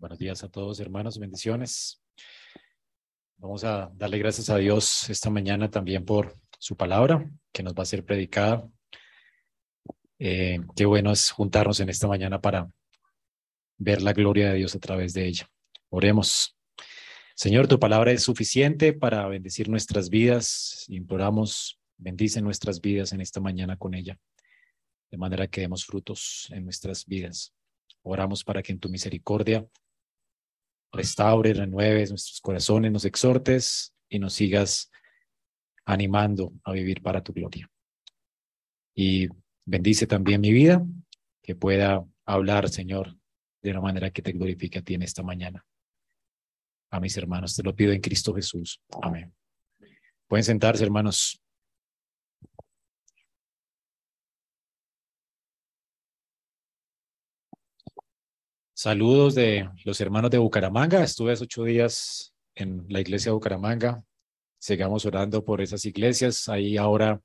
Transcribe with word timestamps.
Buenos 0.00 0.18
días 0.18 0.42
a 0.42 0.48
todos, 0.48 0.80
hermanos, 0.80 1.18
bendiciones. 1.18 2.02
Vamos 3.36 3.64
a 3.64 3.92
darle 3.94 4.16
gracias 4.16 4.48
a 4.48 4.56
Dios 4.56 5.10
esta 5.10 5.28
mañana 5.28 5.70
también 5.70 6.06
por 6.06 6.38
su 6.58 6.74
palabra 6.74 7.30
que 7.52 7.62
nos 7.62 7.74
va 7.74 7.82
a 7.82 7.84
ser 7.84 8.02
predicada. 8.02 8.66
Eh, 10.18 10.58
qué 10.74 10.86
bueno 10.86 11.12
es 11.12 11.30
juntarnos 11.30 11.80
en 11.80 11.90
esta 11.90 12.08
mañana 12.08 12.40
para 12.40 12.70
ver 13.76 14.00
la 14.00 14.14
gloria 14.14 14.48
de 14.48 14.54
Dios 14.56 14.74
a 14.74 14.78
través 14.78 15.12
de 15.12 15.26
ella. 15.26 15.50
Oremos. 15.90 16.56
Señor, 17.34 17.68
tu 17.68 17.78
palabra 17.78 18.10
es 18.10 18.22
suficiente 18.22 18.94
para 18.94 19.28
bendecir 19.28 19.68
nuestras 19.68 20.08
vidas. 20.08 20.86
Imploramos, 20.88 21.78
bendice 21.98 22.40
nuestras 22.40 22.80
vidas 22.80 23.12
en 23.12 23.20
esta 23.20 23.40
mañana 23.40 23.76
con 23.76 23.92
ella, 23.92 24.18
de 25.10 25.18
manera 25.18 25.46
que 25.46 25.60
demos 25.60 25.84
frutos 25.84 26.48
en 26.52 26.64
nuestras 26.64 27.04
vidas. 27.04 27.52
Oramos 28.02 28.44
para 28.44 28.62
que 28.62 28.72
en 28.72 28.80
tu 28.80 28.88
misericordia 28.88 29.68
restaure, 30.92 31.54
renueves 31.54 32.10
nuestros 32.10 32.40
corazones, 32.40 32.92
nos 32.92 33.04
exhortes 33.04 33.94
y 34.08 34.18
nos 34.18 34.34
sigas 34.34 34.90
animando 35.84 36.52
a 36.64 36.72
vivir 36.72 37.02
para 37.02 37.22
tu 37.22 37.32
gloria. 37.32 37.70
Y 38.94 39.28
bendice 39.64 40.06
también 40.06 40.40
mi 40.40 40.52
vida, 40.52 40.84
que 41.42 41.54
pueda 41.54 42.04
hablar, 42.24 42.68
Señor, 42.68 43.16
de 43.62 43.70
una 43.70 43.80
manera 43.80 44.10
que 44.10 44.22
te 44.22 44.32
glorifique 44.32 44.78
a 44.78 44.82
ti 44.82 44.94
en 44.94 45.02
esta 45.02 45.22
mañana. 45.22 45.64
A 46.90 47.00
mis 47.00 47.16
hermanos, 47.16 47.54
te 47.54 47.62
lo 47.62 47.74
pido 47.74 47.92
en 47.92 48.00
Cristo 48.00 48.34
Jesús. 48.34 48.80
Amén. 49.02 49.32
Pueden 50.26 50.44
sentarse, 50.44 50.84
hermanos. 50.84 51.39
Saludos 58.82 59.34
de 59.34 59.68
los 59.84 60.00
hermanos 60.00 60.30
de 60.30 60.38
Bucaramanga. 60.38 61.02
Estuve 61.04 61.32
hace 61.32 61.44
ocho 61.44 61.64
días 61.64 62.32
en 62.54 62.86
la 62.88 63.00
iglesia 63.02 63.28
de 63.28 63.34
Bucaramanga. 63.34 64.02
Sigamos 64.58 65.04
orando 65.04 65.44
por 65.44 65.60
esas 65.60 65.84
iglesias. 65.84 66.48
Ahí 66.48 66.78
ahora, 66.78 67.20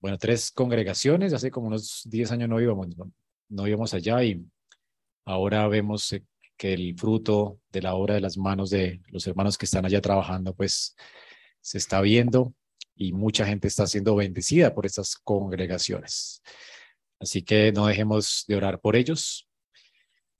bueno, 0.00 0.16
tres 0.16 0.50
congregaciones. 0.50 1.34
Hace 1.34 1.50
como 1.50 1.66
unos 1.66 2.00
diez 2.06 2.32
años 2.32 2.48
no 2.48 2.58
íbamos, 2.62 2.86
no 3.50 3.66
íbamos 3.66 3.92
allá 3.92 4.24
y 4.24 4.42
ahora 5.26 5.68
vemos 5.68 6.14
eh, 6.14 6.24
que 6.56 6.72
el 6.72 6.98
fruto 6.98 7.60
de 7.70 7.82
la 7.82 7.92
obra 7.94 8.14
de 8.14 8.22
las 8.22 8.38
manos 8.38 8.70
de 8.70 9.02
los 9.08 9.26
hermanos 9.26 9.58
que 9.58 9.66
están 9.66 9.84
allá 9.84 10.00
trabajando, 10.00 10.54
pues 10.54 10.96
se 11.60 11.76
está 11.76 12.00
viendo 12.00 12.54
y 12.94 13.12
mucha 13.12 13.44
gente 13.44 13.68
está 13.68 13.86
siendo 13.86 14.16
bendecida 14.16 14.74
por 14.74 14.86
estas 14.86 15.14
congregaciones. 15.14 16.42
Así 17.20 17.42
que 17.42 17.70
no 17.70 17.86
dejemos 17.86 18.46
de 18.48 18.56
orar 18.56 18.80
por 18.80 18.96
ellos, 18.96 19.47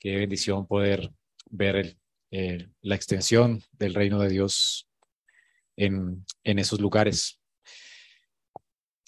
Qué 0.01 0.15
bendición 0.17 0.65
poder 0.67 1.13
ver 1.51 1.97
la 2.31 2.95
extensión 2.95 3.63
del 3.73 3.95
reino 3.95 4.21
de 4.21 4.29
Dios 4.29 4.89
en, 5.77 6.25
esos 6.45 6.81
lugares. 6.81 7.41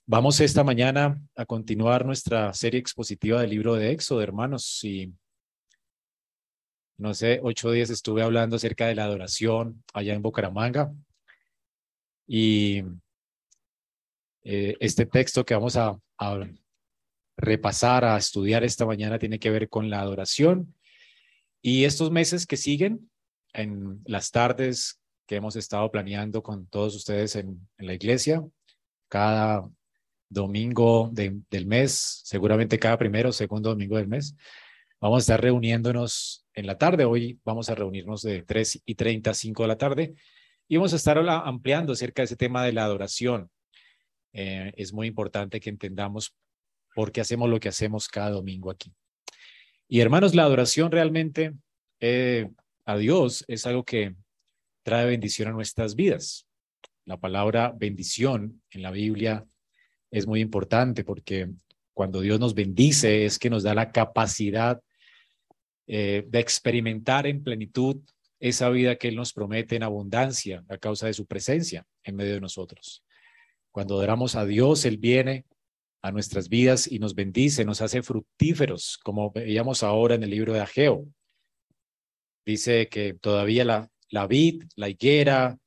Vamos 0.05 0.41
esta 0.41 0.65
mañana 0.65 1.21
a 1.37 1.47
continuar 1.47 2.05
nuestra 2.05 2.53
serie 2.55 2.81
expositiva 2.81 3.41
del 3.41 3.51
libro 3.51 3.75
de 3.75 3.93
Éxodo, 3.93 4.21
hermanos. 4.21 4.83
Y 4.83 5.15
no 6.99 7.15
sé, 7.15 7.39
ocho 7.41 7.71
días 7.71 7.91
estuve 7.91 8.23
hablando 8.23 8.57
acerca 8.57 8.89
de 8.89 8.97
la 8.97 9.05
adoración 9.05 9.85
allá 9.95 10.15
en 10.15 10.23
Bucaramanga. 10.23 10.93
Y 12.27 12.83
eh, 14.43 14.77
este 14.81 15.07
texto 15.07 15.45
que 15.45 15.55
vamos 15.55 15.77
a 15.77 15.97
repasar, 17.37 18.05
a 18.05 18.17
estudiar 18.17 18.65
esta 18.65 18.87
mañana, 18.87 19.21
tiene 19.21 19.39
que 19.39 19.51
ver 19.51 19.69
con 19.69 19.89
la 19.89 20.01
adoración 20.01 20.75
y 21.63 21.85
estos 21.85 22.11
meses 22.11 22.47
que 22.47 22.57
siguen, 22.57 23.11
en 23.53 24.01
las 24.05 24.31
tardes 24.31 25.01
que 25.27 25.37
hemos 25.37 25.57
estado 25.57 25.91
planeando 25.91 26.43
con 26.43 26.67
todos 26.67 26.95
ustedes 26.95 27.37
en, 27.37 27.69
la 27.79 27.95
iglesia, 27.95 28.43
cada 29.09 29.69
domingo 30.29 31.11
del 31.13 31.67
mes, 31.67 32.23
seguramente 32.25 32.79
cada 32.79 32.97
primero 32.97 33.31
o 33.31 33.33
segundo 33.33 33.71
domingo 33.71 33.97
del 33.97 34.09
mes, 34.09 34.37
vamos 35.01 35.19
a 35.19 35.21
estar 35.21 35.41
reuniéndonos 35.41 36.47
en 36.55 36.67
la 36.67 36.79
tarde. 36.79 37.05
Hoy 37.05 37.39
vamos 37.45 37.69
a 37.69 37.75
reunirnos 37.75 38.23
de 38.23 38.43
3 38.43 38.83
y 38.85 38.95
30 38.95 39.31
a 39.31 39.35
5 39.35 39.63
de 39.63 39.69
la 39.69 39.79
tarde 39.79 40.15
y 40.69 40.77
vamos 40.77 40.93
a 40.93 40.97
estar 40.97 41.19
ampliando 41.19 41.93
acerca 41.93 42.23
de 42.23 42.27
ese 42.27 42.37
tema 42.37 42.65
de 42.65 42.73
la 42.73 42.85
adoración. 42.85 43.51
Eh, 44.33 44.73
es 44.77 44.93
muy 44.93 45.09
importante 45.09 45.59
que 45.59 45.71
entendamos 45.71 46.35
por 46.95 47.11
qué 47.13 47.21
hacemos 47.21 47.49
lo 47.49 47.59
que 47.59 47.69
hacemos 47.69 48.09
cada 48.09 48.31
domingo 48.31 48.71
aquí. 48.71 48.95
Y 49.93 49.99
hermanos, 49.99 50.37
la 50.37 50.45
adoración 50.45 50.93
realmente 50.93 51.53
eh, 51.99 52.49
a 52.85 52.97
Dios 52.97 53.45
es 53.49 53.67
algo 53.67 53.85
que 53.85 54.15
trae 54.85 55.05
bendición 55.05 55.49
a 55.49 55.51
nuestras 55.51 55.97
vidas. 55.97 56.47
La 57.05 57.17
palabra 57.17 57.75
bendición 57.77 58.63
en 58.71 58.83
la 58.83 58.93
Biblia 58.93 59.45
es 60.13 60.29
muy 60.29 60.43
importante 60.43 61.03
porque 61.03 61.51
cuando 61.93 62.21
Dios 62.21 62.39
nos 62.39 62.55
bendice 62.55 63.25
es 63.25 63.37
que 63.37 63.51
nos 63.51 63.65
da 63.65 63.75
la 63.75 63.91
capacidad 63.91 64.81
eh, 65.89 66.25
de 66.25 66.39
experimentar 66.39 67.27
en 67.27 67.43
plenitud 67.43 67.97
esa 68.39 68.71
vida 68.71 68.95
que 68.95 69.09
Él 69.09 69.17
nos 69.17 69.33
promete 69.33 69.75
en 69.75 69.83
abundancia 69.83 70.65
a 70.69 70.79
causa 70.79 71.09
de 71.09 71.15
su 71.15 71.27
presencia 71.27 71.85
en 72.05 72.15
medio 72.15 72.35
de 72.35 72.41
nosotros. 72.41 73.03
Cuando 73.73 73.97
adoramos 73.97 74.37
a 74.37 74.47
Dios, 74.47 74.85
Él 74.85 74.99
viene 74.99 75.47
a 76.03 76.13
nuestras 76.13 76.49
vidas 76.49 76.91
y 76.91 76.99
nos 76.99 77.15
bendice, 77.15 77.65
nos 77.65 77.83
hace 77.83 78.03
fructíferos, 78.03 78.99
como 79.03 79.31
veíamos 79.31 79.83
ahora 79.83 80.15
en 80.15 80.23
el 80.23 80.31
libro 80.31 80.53
de 80.53 80.61
Ageo. 80.61 81.07
Dice 82.45 82.89
que 82.89 83.15
todavía 83.15 83.65
la, 83.65 83.91
la 84.09 84.27
vid, 84.27 84.65
la 84.77 84.89
higuera, 84.89 85.59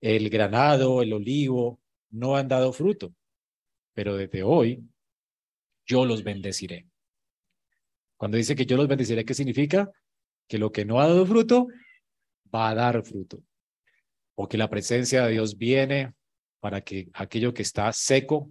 el 0.00 0.30
granado, 0.30 1.02
el 1.02 1.12
olivo, 1.12 1.80
no 2.10 2.36
han 2.36 2.48
dado 2.48 2.72
fruto, 2.72 3.14
pero 3.94 4.16
desde 4.16 4.42
hoy 4.42 4.82
yo 5.86 6.04
los 6.04 6.22
bendeciré. 6.24 6.86
Cuando 8.16 8.36
dice 8.36 8.56
que 8.56 8.66
yo 8.66 8.76
los 8.76 8.88
bendeciré, 8.88 9.24
¿qué 9.24 9.34
significa? 9.34 9.90
Que 10.48 10.58
lo 10.58 10.72
que 10.72 10.84
no 10.84 11.00
ha 11.00 11.06
dado 11.06 11.24
fruto 11.24 11.68
va 12.52 12.70
a 12.70 12.74
dar 12.74 13.02
fruto. 13.04 13.42
O 14.34 14.48
que 14.48 14.58
la 14.58 14.68
presencia 14.68 15.24
de 15.24 15.32
Dios 15.32 15.56
viene 15.56 16.14
para 16.60 16.80
que 16.80 17.08
aquello 17.14 17.54
que 17.54 17.62
está 17.62 17.92
seco 17.92 18.50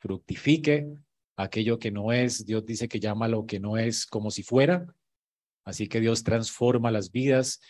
fructifique, 0.00 0.88
aquello 1.36 1.78
que 1.78 1.90
no 1.90 2.12
es, 2.12 2.44
Dios 2.44 2.66
dice 2.66 2.88
que 2.88 3.00
llama 3.00 3.28
lo 3.28 3.46
que 3.46 3.60
no 3.60 3.78
es 3.78 4.04
como 4.06 4.30
si 4.30 4.42
fuera, 4.42 4.86
así 5.64 5.86
que 5.86 6.00
Dios 6.00 6.24
transforma 6.24 6.90
las 6.90 7.12
vidas 7.12 7.60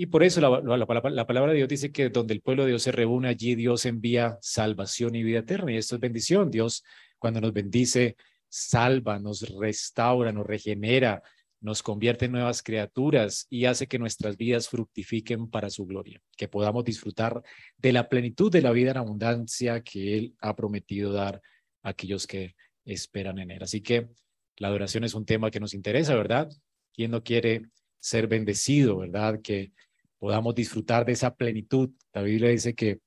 y 0.00 0.06
por 0.06 0.22
eso 0.22 0.40
la, 0.40 0.60
la, 0.60 0.76
la, 0.76 1.26
palabra 1.26 1.50
de 1.50 1.56
Dios 1.56 1.68
dice 1.68 1.90
que 1.90 2.08
donde 2.08 2.32
el 2.32 2.40
pueblo 2.40 2.62
de 2.62 2.68
Dios 2.68 2.84
se 2.84 2.92
reúne, 2.92 3.26
allí 3.26 3.56
Dios 3.56 3.84
envía 3.84 4.38
salvación 4.40 5.16
y 5.16 5.24
vida 5.24 5.40
eterna. 5.40 5.72
Y 5.72 5.76
esto 5.76 5.96
es 5.96 6.00
bendición. 6.00 6.52
Dios, 6.52 6.84
cuando 7.18 7.40
nos 7.40 7.52
bendice, 7.52 8.14
salva, 8.48 9.18
nos 9.18 9.40
restaura, 9.58 10.30
nos 10.30 10.46
regenera, 10.46 11.20
nos 11.60 11.82
convierte 11.82 12.26
en 12.26 12.32
nuevas 12.32 12.62
criaturas 12.62 13.48
y 13.50 13.64
hace 13.64 13.88
que 13.88 13.98
nuestras 13.98 14.36
vidas 14.36 14.68
fructifiquen 14.68 15.50
para 15.50 15.68
su 15.68 15.84
gloria, 15.84 16.22
que 16.36 16.46
podamos 16.46 16.84
disfrutar 16.84 17.42
de 17.76 17.92
la 17.92 18.08
plenitud 18.08 18.52
de 18.52 18.62
la 18.62 18.70
vida 18.70 18.92
en 18.92 18.98
abundancia 18.98 19.82
que 19.82 20.16
Él 20.16 20.36
ha 20.40 20.54
prometido 20.54 21.12
dar 21.12 21.42
aquellos 21.82 22.26
que 22.26 22.54
esperan 22.84 23.38
en 23.38 23.50
Él. 23.50 23.62
Así 23.62 23.80
que 23.80 24.08
la 24.56 24.68
adoración 24.68 25.04
es 25.04 25.14
un 25.14 25.24
tema 25.24 25.50
que 25.50 25.60
nos 25.60 25.74
interesa, 25.74 26.14
¿verdad? 26.14 26.48
¿Quién 26.92 27.10
no 27.10 27.22
quiere 27.22 27.62
ser 28.00 28.26
bendecido, 28.26 28.98
verdad? 28.98 29.40
Que 29.42 29.72
podamos 30.18 30.54
disfrutar 30.54 31.04
de 31.04 31.12
esa 31.12 31.34
plenitud. 31.34 31.90
La 32.12 32.22
Biblia 32.22 32.50
dice 32.50 32.74
que 32.74 33.00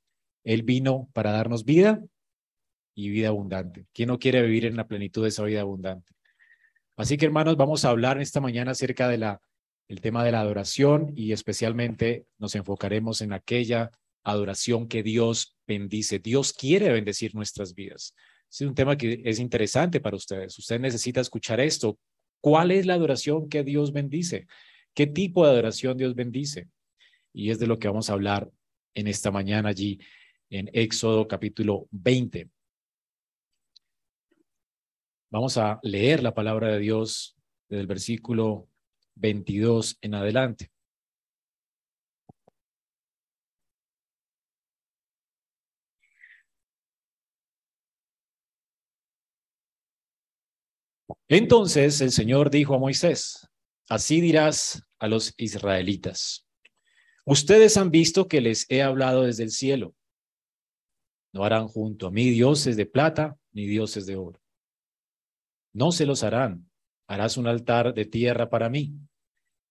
Él 0.44 0.64
vino 0.64 1.10
para 1.14 1.32
darnos 1.32 1.66
vida 1.66 2.02
y 2.96 3.10
vida 3.10 3.30
abundante. 3.30 3.86
¿Quién 3.94 4.08
no 4.08 4.20
quiere 4.20 4.42
vivir 4.42 4.66
en 4.66 4.76
la 4.76 4.88
plenitud 4.88 5.24
de 5.24 5.30
esa 5.30 5.44
vida 5.44 5.62
abundante? 5.62 6.14
Así 6.96 7.18
que 7.18 7.26
hermanos, 7.26 7.58
vamos 7.58 7.84
a 7.84 7.90
hablar 7.90 8.22
esta 8.22 8.42
mañana 8.42 8.72
acerca 8.72 9.08
de 9.08 9.18
la 9.18 9.42
el 9.92 10.00
tema 10.00 10.24
de 10.24 10.32
la 10.32 10.40
adoración 10.40 11.12
y 11.18 11.34
especialmente 11.34 12.26
nos 12.38 12.56
enfocaremos 12.56 13.20
en 13.20 13.34
aquella 13.34 13.92
adoración 14.24 14.88
que 14.88 15.04
Dios 15.04 15.58
bendice. 15.68 16.20
Dios 16.20 16.54
quiere 16.54 16.94
bendecir 16.94 17.36
nuestras 17.36 17.76
vidas. 17.76 18.16
Es 18.52 18.62
un 18.62 18.76
tema 18.76 18.98
que 18.98 19.22
es 19.24 19.40
interesante 19.40 20.02
para 20.02 20.18
ustedes. 20.18 20.60
Usted 20.60 20.78
necesita 20.78 21.22
escuchar 21.22 21.62
esto. 21.62 21.98
¿Cuál 22.42 22.72
es 22.72 22.86
la 22.86 22.96
adoración 22.96 23.48
que 23.48 23.64
Dios 23.64 23.94
bendice? 23.94 24.46
¿Qué 24.94 25.08
tipo 25.08 25.46
de 25.46 25.52
adoración 25.52 25.98
Dios 25.98 26.16
bendice? 26.16 26.68
Y 27.34 27.52
es 27.52 27.60
de 27.60 27.68
lo 27.68 27.80
que 27.80 27.88
vamos 27.88 28.10
a 28.10 28.14
hablar 28.14 28.52
en 28.94 29.08
esta 29.08 29.32
mañana 29.32 29.70
allí 29.70 30.00
en 30.50 30.70
Éxodo 30.74 31.30
capítulo 31.30 31.88
20. 31.92 32.50
Vamos 35.30 35.58
a 35.58 35.80
leer 35.82 36.22
la 36.22 36.34
palabra 36.34 36.68
de 36.68 36.80
Dios 36.80 37.38
desde 37.70 37.82
el 37.82 37.88
versículo 37.88 38.68
22 39.16 39.98
en 40.02 40.16
adelante. 40.16 40.72
Entonces 51.34 52.02
el 52.02 52.12
Señor 52.12 52.50
dijo 52.50 52.76
a 52.76 52.78
Moisés, 52.78 53.48
así 53.88 54.20
dirás 54.20 54.84
a 55.00 55.08
los 55.08 55.34
israelitas, 55.38 56.46
ustedes 57.26 57.78
han 57.78 57.90
visto 57.90 58.28
que 58.28 58.42
les 58.42 58.66
he 58.70 58.82
hablado 58.82 59.24
desde 59.24 59.44
el 59.44 59.52
cielo. 59.52 59.96
No 61.32 61.46
harán 61.46 61.70
junto 61.70 62.08
a 62.08 62.12
mí 62.12 62.30
dioses 62.32 62.76
de 62.76 62.86
plata 62.86 63.38
ni 63.54 63.66
dioses 63.66 64.06
de 64.06 64.18
oro. 64.18 64.42
No 65.72 65.94
se 65.94 66.06
los 66.06 66.22
harán. 66.24 66.70
Harás 67.08 67.38
un 67.38 67.48
altar 67.48 67.94
de 67.94 68.04
tierra 68.04 68.50
para 68.50 68.70
mí, 68.70 68.94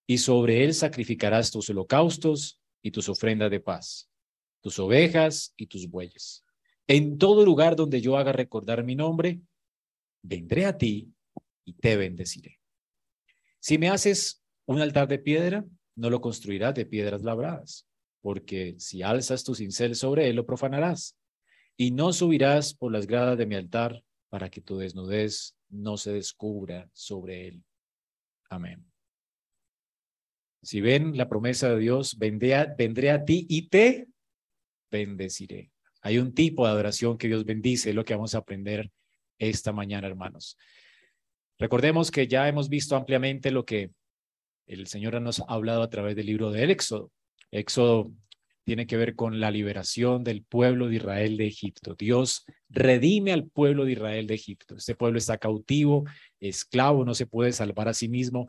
y 0.07 0.17
sobre 0.17 0.65
él 0.65 0.73
sacrificarás 0.73 1.51
tus 1.51 1.69
holocaustos 1.69 2.59
y 2.81 2.91
tus 2.91 3.11
ofrendas 3.11 3.51
de 3.51 3.61
paz, 3.61 4.11
tus 4.63 4.79
ovejas 4.79 5.53
y 5.59 5.67
tus 5.67 5.91
bueyes. 5.91 6.43
En 6.87 7.19
todo 7.19 7.45
lugar 7.45 7.77
donde 7.77 8.01
yo 8.01 8.17
haga 8.17 8.33
recordar 8.33 8.83
mi 8.83 8.95
nombre, 8.95 9.43
vendré 10.23 10.65
a 10.65 10.79
ti 10.79 11.13
y 11.65 11.75
te 11.75 11.97
bendeciré. 11.97 12.59
Si 13.59 13.79
me 13.79 13.89
haces 13.89 14.43
un 14.67 14.81
altar 14.81 15.09
de 15.09 15.19
piedra, 15.19 15.65
no 15.97 16.11
lo 16.11 16.21
construirás 16.21 16.75
de 16.75 16.87
piedras 16.87 17.23
labradas, 17.23 17.87
porque 18.23 18.75
si 18.79 19.03
alzas 19.03 19.45
tu 19.45 19.55
cincel 19.55 19.95
sobre 19.95 20.29
él, 20.29 20.37
lo 20.37 20.47
profanarás, 20.47 21.17
y 21.77 21.91
no 21.91 22.13
subirás 22.13 22.75
por 22.75 22.93
las 22.93 23.07
gradas 23.07 23.39
de 23.39 23.47
mi 23.47 23.55
altar 23.55 24.03
para 24.29 24.51
que 24.51 24.61
tu 24.61 24.79
desnudez 24.79 25.57
no 25.69 25.97
se 25.97 26.13
descubra 26.13 26.89
sobre 26.93 27.49
él. 27.49 27.65
Amén. 28.49 28.85
Si 30.63 30.81
ven 30.81 31.17
la 31.17 31.29
promesa 31.29 31.71
de 31.71 31.79
Dios, 31.79 32.19
vendré 32.19 32.55
a, 32.55 33.25
ti 33.25 33.47
y 33.49 33.69
te 33.69 34.09
bendeciré. 34.91 35.71
Hay 36.03 36.19
un 36.19 36.35
tipo 36.35 36.65
de 36.65 36.73
adoración 36.73 37.17
que 37.17 37.29
Dios 37.29 37.45
bendice, 37.45 37.91
es 37.91 37.97
lo 37.97 38.05
que 38.05 38.15
vamos 38.15 38.35
a 38.35 38.39
aprender 38.39 38.91
esta 39.39 39.73
mañana, 39.73 40.07
hermanos. 40.07 40.59
Recordemos 41.61 42.11
que 42.11 42.27
ya 42.27 42.49
hemos 42.49 42.71
visto 42.71 42.97
ampliamente 42.97 43.51
lo 43.51 43.67
que 43.67 43.91
el 44.67 44.87
Señor 44.87 45.21
nos 45.21 45.41
ha 45.41 45.45
hablado 45.47 45.83
a 45.83 45.91
través 45.91 46.17
del 46.17 46.25
libro 46.25 46.51
del 46.51 46.71
Éxodo. 46.71 47.13
Éxodo 47.51 48.11
tiene 48.65 48.87
que 48.87 48.97
ver 48.97 49.15
con 49.15 49.41
la 49.41 49.51
liberación 49.51 50.25
del 50.25 50.43
pueblo 50.43 50.89
de 50.89 50.97
Israel 50.97 51.37
de 51.37 51.47
Egipto. 51.47 51.95
Dios 51.95 52.47
redime 52.71 53.33
al 53.33 53.47
pueblo 53.47 53.85
de 53.85 53.93
Israel 53.93 54.27
de 54.27 54.37
Egipto. 54.37 54.77
Este 54.77 54.95
pueblo 54.95 55.19
está 55.19 55.37
cautivo, 55.37 56.05
esclavo, 56.39 57.05
no 57.05 57.15
se 57.15 57.27
puede 57.27 57.53
salvar 57.53 57.89
a 57.89 57.95
sí 57.95 58.09
mismo. 58.09 58.49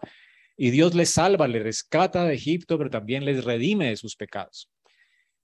Y 0.55 0.69
Dios 0.69 0.95
les 0.95 1.09
salva, 1.09 1.49
le 1.49 1.59
rescata 1.59 2.23
de 2.23 2.35
Egipto, 2.35 2.77
pero 2.77 2.89
también 2.89 3.25
les 3.25 3.43
redime 3.43 3.89
de 3.89 3.97
sus 3.97 4.15
pecados. 4.15 4.71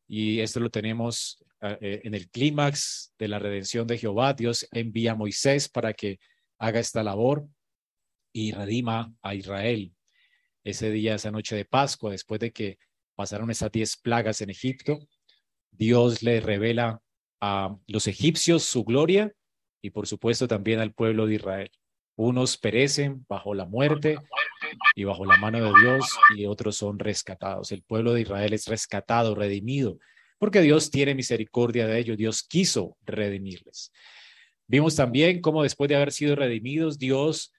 Y 0.08 0.40
esto 0.40 0.62
lo 0.62 0.70
tenemos 0.70 1.44
eh, 1.60 1.78
eh, 1.82 2.02
en 2.06 2.14
el 2.14 2.30
clímax 2.30 3.14
de 3.20 3.28
la 3.28 3.40
redención 3.40 3.86
de 3.88 3.98
Jehová. 3.98 4.34
Dios 4.34 4.66
envía 4.72 5.12
a 5.12 5.16
Moisés 5.16 5.68
para 5.68 5.94
que 5.94 6.18
haga 6.60 6.80
esta 6.80 7.04
labor 7.04 7.46
y 8.32 8.52
redima 8.52 9.14
a 9.22 9.36
Israel. 9.36 9.94
Ese 10.64 10.92
día, 10.92 11.16
esa 11.16 11.32
noche 11.32 11.56
de 11.56 11.66
Pascua, 11.66 12.12
después 12.12 12.40
de 12.40 12.52
que 12.52 12.78
pasaron 13.16 13.50
esas 13.50 13.72
diez 13.72 13.98
plagas 13.98 14.42
en 14.42 14.50
Egipto, 14.50 15.00
Dios 15.72 16.24
le 16.24 16.40
revela 16.40 17.02
a 17.40 17.76
los 17.88 18.08
egipcios 18.08 18.64
su 18.64 18.84
gloria 18.84 19.32
y 19.82 19.92
por 19.92 20.08
supuesto 20.08 20.48
también 20.48 20.80
al 20.80 20.94
pueblo 20.94 21.28
de 21.28 21.36
Israel. 21.36 21.72
Unos 22.16 22.58
perecen 22.58 23.26
bajo 23.30 23.54
la 23.54 23.66
muerte 23.66 24.18
y 24.96 25.04
bajo 25.04 25.24
la 25.24 25.38
mano 25.38 25.60
de 25.60 25.82
Dios 25.82 26.06
y 26.36 26.46
otros 26.48 26.78
son 26.78 26.98
rescatados. 26.98 27.72
El 27.72 27.84
pueblo 27.84 28.14
de 28.14 28.22
Israel 28.22 28.54
es 28.54 28.66
rescatado, 28.66 29.36
redimido, 29.36 30.00
porque 30.40 30.62
Dios 30.62 30.90
tiene 30.90 31.14
misericordia 31.14 31.86
de 31.86 32.00
ellos. 32.00 32.18
Dios 32.18 32.42
quiso 32.44 32.98
redimirles. 33.06 33.92
Vimos 34.68 34.96
también 34.96 35.42
cómo 35.42 35.64
después 35.64 35.90
de 35.90 35.96
haber 35.96 36.12
sido 36.12 36.36
redimidos, 36.36 36.98
Dios 36.98 37.54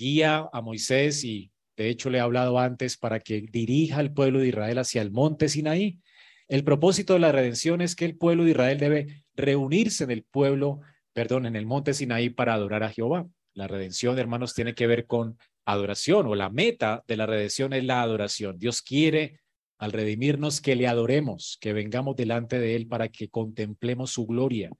guía 0.00 0.48
a 0.50 0.62
Moisés 0.62 1.22
y 1.24 1.52
de 1.80 1.88
hecho, 1.88 2.10
le 2.10 2.18
he 2.18 2.20
hablado 2.20 2.58
antes 2.58 2.98
para 2.98 3.20
que 3.20 3.40
dirija 3.40 4.00
al 4.00 4.12
pueblo 4.12 4.40
de 4.40 4.48
Israel 4.48 4.76
hacia 4.76 5.00
el 5.00 5.10
monte 5.10 5.48
Sinaí. 5.48 5.98
El 6.46 6.62
propósito 6.62 7.14
de 7.14 7.20
la 7.20 7.32
redención 7.32 7.80
es 7.80 7.96
que 7.96 8.04
el 8.04 8.18
pueblo 8.18 8.44
de 8.44 8.50
Israel 8.50 8.76
debe 8.78 9.24
reunirse 9.34 10.04
en 10.04 10.10
el 10.10 10.22
pueblo, 10.24 10.80
perdón, 11.14 11.46
en 11.46 11.56
el 11.56 11.64
monte 11.64 11.94
Sinaí 11.94 12.28
para 12.28 12.52
adorar 12.52 12.82
a 12.82 12.90
Jehová. 12.90 13.26
La 13.54 13.66
redención, 13.66 14.18
hermanos, 14.18 14.52
tiene 14.52 14.74
que 14.74 14.86
ver 14.86 15.06
con 15.06 15.38
adoración 15.64 16.26
o 16.26 16.34
la 16.34 16.50
meta 16.50 17.02
de 17.08 17.16
la 17.16 17.24
redención 17.24 17.72
es 17.72 17.82
la 17.82 18.02
adoración. 18.02 18.58
Dios 18.58 18.82
quiere 18.82 19.40
al 19.78 19.92
redimirnos 19.92 20.60
que 20.60 20.76
le 20.76 20.86
adoremos, 20.86 21.56
que 21.62 21.72
vengamos 21.72 22.14
delante 22.14 22.58
de 22.58 22.76
Él 22.76 22.88
para 22.88 23.08
que 23.08 23.30
contemplemos 23.30 24.10
su 24.10 24.26
gloria. 24.26 24.70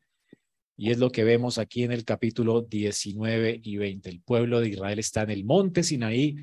Y 0.82 0.90
es 0.90 0.98
lo 0.98 1.12
que 1.12 1.24
vemos 1.24 1.58
aquí 1.58 1.82
en 1.82 1.92
el 1.92 2.06
capítulo 2.06 2.62
19 2.62 3.60
y 3.62 3.76
20. 3.76 4.08
El 4.08 4.22
pueblo 4.22 4.60
de 4.60 4.70
Israel 4.70 4.98
está 4.98 5.20
en 5.24 5.28
el 5.28 5.44
monte 5.44 5.82
Sinaí 5.82 6.36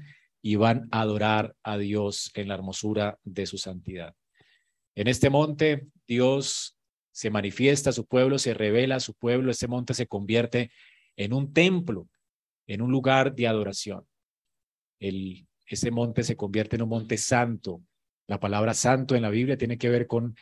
y 0.43 0.55
van 0.57 0.87
a 0.91 1.01
adorar 1.01 1.55
a 1.63 1.79
Dios 1.79 2.29
en 2.35 2.49
la 2.49 2.53
hermosura 2.53 3.17
de 3.23 3.47
su 3.47 3.57
santidad. 3.57 4.13
En 4.93 5.07
este 5.07 5.31
monte, 5.31 5.87
Dios 6.07 6.77
se 7.11 7.31
manifiesta 7.31 7.89
a 7.89 7.93
su 7.93 8.05
pueblo, 8.05 8.37
se 8.37 8.53
revela 8.53 8.97
a 8.97 8.99
su 8.99 9.15
pueblo, 9.15 9.49
este 9.49 9.67
monte 9.67 9.95
se 9.95 10.05
convierte 10.05 10.69
en 11.15 11.33
un 11.33 11.51
templo, 11.51 12.07
en 12.67 12.83
un 12.83 12.91
lugar 12.91 13.33
de 13.33 13.47
adoración. 13.47 14.05
El, 14.99 15.47
ese 15.65 15.89
monte 15.89 16.21
se 16.21 16.37
convierte 16.37 16.75
en 16.75 16.83
un 16.83 16.89
monte 16.89 17.17
santo. 17.17 17.81
La 18.27 18.39
palabra 18.39 18.75
santo 18.75 19.15
en 19.15 19.23
la 19.23 19.31
Biblia 19.31 19.57
tiene 19.57 19.79
que 19.79 19.89
ver 19.89 20.05
con 20.05 20.35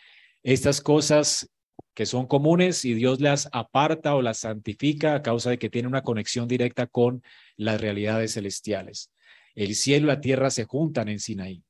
estas 0.44 0.82
cosas 0.82 1.50
que 1.96 2.06
son 2.06 2.28
comunes 2.28 2.84
y 2.84 2.94
Dios 2.94 3.22
las 3.22 3.50
aparta 3.54 4.16
o 4.16 4.22
las 4.22 4.40
santifica 4.40 5.16
a 5.16 5.22
causa 5.22 5.50
de 5.50 5.58
que 5.58 5.70
tiene 5.70 5.88
una 5.88 6.04
conexión 6.04 6.48
directa 6.48 6.88
con 6.88 7.24
las 7.56 7.80
realidades 7.80 8.34
celestiales. 8.34 9.12
El 9.56 9.76
cielo 9.76 10.06
y 10.06 10.08
la 10.10 10.22
tierra 10.22 10.50
se 10.52 10.66
juntan 10.66 11.08
en 11.08 11.20
Sinaí. 11.20 11.64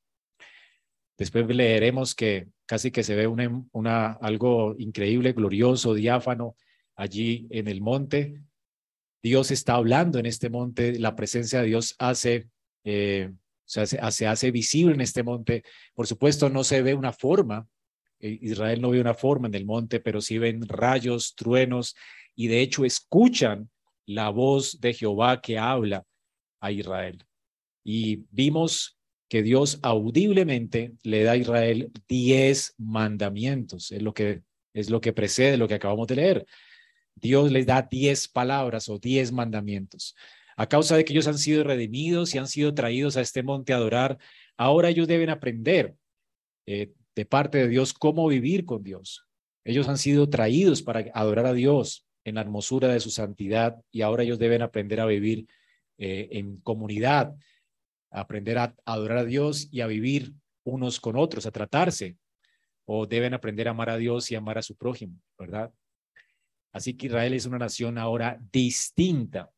Después 1.18 1.46
leeremos 1.48 2.16
que 2.16 2.48
casi 2.66 2.90
que 2.90 3.04
se 3.04 3.16
ve 3.16 3.28
una, 3.28 4.12
algo 4.14 4.76
increíble, 4.80 5.34
glorioso, 5.34 5.94
diáfano 5.94 6.56
allí 6.96 7.48
en 7.52 7.68
el 7.68 7.82
monte. 7.82 8.42
Dios 9.22 9.52
está 9.52 9.76
hablando 9.76 10.18
en 10.18 10.26
este 10.26 10.50
monte, 10.50 10.98
la 11.00 11.16
presencia 11.16 11.62
de 11.62 11.68
Dios 11.68 11.96
hace, 12.00 12.50
eh, 12.84 13.32
se, 13.64 14.00
hace, 14.00 14.52
visible 14.52 14.96
en 14.96 15.02
este 15.02 15.22
monte. 15.24 15.64
Por 15.94 16.08
supuesto, 16.08 16.50
no 16.50 16.64
se 16.64 16.82
ve 16.82 16.96
una 16.96 17.14
forma, 17.14 17.68
Israel 18.20 18.82
no 18.82 18.90
ve 18.90 19.02
una 19.02 19.14
forma 19.14 19.48
en 19.48 19.56
el 19.56 19.66
monte, 19.66 20.00
pero 20.00 20.22
sí 20.22 20.38
ven 20.38 20.68
rayos, 20.68 21.36
truenos, 21.36 21.96
y 22.36 22.48
de 22.48 22.62
hecho 22.62 22.86
escuchan 22.86 23.70
la 24.06 24.30
voz 24.30 24.80
de 24.82 24.94
Jehová 24.94 25.42
que 25.42 25.58
habla 25.58 26.06
a 26.60 26.72
Israel 26.72 27.26
y 27.86 28.26
vimos 28.32 28.98
que 29.30 29.44
Dios 29.44 29.80
audiblemente 29.84 30.94
le 31.04 31.24
da 31.24 31.34
a 31.34 31.38
Israel 31.38 31.92
diez 32.10 32.74
mandamientos, 32.78 33.92
es 33.92 34.02
lo 34.02 34.14
que, 34.14 34.42
es 34.74 34.90
lo 34.90 35.00
que 35.00 35.14
precede 35.14 35.58
lo 35.58 35.68
que 35.68 35.76
acabamos 35.76 36.08
de 36.08 36.16
leer. 36.16 36.46
Dios 37.16 37.52
les 37.52 37.66
da 37.66 37.84
diez 37.84 38.28
palabras 38.28 38.90
o 38.90 38.98
diez 38.98 39.32
mandamientos. 39.32 40.16
A 40.58 40.68
causa 40.68 40.98
de 40.98 41.06
que 41.06 41.14
ellos 41.14 41.28
han 41.28 41.38
sido 41.38 41.64
redimidos 41.64 42.34
y 42.34 42.40
han 42.40 42.48
sido 42.48 42.74
traídos 42.74 43.18
a 43.18 43.22
este 43.22 43.44
monte 43.44 43.72
a 43.72 43.78
adorar, 43.78 44.18
ahora 44.58 44.90
ellos 44.90 45.08
deben 45.08 45.30
aprender 45.30 45.96
eh, 46.66 46.92
de 47.16 47.26
parte 47.26 47.58
de 47.60 47.68
Dios 47.68 47.94
cómo 47.94 48.28
vivir 48.28 48.66
con 48.66 48.84
Dios. 48.84 49.26
Ellos 49.64 49.88
han 49.88 49.98
sido 49.98 50.30
traídos 50.30 50.82
para 50.82 51.06
adorar 51.14 51.48
a 51.48 51.54
Dios 51.54 52.06
en 52.24 52.36
la 52.36 52.42
hermosura 52.42 52.90
de 52.90 53.00
su 53.00 53.10
santidad 53.10 53.82
y 53.92 54.02
ahora 54.02 54.24
ellos 54.24 54.40
deben 54.40 54.62
aprender 54.62 55.00
a 55.00 55.06
vivir 55.06 55.48
eh, 55.98 56.28
en 56.32 56.58
comunidad, 56.58 57.34
aprender 58.12 58.58
a 58.58 58.76
adorar 58.86 59.20
a 59.20 59.26
Dios 59.26 59.70
y 59.72 59.82
a 59.82 59.88
vivir 59.88 60.34
unos 60.64 61.00
con 61.00 61.16
otros, 61.16 61.46
a 61.46 61.52
tratarse, 61.52 62.18
o 62.86 63.06
deben 63.08 63.34
aprender 63.34 63.68
a 63.68 63.72
amar 63.72 63.90
a 63.90 63.98
Dios 63.98 64.30
y 64.32 64.36
amar 64.36 64.58
a 64.58 64.62
su 64.62 64.76
prójimo, 64.76 65.20
¿verdad? 65.38 65.72
Así 66.72 66.96
que 66.96 67.08
Israel 67.08 67.34
es 67.34 67.46
una 67.46 67.58
nación 67.58 67.98
ahora 67.98 68.38
distinta. 68.52 69.50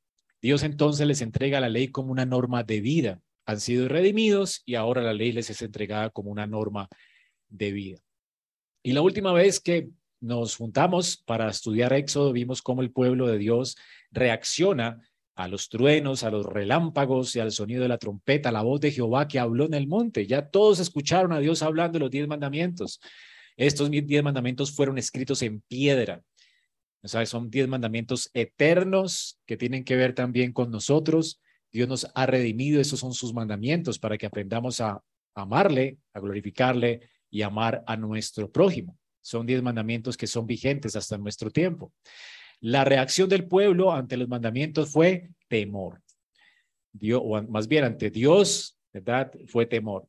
Dios 0.42 0.64
entonces 0.64 1.08
les 1.08 1.22
entrega 1.22 1.60
la 1.60 1.70
ley 1.70 1.90
como 1.90 2.12
una 2.12 2.26
norma 2.26 2.64
de 2.64 2.80
vida. 2.80 3.22
Han 3.46 3.60
sido 3.60 3.88
redimidos 3.88 4.62
y 4.66 4.76
ahora 4.76 5.02
la 5.02 5.14
ley 5.14 5.32
les 5.32 5.50
es 5.50 5.62
entregada 5.62 6.10
como 6.10 6.30
una 6.30 6.46
norma 6.46 6.88
de 7.50 7.72
vida. 7.72 7.98
Y 8.84 8.94
la 8.94 9.02
última 9.02 9.34
vez 9.34 9.60
que 9.60 9.90
nos 10.20 10.56
juntamos 10.56 11.18
para 11.18 11.50
estudiar 11.50 11.94
Éxodo, 11.94 12.32
vimos 12.32 12.62
cómo 12.62 12.82
el 12.82 12.92
pueblo 12.92 13.28
de 13.28 13.38
Dios 13.38 13.78
reacciona 14.12 15.02
a 15.36 15.48
los 15.48 15.70
truenos, 15.70 16.24
a 16.24 16.32
los 16.32 16.46
relámpagos 16.46 17.36
y 17.36 17.40
al 17.40 17.52
sonido 17.52 17.84
de 17.84 17.90
la 17.90 18.00
trompeta, 18.00 18.52
la 18.52 18.64
voz 18.64 18.82
de 18.82 18.92
Jehová 18.92 19.28
que 19.28 19.38
habló 19.38 19.66
en 19.66 19.76
el 19.76 19.88
monte. 19.88 20.26
Ya 20.26 20.50
todos 20.50 20.80
escucharon 20.80 21.32
a 21.32 21.40
Dios 21.40 21.62
hablando 21.62 22.00
los 22.00 22.10
diez 22.10 22.28
mandamientos. 22.28 23.00
Estos 23.56 23.92
diez 23.92 24.24
mandamientos 24.24 24.72
fueron 24.72 24.98
escritos 24.98 25.42
en 25.44 25.62
piedra. 25.62 26.24
O 27.04 27.08
sea, 27.08 27.26
son 27.28 27.52
diez 27.52 27.68
mandamientos 27.68 28.32
eternos 28.34 29.40
que 29.46 29.58
tienen 29.58 29.84
que 29.84 29.96
ver 29.96 30.16
también 30.16 30.54
con 30.54 30.72
nosotros. 30.72 31.40
Dios 31.72 31.88
nos 31.88 32.08
ha 32.16 32.26
redimido, 32.26 32.82
esos 32.82 33.00
son 33.00 33.14
sus 33.14 33.34
mandamientos 33.34 34.00
para 34.00 34.18
que 34.18 34.26
aprendamos 34.26 34.82
a 34.82 35.04
amarle, 35.36 36.00
a 36.14 36.20
glorificarle 36.20 37.02
y 37.30 37.42
amar 37.42 37.84
a 37.88 37.98
nuestro 37.98 38.52
prójimo. 38.52 38.98
Son 39.22 39.46
diez 39.46 39.62
mandamientos 39.62 40.16
que 40.16 40.28
son 40.28 40.48
vigentes 40.48 40.96
hasta 40.96 41.18
nuestro 41.18 41.52
tiempo. 41.52 41.92
La 42.60 42.84
reacción 42.86 43.30
del 43.30 43.48
pueblo 43.48 43.92
ante 43.94 44.18
los 44.18 44.28
mandamientos 44.28 44.92
fue 44.92 45.30
temor. 45.48 46.02
Dios, 46.92 47.22
más 47.50 47.68
bien 47.68 47.84
ante 47.84 48.10
Dios, 48.10 48.78
¿verdad? 48.92 49.32
Fue 49.48 49.66
temor. 49.66 50.08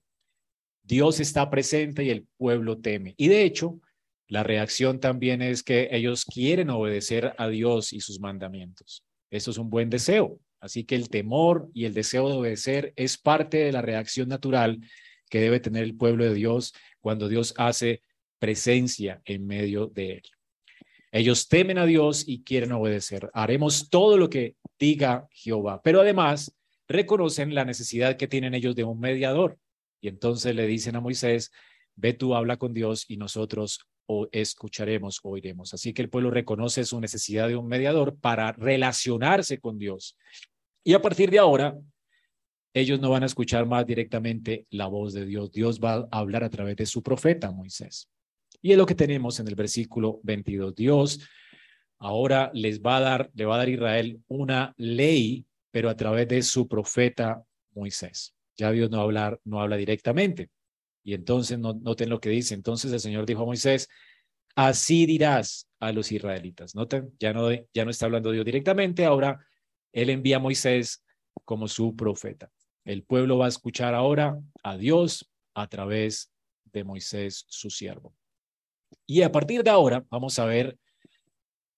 Dios 0.83 1.21
está 1.21 1.51
presente 1.51 2.05
y 2.05 2.11
el 2.11 2.27
pueblo 2.39 2.79
teme. 2.79 3.15
Y 3.19 3.29
de 3.29 3.43
hecho, 3.43 3.81
la 4.29 4.43
reacción 4.43 5.01
también 5.01 5.43
es 5.43 5.63
que 5.63 5.89
ellos 5.91 6.25
quieren 6.25 6.71
obedecer 6.71 7.35
a 7.37 7.49
Dios 7.49 7.93
y 7.93 8.01
sus 8.01 8.21
mandamientos. 8.21 9.05
Eso 9.31 9.51
es 9.51 9.59
un 9.59 9.69
buen 9.69 9.91
deseo. 9.91 10.41
Así 10.61 10.85
que 10.85 10.97
el 10.97 11.09
temor 11.09 11.71
y 11.75 11.85
el 11.85 11.95
deseo 11.95 12.29
de 12.29 12.37
obedecer 12.37 12.93
es 12.97 13.19
parte 13.19 13.59
de 13.59 13.73
la 13.73 13.83
reacción 13.83 14.29
natural 14.29 14.81
que 15.31 15.41
debe 15.41 15.61
tener 15.61 15.85
el 15.85 15.95
pueblo 15.95 16.25
de 16.25 16.35
Dios 16.35 16.75
cuando 17.01 17.29
Dios 17.29 17.55
hace 17.57 18.03
presencia 18.39 19.21
en 19.25 19.47
medio 19.47 19.87
de 19.87 20.13
él. 20.15 20.23
Ellos 21.11 21.49
temen 21.49 21.79
a 21.79 21.87
Dios 21.87 22.25
y 22.27 22.43
quieren 22.43 22.73
obedecer. 22.73 23.31
Haremos 23.33 23.89
todo 23.89 24.17
lo 24.17 24.29
que 24.29 24.57
diga 24.79 25.27
Jehová, 25.31 25.81
pero 25.83 26.01
además 26.01 26.55
reconocen 26.87 27.55
la 27.55 27.65
necesidad 27.65 28.17
que 28.17 28.29
tienen 28.29 28.55
ellos 28.55 28.75
de 28.75 28.85
un 28.85 29.01
mediador. 29.01 29.59
Y 30.01 30.09
entonces 30.09 30.55
le 30.55 30.67
dicen 30.67 30.97
a 30.97 31.01
Moisés, 31.01 31.51
ve 31.97 32.13
tú, 32.13 32.35
habla 32.35 32.57
con 32.57 32.75
Dios 32.75 33.05
y 33.09 33.17
nosotros 33.17 33.81
o 34.07 34.27
escucharemos, 34.33 35.21
oiremos. 35.23 35.75
Así 35.75 35.93
que 35.93 36.01
el 36.03 36.09
pueblo 36.09 36.31
reconoce 36.31 36.85
su 36.85 36.99
necesidad 37.01 37.49
de 37.49 37.57
un 37.57 37.69
mediador 37.69 38.19
para 38.19 38.53
relacionarse 38.53 39.59
con 39.59 39.79
Dios. 39.79 40.17
Y 40.83 40.95
a 40.95 41.03
partir 41.03 41.31
de 41.31 41.39
ahora, 41.39 41.77
ellos 42.75 43.01
no 43.01 43.11
van 43.11 43.23
a 43.23 43.27
escuchar 43.27 43.67
más 43.67 43.87
directamente 43.87 44.67
la 44.71 44.87
voz 44.87 45.13
de 45.13 45.25
Dios. 45.25 45.51
Dios 45.51 45.81
va 45.81 46.09
a 46.11 46.19
hablar 46.19 46.45
a 46.45 46.51
través 46.51 46.77
de 46.77 46.87
su 46.87 47.03
profeta 47.03 47.51
Moisés. 47.51 48.09
Y 48.61 48.73
es 48.73 48.79
lo 48.79 48.87
que 48.87 48.95
tenemos 48.95 49.41
en 49.41 49.49
el 49.49 49.55
versículo 49.55 50.21
22. 50.23 50.75
Dios 50.75 51.21
ahora 51.99 52.51
les 52.55 52.81
va 52.81 52.99
a 52.99 53.01
dar, 53.01 53.31
le 53.35 53.45
va 53.45 53.55
a 53.55 53.59
dar 53.59 53.69
a 53.69 53.71
Israel 53.71 54.21
una 54.29 54.75
ley, 54.77 55.47
pero 55.71 55.89
a 55.89 55.97
través 55.97 56.29
de 56.29 56.43
su 56.43 56.69
profeta 56.69 57.43
Moisés. 57.75 58.35
Ya 58.57 58.71
Dios 58.73 58.91
no, 58.91 59.01
hablar, 59.01 59.41
no 59.45 59.61
habla 59.61 59.77
directamente. 59.77 60.51
Y 61.05 61.15
entonces 61.15 61.59
no, 61.59 61.75
noten 61.75 62.11
lo 62.11 62.21
que 62.21 62.31
dice. 62.31 62.55
Entonces 62.55 62.93
el 62.93 63.01
Señor 63.01 63.25
dijo 63.25 63.43
a 63.43 63.47
Moisés, 63.47 63.89
así 64.55 65.07
dirás 65.07 65.69
a 65.79 65.93
los 65.93 66.11
israelitas. 66.11 66.75
Noten, 66.75 67.13
ya 67.19 67.33
no, 67.33 67.51
ya 67.73 67.85
no 67.85 67.91
está 67.91 68.07
hablando 68.07 68.33
Dios 68.33 68.45
directamente, 68.45 69.05
ahora 69.05 69.39
él 69.93 70.11
envía 70.11 70.37
a 70.37 70.41
Moisés 70.41 71.05
como 71.45 71.69
su 71.69 71.95
profeta. 71.97 72.51
El 72.89 73.03
pueblo 73.03 73.37
va 73.37 73.45
a 73.45 73.51
escuchar 73.51 73.95
ahora 73.95 74.41
a 74.63 74.79
Dios 74.79 75.31
a 75.53 75.69
través 75.69 76.33
de 76.73 76.85
Moisés, 76.85 77.45
su 77.47 77.69
siervo. 77.69 78.15
Y 79.07 79.21
a 79.21 79.31
partir 79.31 79.63
de 79.63 79.69
ahora 79.69 80.07
vamos 80.09 80.39
a 80.39 80.47
ver 80.47 80.79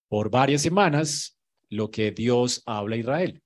por 0.07 0.29
varias 0.29 0.61
semanas 0.61 1.37
lo 1.67 1.91
que 1.91 2.11
Dios 2.11 2.63
habla 2.65 2.95
a 2.95 2.99
Israel. 2.99 3.43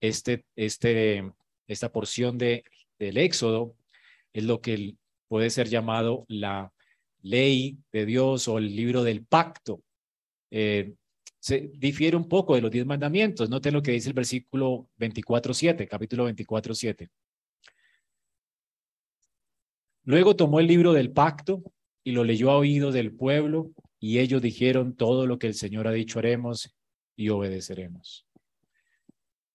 Este, 0.00 0.46
este, 0.56 1.30
esta 1.66 1.92
porción 1.92 2.38
de, 2.38 2.64
del 2.98 3.18
Éxodo 3.18 3.76
es 4.32 4.44
lo 4.44 4.62
que 4.62 4.96
puede 5.28 5.50
ser 5.50 5.68
llamado 5.68 6.24
la 6.26 6.72
ley 7.20 7.76
de 7.92 8.06
Dios 8.06 8.48
o 8.48 8.56
el 8.56 8.74
libro 8.74 9.02
del 9.02 9.26
pacto. 9.26 9.82
Eh, 10.50 10.94
se 11.44 11.70
difiere 11.74 12.16
un 12.16 12.26
poco 12.26 12.54
de 12.54 12.62
los 12.62 12.70
diez 12.70 12.86
mandamientos. 12.86 13.50
Noten 13.50 13.74
lo 13.74 13.82
que 13.82 13.92
dice 13.92 14.08
el 14.08 14.14
versículo 14.14 14.88
24.7, 14.98 15.86
capítulo 15.86 16.26
24.7. 16.26 17.10
Luego 20.04 20.34
tomó 20.36 20.58
el 20.58 20.66
libro 20.66 20.94
del 20.94 21.12
pacto 21.12 21.62
y 22.02 22.12
lo 22.12 22.24
leyó 22.24 22.50
a 22.50 22.56
oído 22.56 22.92
del 22.92 23.14
pueblo 23.14 23.72
y 24.00 24.20
ellos 24.20 24.40
dijeron 24.40 24.96
todo 24.96 25.26
lo 25.26 25.38
que 25.38 25.46
el 25.46 25.52
Señor 25.52 25.86
ha 25.86 25.92
dicho 25.92 26.18
haremos 26.18 26.74
y 27.14 27.28
obedeceremos. 27.28 28.26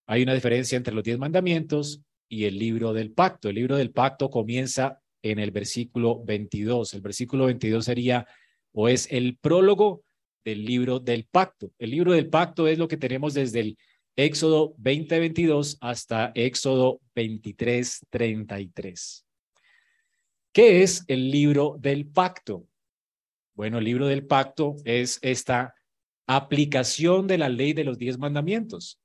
Hay 0.05 0.21
una 0.21 0.35
diferencia 0.35 0.75
entre 0.75 0.93
los 0.93 1.03
diez 1.03 1.17
mandamientos 1.17 2.03
y 2.27 2.45
el 2.45 2.59
libro 2.59 2.93
del 2.93 3.13
pacto. 3.13 3.49
El 3.49 3.55
libro 3.55 3.77
del 3.77 3.89
pacto 3.89 4.29
comienza 4.29 5.01
en 5.23 5.39
el 5.39 5.49
versículo 5.49 6.23
22. 6.23 6.93
El 6.93 7.01
versículo 7.01 7.47
22 7.47 7.83
sería 7.83 8.27
o 8.73 8.89
es 8.89 9.11
el 9.11 9.39
prólogo 9.39 10.03
del 10.43 10.65
libro 10.65 10.99
del 10.99 11.25
pacto. 11.25 11.71
El 11.77 11.91
libro 11.91 12.13
del 12.13 12.29
pacto 12.29 12.67
es 12.67 12.77
lo 12.77 12.87
que 12.87 12.97
tenemos 12.97 13.33
desde 13.33 13.59
el 13.61 13.77
Éxodo 14.15 14.75
20:22 14.77 15.77
hasta 15.81 16.31
Éxodo 16.35 16.99
23:33. 17.15 19.25
¿Qué 20.51 20.83
es 20.83 21.03
el 21.07 21.31
libro 21.31 21.77
del 21.79 22.07
pacto? 22.07 22.67
Bueno, 23.53 23.77
el 23.77 23.85
libro 23.85 24.07
del 24.07 24.25
pacto 24.25 24.75
es 24.83 25.19
esta 25.21 25.75
aplicación 26.27 27.27
de 27.27 27.37
la 27.37 27.49
ley 27.49 27.73
de 27.73 27.83
los 27.83 27.97
diez 27.97 28.17
mandamientos. 28.17 28.99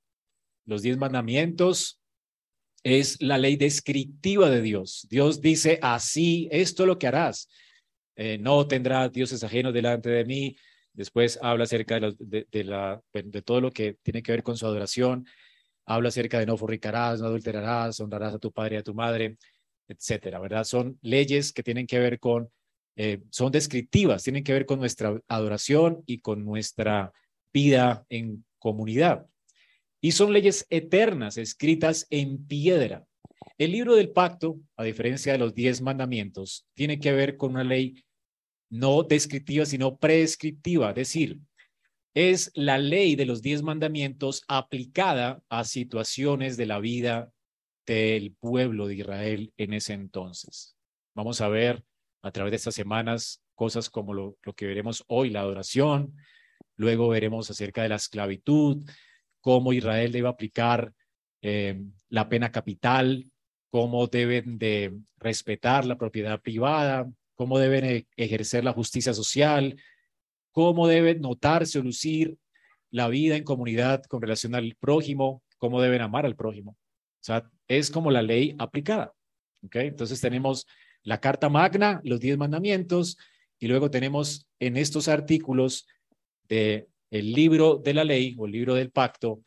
Los 0.65 0.81
diez 0.81 0.97
mandamientos 0.97 1.99
es 2.83 3.21
la 3.21 3.37
ley 3.37 3.57
descriptiva 3.57 4.49
de 4.49 4.61
Dios. 4.61 5.07
Dios 5.09 5.41
dice 5.41 5.79
así, 5.81 6.47
esto 6.51 6.83
es 6.83 6.87
lo 6.87 6.99
que 6.99 7.07
harás. 7.07 7.49
Eh, 8.15 8.37
no 8.37 8.67
tendrás 8.67 9.11
dioses 9.11 9.43
ajenos 9.43 9.73
delante 9.73 10.09
de 10.09 10.23
mí. 10.23 10.55
Después 10.95 11.37
habla 11.41 11.65
acerca 11.65 11.99
de, 11.99 13.41
todo 13.45 13.61
lo 13.61 13.71
que 13.71 13.97
tiene 14.01 14.23
que 14.23 14.31
ver 14.31 14.43
con 14.43 14.57
su 14.57 14.65
adoración. 14.65 15.27
Habla 15.85 16.09
acerca 16.09 16.39
de 16.39 16.45
no 16.45 16.57
fornicarás, 16.57 17.19
no 17.19 17.27
adulterarás, 17.27 17.99
honrarás 17.99 18.33
a 18.35 18.39
tu 18.39 18.51
padre 18.51 18.75
y 18.75 18.79
a 18.79 18.83
tu 18.83 18.93
madre 18.93 19.37
etcétera, 19.87 20.39
¿verdad? 20.39 20.63
Son 20.63 20.97
leyes 21.01 21.53
que 21.53 21.63
tienen 21.63 21.87
que 21.87 21.99
ver 21.99 22.19
con, 22.19 22.49
eh, 22.95 23.21
son 23.29 23.51
descriptivas, 23.51 24.23
tienen 24.23 24.43
que 24.43 24.53
ver 24.53 24.65
con 24.65 24.79
nuestra 24.79 25.19
adoración 25.27 26.03
y 26.05 26.19
con 26.19 26.43
nuestra 26.43 27.11
vida 27.53 28.05
en 28.09 28.45
comunidad. 28.59 29.25
Y 30.01 30.11
son 30.11 30.33
leyes 30.33 30.65
eternas, 30.69 31.37
escritas 31.37 32.05
en 32.09 32.45
piedra. 32.45 33.05
El 33.57 33.71
libro 33.71 33.95
del 33.95 34.11
pacto, 34.11 34.59
a 34.75 34.83
diferencia 34.83 35.31
de 35.31 35.39
los 35.39 35.53
diez 35.53 35.81
mandamientos, 35.81 36.67
tiene 36.73 36.99
que 36.99 37.11
ver 37.13 37.37
con 37.37 37.51
una 37.51 37.63
ley 37.63 38.03
no 38.69 39.03
descriptiva, 39.03 39.65
sino 39.65 39.97
prescriptiva, 39.97 40.89
es 40.89 40.95
decir, 40.95 41.39
es 42.13 42.51
la 42.55 42.77
ley 42.77 43.15
de 43.15 43.25
los 43.25 43.41
diez 43.41 43.61
mandamientos 43.61 44.43
aplicada 44.47 45.41
a 45.49 45.65
situaciones 45.65 46.55
de 46.55 46.65
la 46.65 46.79
vida 46.79 47.31
del 47.85 48.33
pueblo 48.39 48.87
de 48.87 48.95
Israel 48.95 49.53
en 49.57 49.73
ese 49.73 49.93
entonces. 49.93 50.77
Vamos 51.13 51.41
a 51.41 51.49
ver 51.49 51.83
a 52.21 52.31
través 52.31 52.51
de 52.51 52.57
estas 52.57 52.75
semanas 52.75 53.41
cosas 53.53 53.89
como 53.89 54.13
lo, 54.13 54.37
que 54.55 54.65
veremos 54.65 55.03
hoy, 55.07 55.29
la 55.29 55.41
adoración, 55.41 56.15
luego 56.77 57.09
veremos 57.09 57.51
acerca 57.51 57.83
de 57.83 57.89
la 57.89 57.95
esclavitud, 57.95 58.89
cómo 59.41 59.73
Israel 59.73 60.11
debe 60.11 60.29
aplicar 60.29 60.93
eh, 61.41 61.81
la 62.09 62.27
pena 62.29 62.51
capital, 62.51 63.25
cómo 63.69 64.07
deben 64.07 64.57
de 64.57 64.97
respetar 65.17 65.85
la 65.85 65.97
propiedad 65.97 66.41
privada, 66.41 67.09
cómo 67.35 67.59
deben 67.59 67.85
e, 67.85 68.07
ejercer 68.15 68.63
la 68.63 68.73
justicia 68.73 69.13
social, 69.13 69.81
cómo 70.51 70.87
deben 70.87 71.21
notarse 71.21 71.79
o 71.79 71.83
lucir 71.83 72.37
la 72.89 73.07
vida 73.09 73.35
en 73.35 73.43
comunidad 73.43 74.03
con 74.05 74.21
relación 74.21 74.55
al 74.55 74.75
prójimo, 74.79 75.43
cómo 75.57 75.81
deben 75.81 76.01
amar 76.01 76.25
al 76.25 76.35
prójimo. 76.35 76.71
O 76.71 77.23
sea, 77.25 77.49
es 77.67 77.91
como 77.91 78.11
la 78.11 78.21
ley 78.21 78.55
aplicada. 78.57 79.13
¿ok? 79.63 79.75
Entonces 79.77 80.21
tenemos 80.21 80.65
la 81.03 81.19
Carta 81.19 81.49
Magna, 81.49 82.01
los 82.03 82.19
diez 82.19 82.37
mandamientos, 82.37 83.17
y 83.59 83.67
luego 83.67 83.89
tenemos 83.91 84.47
en 84.59 84.77
estos 84.77 85.07
artículos 85.07 85.87
de 86.47 86.87
el 87.11 87.31
libro 87.31 87.77
de 87.77 87.93
la 87.93 88.03
ley 88.03 88.35
o 88.37 88.45
el 88.45 88.51
libro 88.51 88.75
del 88.75 88.91
pacto, 88.91 89.43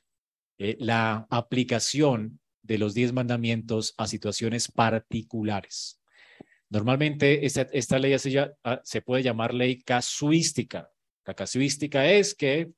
eh, 0.58 0.76
la 0.80 1.26
aplicación 1.30 2.40
de 2.62 2.78
los 2.78 2.94
diez 2.94 3.12
mandamientos 3.12 3.94
a 3.96 4.06
situaciones 4.06 4.70
particulares. 4.70 5.97
Normalmente 6.70 7.46
esta, 7.46 7.62
esta 7.72 7.98
ley 7.98 8.18
se, 8.18 8.38
ah, 8.64 8.80
se 8.84 9.02
puede 9.02 9.22
llamar 9.22 9.54
ley 9.54 9.80
casuística. 9.80 10.90
La 11.24 11.34
casuística 11.34 12.10
es 12.10 12.34
que 12.34 12.70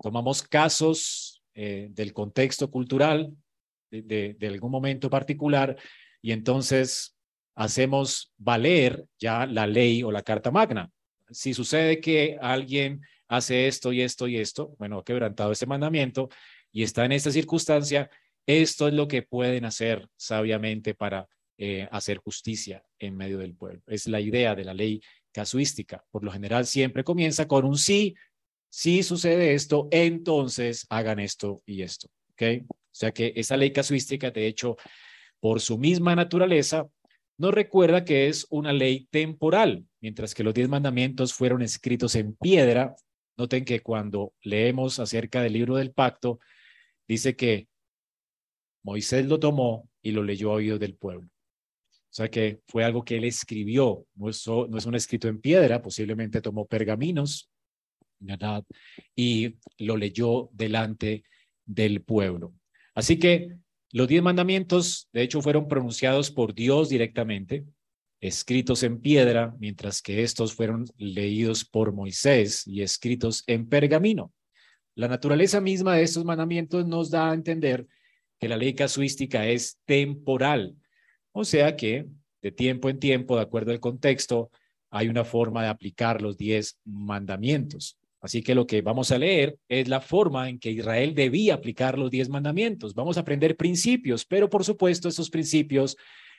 tomamos 0.00 0.42
casos 0.42 1.42
eh, 1.54 1.88
del 1.90 2.12
contexto 2.12 2.70
cultural 2.70 3.32
de, 3.90 4.36
algún 4.42 4.70
momento 4.70 5.08
particular 5.08 5.76
y 6.20 6.32
entonces 6.32 7.16
hacemos 7.54 8.32
valer 8.36 9.06
ya 9.18 9.46
la 9.46 9.66
ley 9.66 10.02
o 10.02 10.10
la 10.10 10.22
carta 10.22 10.50
magna. 10.50 10.90
Si 11.30 11.54
sucede 11.54 12.00
que 12.00 12.36
alguien 12.40 13.02
hace 13.28 13.68
esto 13.68 13.92
y 13.92 14.00
esto 14.00 14.26
y 14.26 14.38
esto, 14.38 14.74
bueno, 14.78 14.98
ha 14.98 15.04
quebrantado 15.04 15.52
ese 15.52 15.66
mandamiento 15.66 16.28
y 16.72 16.82
está 16.82 17.04
en 17.04 17.12
esta 17.12 17.30
circunstancia, 17.30 18.10
esto 18.46 18.88
es 18.88 18.94
lo 18.94 19.06
que 19.06 19.22
pueden 19.22 19.64
hacer 19.64 20.08
sabiamente 20.16 20.94
para 20.94 21.28
eh, 21.56 21.88
hacer 21.92 22.18
justicia 22.18 22.84
en 22.98 23.16
medio 23.16 23.38
del 23.38 23.54
pueblo. 23.54 23.82
Es 23.86 24.06
la 24.08 24.20
idea 24.20 24.54
de 24.54 24.64
la 24.64 24.74
ley 24.74 25.00
casuística. 25.32 26.04
Por 26.10 26.24
lo 26.24 26.32
general 26.32 26.66
siempre 26.66 27.04
comienza 27.04 27.46
con 27.46 27.64
un 27.64 27.78
sí, 27.78 28.14
si 28.70 29.04
sucede 29.04 29.54
esto, 29.54 29.86
entonces 29.92 30.86
hagan 30.90 31.20
esto 31.20 31.62
y 31.64 31.82
esto. 31.82 32.08
¿ok? 32.32 32.64
O 32.68 32.76
sea 32.90 33.12
que 33.12 33.32
esa 33.36 33.56
ley 33.56 33.72
casuística, 33.72 34.30
de 34.30 34.46
hecho, 34.46 34.76
por 35.38 35.60
su 35.60 35.78
misma 35.78 36.16
naturaleza, 36.16 36.88
nos 37.36 37.52
recuerda 37.52 38.04
que 38.04 38.28
es 38.28 38.46
una 38.50 38.72
ley 38.72 39.06
temporal, 39.10 39.84
mientras 40.00 40.34
que 40.34 40.44
los 40.44 40.54
diez 40.54 40.68
mandamientos 40.68 41.34
fueron 41.34 41.62
escritos 41.62 42.14
en 42.14 42.34
piedra. 42.34 42.94
Noten 43.36 43.64
que 43.64 43.80
cuando 43.80 44.32
leemos 44.42 45.00
acerca 45.00 45.42
del 45.42 45.52
libro 45.52 45.76
del 45.76 45.92
pacto, 45.92 46.38
dice 47.08 47.34
que 47.34 47.68
Moisés 48.84 49.26
lo 49.26 49.40
tomó 49.40 49.88
y 50.02 50.12
lo 50.12 50.22
leyó 50.22 50.50
a 50.50 50.54
oídos 50.54 50.78
del 50.78 50.94
pueblo. 50.94 51.28
O 52.14 52.16
sea 52.16 52.30
que 52.30 52.60
fue 52.68 52.84
algo 52.84 53.04
que 53.04 53.16
él 53.16 53.24
escribió, 53.24 54.06
no 54.14 54.28
es, 54.28 54.46
no 54.46 54.78
es 54.78 54.86
un 54.86 54.94
escrito 54.94 55.26
en 55.26 55.40
piedra, 55.40 55.82
posiblemente 55.82 56.40
tomó 56.40 56.64
pergaminos 56.64 57.50
¿verdad? 58.20 58.62
y 59.16 59.56
lo 59.78 59.96
leyó 59.96 60.48
delante 60.52 61.24
del 61.66 62.02
pueblo. 62.02 62.54
Así 62.94 63.18
que 63.18 63.56
los 63.90 64.06
diez 64.06 64.22
mandamientos, 64.22 65.08
de 65.12 65.22
hecho, 65.22 65.42
fueron 65.42 65.66
pronunciados 65.66 66.30
por 66.30 66.54
Dios 66.54 66.88
directamente, 66.88 67.64
escritos 68.20 68.84
en 68.84 69.00
piedra, 69.00 69.52
mientras 69.58 70.00
que 70.00 70.22
estos 70.22 70.54
fueron 70.54 70.84
leídos 70.96 71.64
por 71.64 71.92
Moisés 71.92 72.64
y 72.64 72.82
escritos 72.82 73.42
en 73.48 73.68
pergamino. 73.68 74.32
La 74.94 75.08
naturaleza 75.08 75.60
misma 75.60 75.96
de 75.96 76.04
estos 76.04 76.24
mandamientos 76.24 76.86
nos 76.86 77.10
da 77.10 77.32
a 77.32 77.34
entender 77.34 77.88
que 78.38 78.48
la 78.48 78.56
ley 78.56 78.72
casuística 78.74 79.48
es 79.48 79.80
temporal, 79.84 80.76
o 81.34 81.44
sea 81.44 81.76
que 81.76 82.06
de 82.40 82.52
tiempo 82.52 82.88
en 82.88 82.98
tiempo, 82.98 83.36
de 83.36 83.42
acuerdo 83.42 83.72
al 83.72 83.80
contexto, 83.80 84.50
hay 84.90 85.08
una 85.08 85.24
forma 85.24 85.62
de 85.62 85.68
aplicar 85.68 86.22
los 86.22 86.36
diez 86.36 86.78
mandamientos. 86.84 87.98
Así 88.20 88.42
que 88.42 88.54
lo 88.54 88.66
que 88.66 88.80
vamos 88.80 89.10
a 89.10 89.18
leer 89.18 89.58
es 89.68 89.88
la 89.88 90.00
forma 90.00 90.48
en 90.48 90.58
que 90.58 90.70
Israel 90.70 91.14
debía 91.14 91.54
aplicar 91.54 91.98
los 91.98 92.10
diez 92.10 92.28
mandamientos. 92.28 92.94
Vamos 92.94 93.16
a 93.16 93.20
aprender 93.20 93.56
principios, 93.56 94.24
pero 94.24 94.48
por 94.48 94.64
supuesto 94.64 95.08
esos 95.08 95.28
principios 95.28 95.96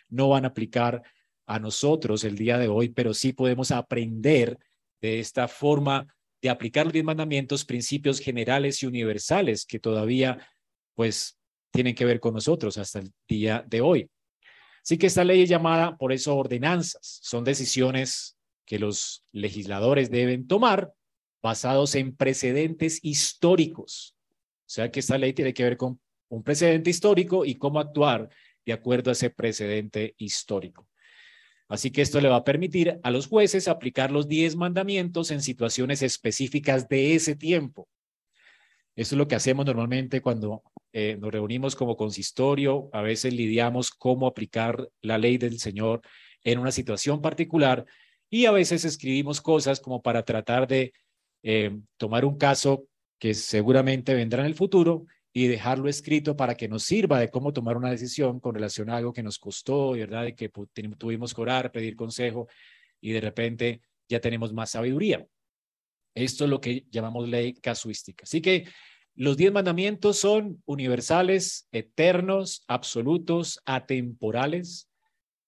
no 0.07 0.29
van 0.29 0.45
a 0.45 0.49
aplicar 0.49 1.03
a 1.45 1.59
nosotros 1.59 2.23
el 2.23 2.37
día 2.37 2.57
de 2.57 2.69
hoy, 2.69 2.89
pero 2.89 3.13
sí 3.13 3.33
podemos 3.33 3.71
aprender 3.71 4.57
de 5.01 5.19
esta 5.19 5.47
forma 5.47 6.07
de 6.41 6.49
aplicar 6.49 6.85
los 6.85 6.93
diez 6.93 7.05
mandamientos, 7.05 7.65
principios 7.65 8.19
generales 8.19 8.81
y 8.81 8.85
universales 8.85 9.65
que 9.65 9.79
todavía 9.79 10.47
pues 10.93 11.37
tienen 11.71 11.93
que 11.93 12.05
ver 12.05 12.21
con 12.21 12.33
nosotros 12.33 12.77
hasta 12.77 12.99
el 12.99 13.11
día 13.27 13.65
de 13.67 13.81
hoy. 13.81 14.09
Así 14.85 14.99
que 14.99 15.07
esta 15.07 15.23
ley 15.23 15.41
es 15.41 15.49
llamada 15.49 15.97
por 15.97 16.13
eso 16.13 16.37
ordenanzas. 16.37 17.19
Son 17.23 17.43
decisiones 17.43 18.37
que 18.65 18.77
los 18.77 19.25
legisladores 19.31 20.11
deben 20.11 20.45
tomar 20.45 20.93
basados 21.41 21.95
en 21.95 22.15
precedentes 22.15 22.99
históricos. 23.01 24.15
O 24.59 24.69
sea 24.69 24.91
que 24.91 24.99
esta 24.99 25.17
ley 25.17 25.33
tiene 25.33 25.55
que 25.55 25.63
ver 25.63 25.77
con 25.77 25.99
un 26.29 26.43
precedente 26.43 26.91
histórico 26.91 27.45
y 27.45 27.55
cómo 27.55 27.79
actuar 27.79 28.29
de 28.63 28.73
acuerdo 28.73 29.09
a 29.09 29.13
ese 29.13 29.31
precedente 29.31 30.13
histórico. 30.19 30.87
Así 31.67 31.89
que 31.89 32.03
esto 32.03 32.21
le 32.21 32.29
va 32.29 32.35
a 32.35 32.43
permitir 32.43 32.99
a 33.01 33.09
los 33.09 33.25
jueces 33.25 33.67
aplicar 33.67 34.11
los 34.11 34.27
diez 34.27 34.55
mandamientos 34.55 35.31
en 35.31 35.41
situaciones 35.41 36.03
específicas 36.03 36.87
de 36.87 37.15
ese 37.15 37.35
tiempo. 37.35 37.89
Eso 38.95 39.15
es 39.15 39.17
lo 39.17 39.27
que 39.27 39.33
hacemos 39.33 39.65
normalmente 39.65 40.21
cuando 40.21 40.61
eh, 40.97 41.17
nos 41.19 41.29
reunimos 41.29 41.75
como 41.75 41.97
consistorio, 41.97 42.89
a 42.93 43.01
veces 43.01 43.33
lidiamos 43.33 43.91
cómo 43.91 44.27
aplicar 44.27 44.87
la 45.01 45.17
ley 45.17 45.37
del 45.37 45.59
Señor 45.59 46.01
en 46.41 46.57
una 46.57 46.71
situación 46.71 47.21
particular 47.21 47.85
y 48.29 48.45
a 48.45 48.51
veces 48.51 48.85
escribimos 48.85 49.41
cosas 49.41 49.81
como 49.81 50.01
para 50.01 50.23
tratar 50.23 50.67
de 50.69 50.93
eh, 51.43 51.77
tomar 51.97 52.23
un 52.23 52.37
caso 52.37 52.87
que 53.19 53.33
seguramente 53.33 54.13
vendrá 54.13 54.39
en 54.43 54.45
el 54.45 54.55
futuro 54.55 55.05
y 55.33 55.47
dejarlo 55.47 55.89
escrito 55.89 56.37
para 56.37 56.55
que 56.55 56.69
nos 56.69 56.83
sirva 56.83 57.19
de 57.19 57.29
cómo 57.29 57.51
tomar 57.51 57.75
una 57.75 57.91
decisión 57.91 58.39
con 58.39 58.55
relación 58.55 58.89
a 58.89 58.95
algo 58.95 59.11
que 59.11 59.21
nos 59.21 59.37
costó, 59.37 59.91
¿verdad? 59.91 60.23
De 60.23 60.33
que 60.33 60.49
tuvimos 60.97 61.33
que 61.33 61.41
orar, 61.41 61.73
pedir 61.73 61.97
consejo 61.97 62.47
y 63.01 63.11
de 63.11 63.19
repente 63.19 63.81
ya 64.07 64.21
tenemos 64.21 64.53
más 64.53 64.69
sabiduría. 64.71 65.27
Esto 66.13 66.45
es 66.45 66.49
lo 66.49 66.61
que 66.61 66.85
llamamos 66.89 67.27
ley 67.27 67.53
casuística. 67.55 68.23
Así 68.23 68.41
que 68.41 68.65
los 69.15 69.37
diez 69.37 69.51
mandamientos 69.51 70.17
son 70.17 70.61
universales, 70.65 71.69
eternos, 71.71 72.65
absolutos, 72.67 73.61
atemporales. 73.65 74.89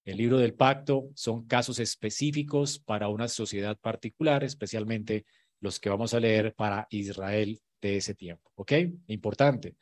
El 0.06 0.18
libro 0.18 0.38
del 0.38 0.54
pacto 0.54 1.10
son 1.16 1.46
casos 1.48 1.80
específicos 1.80 2.80
para 2.80 3.10
una 3.10 3.28
sociedad 3.28 3.78
particular, 3.78 4.46
especialmente 4.46 5.26
los 5.60 5.82
que 5.82 5.90
vamos 5.90 6.14
a 6.14 6.22
leer 6.22 6.54
para 6.56 6.88
Israel 6.92 7.60
de 7.82 7.98
ese 7.98 8.16
tiempo. 8.16 8.50
¿Ok? 8.56 8.72
Importante. 9.08 9.76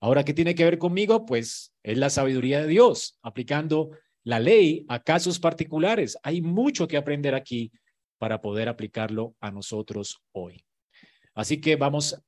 Ahora, 0.00 0.22
¿qué 0.22 0.34
tiene 0.34 0.54
que 0.54 0.64
ver 0.64 0.76
conmigo? 0.76 1.24
Pues 1.24 1.72
es 1.82 1.96
la 1.96 2.10
sabiduría 2.10 2.60
de 2.60 2.68
Dios, 2.68 3.18
aplicando 3.22 3.90
la 4.22 4.38
ley 4.38 4.84
a 4.88 5.02
casos 5.02 5.38
particulares. 5.38 6.18
Hay 6.22 6.42
mucho 6.42 6.86
que 6.86 6.98
aprender 6.98 7.34
aquí 7.34 7.72
para 8.18 8.42
poder 8.42 8.68
aplicarlo 8.68 9.34
a 9.40 9.50
nosotros 9.50 10.20
hoy. 10.32 10.62
Así 11.32 11.60
que 11.60 11.76
vamos 11.76 12.22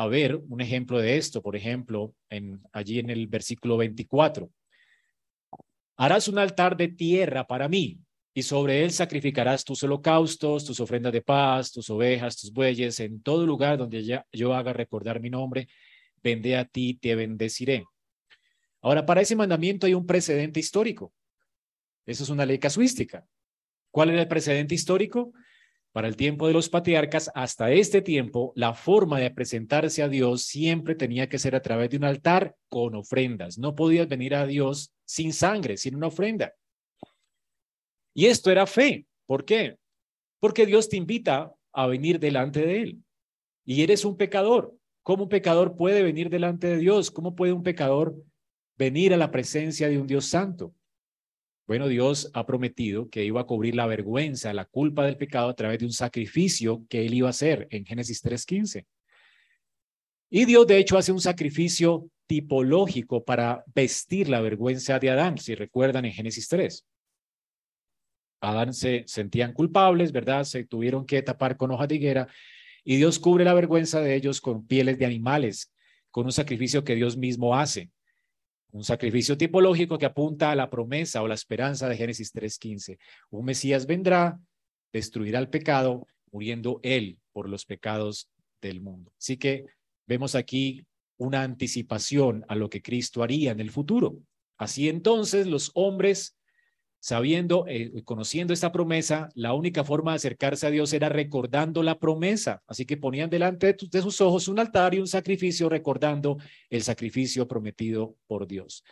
a 0.00 0.06
ver 0.06 0.34
un 0.48 0.62
ejemplo 0.62 0.98
de 0.98 1.18
esto, 1.18 1.42
por 1.42 1.56
ejemplo, 1.56 2.14
en, 2.30 2.62
allí 2.72 3.00
en 3.00 3.10
el 3.10 3.26
versículo 3.26 3.76
24. 3.76 4.50
Harás 5.98 6.26
un 6.26 6.38
altar 6.38 6.74
de 6.74 6.88
tierra 6.88 7.46
para 7.46 7.68
mí 7.68 7.98
y 8.32 8.42
sobre 8.42 8.82
él 8.82 8.92
sacrificarás 8.92 9.62
tus 9.62 9.82
holocaustos, 9.82 10.64
tus 10.64 10.80
ofrendas 10.80 11.12
de 11.12 11.20
paz, 11.20 11.70
tus 11.70 11.90
ovejas, 11.90 12.38
tus 12.38 12.50
bueyes, 12.50 12.98
en 13.00 13.22
todo 13.22 13.44
lugar 13.44 13.76
donde 13.76 14.24
yo 14.32 14.54
haga 14.54 14.72
recordar 14.72 15.20
mi 15.20 15.28
nombre, 15.28 15.68
vendé 16.22 16.56
a 16.56 16.64
ti, 16.64 16.94
te 16.94 17.14
bendeciré. 17.14 17.84
Ahora, 18.80 19.04
para 19.04 19.20
ese 19.20 19.36
mandamiento 19.36 19.86
hay 19.86 19.92
un 19.92 20.06
precedente 20.06 20.60
histórico. 20.60 21.12
Eso 22.06 22.24
es 22.24 22.30
una 22.30 22.46
ley 22.46 22.58
casuística. 22.58 23.26
¿Cuál 23.90 24.08
era 24.08 24.22
el 24.22 24.28
precedente 24.28 24.74
histórico? 24.74 25.34
Para 25.92 26.06
el 26.06 26.16
tiempo 26.16 26.46
de 26.46 26.52
los 26.52 26.68
patriarcas, 26.68 27.30
hasta 27.34 27.72
este 27.72 28.00
tiempo, 28.00 28.52
la 28.54 28.74
forma 28.74 29.18
de 29.18 29.30
presentarse 29.30 30.02
a 30.02 30.08
Dios 30.08 30.42
siempre 30.42 30.94
tenía 30.94 31.28
que 31.28 31.38
ser 31.38 31.56
a 31.56 31.62
través 31.62 31.90
de 31.90 31.96
un 31.96 32.04
altar 32.04 32.54
con 32.68 32.94
ofrendas. 32.94 33.58
No 33.58 33.74
podías 33.74 34.06
venir 34.06 34.36
a 34.36 34.46
Dios 34.46 34.92
sin 35.04 35.32
sangre, 35.32 35.76
sin 35.76 35.96
una 35.96 36.06
ofrenda. 36.06 36.54
Y 38.14 38.26
esto 38.26 38.52
era 38.52 38.66
fe. 38.66 39.06
¿Por 39.26 39.44
qué? 39.44 39.78
Porque 40.38 40.64
Dios 40.64 40.88
te 40.88 40.96
invita 40.96 41.52
a 41.72 41.86
venir 41.88 42.20
delante 42.20 42.64
de 42.64 42.82
Él. 42.82 43.04
Y 43.64 43.82
eres 43.82 44.04
un 44.04 44.16
pecador. 44.16 44.76
¿Cómo 45.02 45.24
un 45.24 45.28
pecador 45.28 45.76
puede 45.76 46.04
venir 46.04 46.30
delante 46.30 46.68
de 46.68 46.78
Dios? 46.78 47.10
¿Cómo 47.10 47.34
puede 47.34 47.52
un 47.52 47.64
pecador 47.64 48.14
venir 48.76 49.12
a 49.12 49.16
la 49.16 49.32
presencia 49.32 49.88
de 49.88 49.98
un 49.98 50.06
Dios 50.06 50.26
santo? 50.26 50.72
Bueno, 51.70 51.86
Dios 51.86 52.32
ha 52.34 52.46
prometido 52.46 53.08
que 53.10 53.24
iba 53.24 53.42
a 53.42 53.46
cubrir 53.46 53.76
la 53.76 53.86
vergüenza, 53.86 54.52
la 54.52 54.64
culpa 54.64 55.06
del 55.06 55.16
pecado 55.16 55.50
a 55.50 55.54
través 55.54 55.78
de 55.78 55.84
un 55.84 55.92
sacrificio 55.92 56.84
que 56.88 57.06
él 57.06 57.14
iba 57.14 57.28
a 57.28 57.30
hacer 57.30 57.68
en 57.70 57.86
Génesis 57.86 58.24
3.15. 58.24 58.86
Y 60.30 60.46
Dios, 60.46 60.66
de 60.66 60.78
hecho, 60.78 60.98
hace 60.98 61.12
un 61.12 61.20
sacrificio 61.20 62.10
tipológico 62.26 63.24
para 63.24 63.62
vestir 63.72 64.28
la 64.28 64.40
vergüenza 64.40 64.98
de 64.98 65.10
Adán, 65.10 65.38
si 65.38 65.54
recuerdan 65.54 66.06
en 66.06 66.12
Génesis 66.12 66.48
3. 66.48 66.84
Adán 68.40 68.74
se 68.74 69.04
sentían 69.06 69.52
culpables, 69.52 70.10
¿verdad? 70.10 70.42
Se 70.42 70.64
tuvieron 70.64 71.06
que 71.06 71.22
tapar 71.22 71.56
con 71.56 71.70
hoja 71.70 71.86
de 71.86 71.94
higuera 71.94 72.26
y 72.82 72.96
Dios 72.96 73.20
cubre 73.20 73.44
la 73.44 73.54
vergüenza 73.54 74.00
de 74.00 74.16
ellos 74.16 74.40
con 74.40 74.66
pieles 74.66 74.98
de 74.98 75.06
animales, 75.06 75.72
con 76.10 76.26
un 76.26 76.32
sacrificio 76.32 76.82
que 76.82 76.96
Dios 76.96 77.16
mismo 77.16 77.54
hace. 77.54 77.92
Un 78.72 78.84
sacrificio 78.84 79.36
tipológico 79.36 79.98
que 79.98 80.06
apunta 80.06 80.50
a 80.50 80.54
la 80.56 80.70
promesa 80.70 81.22
o 81.22 81.28
la 81.28 81.34
esperanza 81.34 81.88
de 81.88 81.96
Génesis 81.96 82.32
3.15. 82.32 82.98
Un 83.30 83.44
Mesías 83.44 83.86
vendrá, 83.86 84.38
destruirá 84.92 85.38
el 85.38 85.48
pecado, 85.48 86.06
muriendo 86.30 86.80
él 86.82 87.18
por 87.32 87.48
los 87.48 87.64
pecados 87.64 88.30
del 88.60 88.80
mundo. 88.80 89.12
Así 89.18 89.36
que 89.36 89.64
vemos 90.06 90.34
aquí 90.34 90.86
una 91.16 91.42
anticipación 91.42 92.44
a 92.48 92.54
lo 92.54 92.70
que 92.70 92.82
Cristo 92.82 93.22
haría 93.22 93.52
en 93.52 93.60
el 93.60 93.70
futuro. 93.70 94.16
Así 94.56 94.88
entonces 94.88 95.46
los 95.46 95.70
hombres 95.74 96.36
sabiendo, 97.00 97.64
eh, 97.66 98.02
conociendo 98.04 98.52
esta 98.52 98.70
promesa, 98.70 99.30
la 99.34 99.54
única 99.54 99.84
forma 99.84 100.12
de 100.12 100.16
acercarse 100.16 100.66
a 100.66 100.70
Dios 100.70 100.92
era 100.92 101.08
recordando 101.08 101.82
la 101.82 101.98
promesa. 101.98 102.62
Así 102.66 102.84
que 102.84 102.98
ponían 102.98 103.30
delante 103.30 103.74
de, 103.74 104.02
sus 104.02 104.20
ojos 104.20 104.48
un 104.48 104.58
altar 104.58 104.94
y 104.94 105.00
un 105.00 105.06
sacrificio 105.06 105.68
recordando 105.68 106.36
el 106.68 106.82
sacrificio 106.82 107.48
prometido 107.48 108.16
por 108.26 108.46
Dios. 108.46 108.84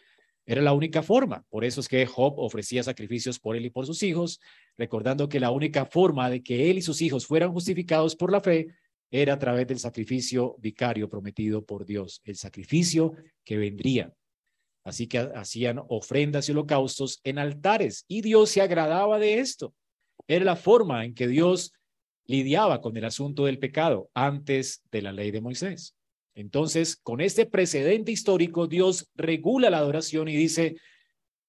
Era 0.47 0.63
la 0.63 0.73
única 0.73 1.03
forma. 1.03 1.45
Por 1.51 1.67
eso 1.67 1.81
es 1.81 1.89
que 1.89 2.07
Job 2.07 2.39
ofrecía 2.39 2.83
sacrificios 2.83 3.39
por 3.39 3.55
él 3.55 3.67
y 3.67 3.71
por 3.71 3.85
sus 3.85 4.03
hijos, 4.03 4.41
recordando 4.79 5.29
que 5.29 5.39
la 5.39 5.51
única 5.51 5.85
forma 5.85 6.31
de 6.31 6.43
que 6.43 6.71
él 6.71 6.79
y 6.79 6.83
sus 6.83 7.03
hijos 7.03 7.27
fueran 7.27 7.53
justificados 7.53 8.17
por 8.17 8.33
la 8.33 8.41
fe 8.41 8.69
era 9.11 9.35
a 9.35 9.39
través 9.39 9.67
del 9.67 9.79
sacrificio 9.79 10.57
vicario 10.59 11.09
prometido 11.09 11.65
por 11.65 11.85
Dios, 11.85 12.23
el 12.25 12.37
sacrificio 12.37 13.15
que 13.45 13.59
vendría. 13.59 14.15
Así 14.89 15.07
que 15.07 15.19
hacían 15.19 15.81
ofrendas 15.89 16.49
y 16.49 16.53
holocaustos 16.53 17.21
en 17.23 17.39
altares 17.39 18.07
y 18.09 18.23
Dios 18.23 18.51
se 18.51 18.63
agradaba 18.63 19.19
de 19.19 19.39
esto. 19.39 19.75
Era 20.27 20.47
la 20.47 20.57
forma 20.57 21.05
en 21.05 21.15
que 21.15 21.29
Dios 21.29 21.75
lidiaba 22.25 22.81
con 22.81 22.97
el 22.97 23.05
asunto 23.05 23.45
del 23.45 23.59
pecado 23.59 24.11
antes 24.15 24.83
de 24.91 25.03
la 25.03 25.13
ley 25.13 25.31
de 25.31 25.43
Moisés. 25.43 25.95
Entonces, 26.35 26.97
con 26.97 27.21
este 27.21 27.45
precedente 27.45 28.13
histórico, 28.13 28.67
Dios 28.67 29.11
regula 29.15 29.69
la 29.69 29.79
adoración 29.79 30.29
y 30.29 30.37
dice, 30.37 30.77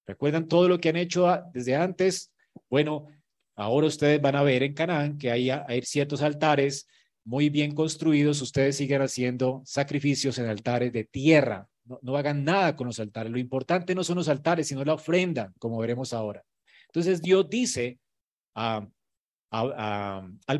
¿recuerdan 0.06 0.48
todo 0.48 0.68
lo 0.68 0.80
que 0.80 0.90
han 0.90 0.98
hecho 0.98 1.28
desde 1.54 1.76
antes? 1.76 2.34
Bueno, 2.70 3.08
ahora 3.56 3.88
ustedes 3.88 4.22
van 4.22 4.36
a 4.36 4.44
ver 4.44 4.64
en 4.64 4.74
Canaán 4.74 5.18
que 5.18 5.32
hay, 5.32 5.50
hay 5.50 5.82
ciertos 5.84 6.22
altares 6.22 6.88
muy 7.24 7.50
bien 7.50 7.74
construidos, 7.74 8.42
ustedes 8.42 8.76
siguen 8.76 9.02
haciendo 9.02 9.62
sacrificios 9.64 10.40
en 10.40 10.48
altares 10.48 10.92
de 10.92 11.04
tierra, 11.06 11.70
no, 12.02 12.18
hagan 12.18 12.44
nada 12.44 12.76
con 12.76 12.88
los 12.88 13.00
altares. 13.00 13.32
Lo 13.32 13.40
importante 13.40 13.96
no 13.96 14.04
son 14.04 14.18
los 14.18 14.30
altares, 14.30 14.68
sino 14.68 14.84
la 14.84 14.94
ofrenda, 14.94 15.52
como 15.60 15.80
veremos 15.80 16.14
ahora. 16.14 16.44
Entonces 16.88 17.22
Dios 17.22 17.50
dice 17.50 18.00
al 18.54 18.92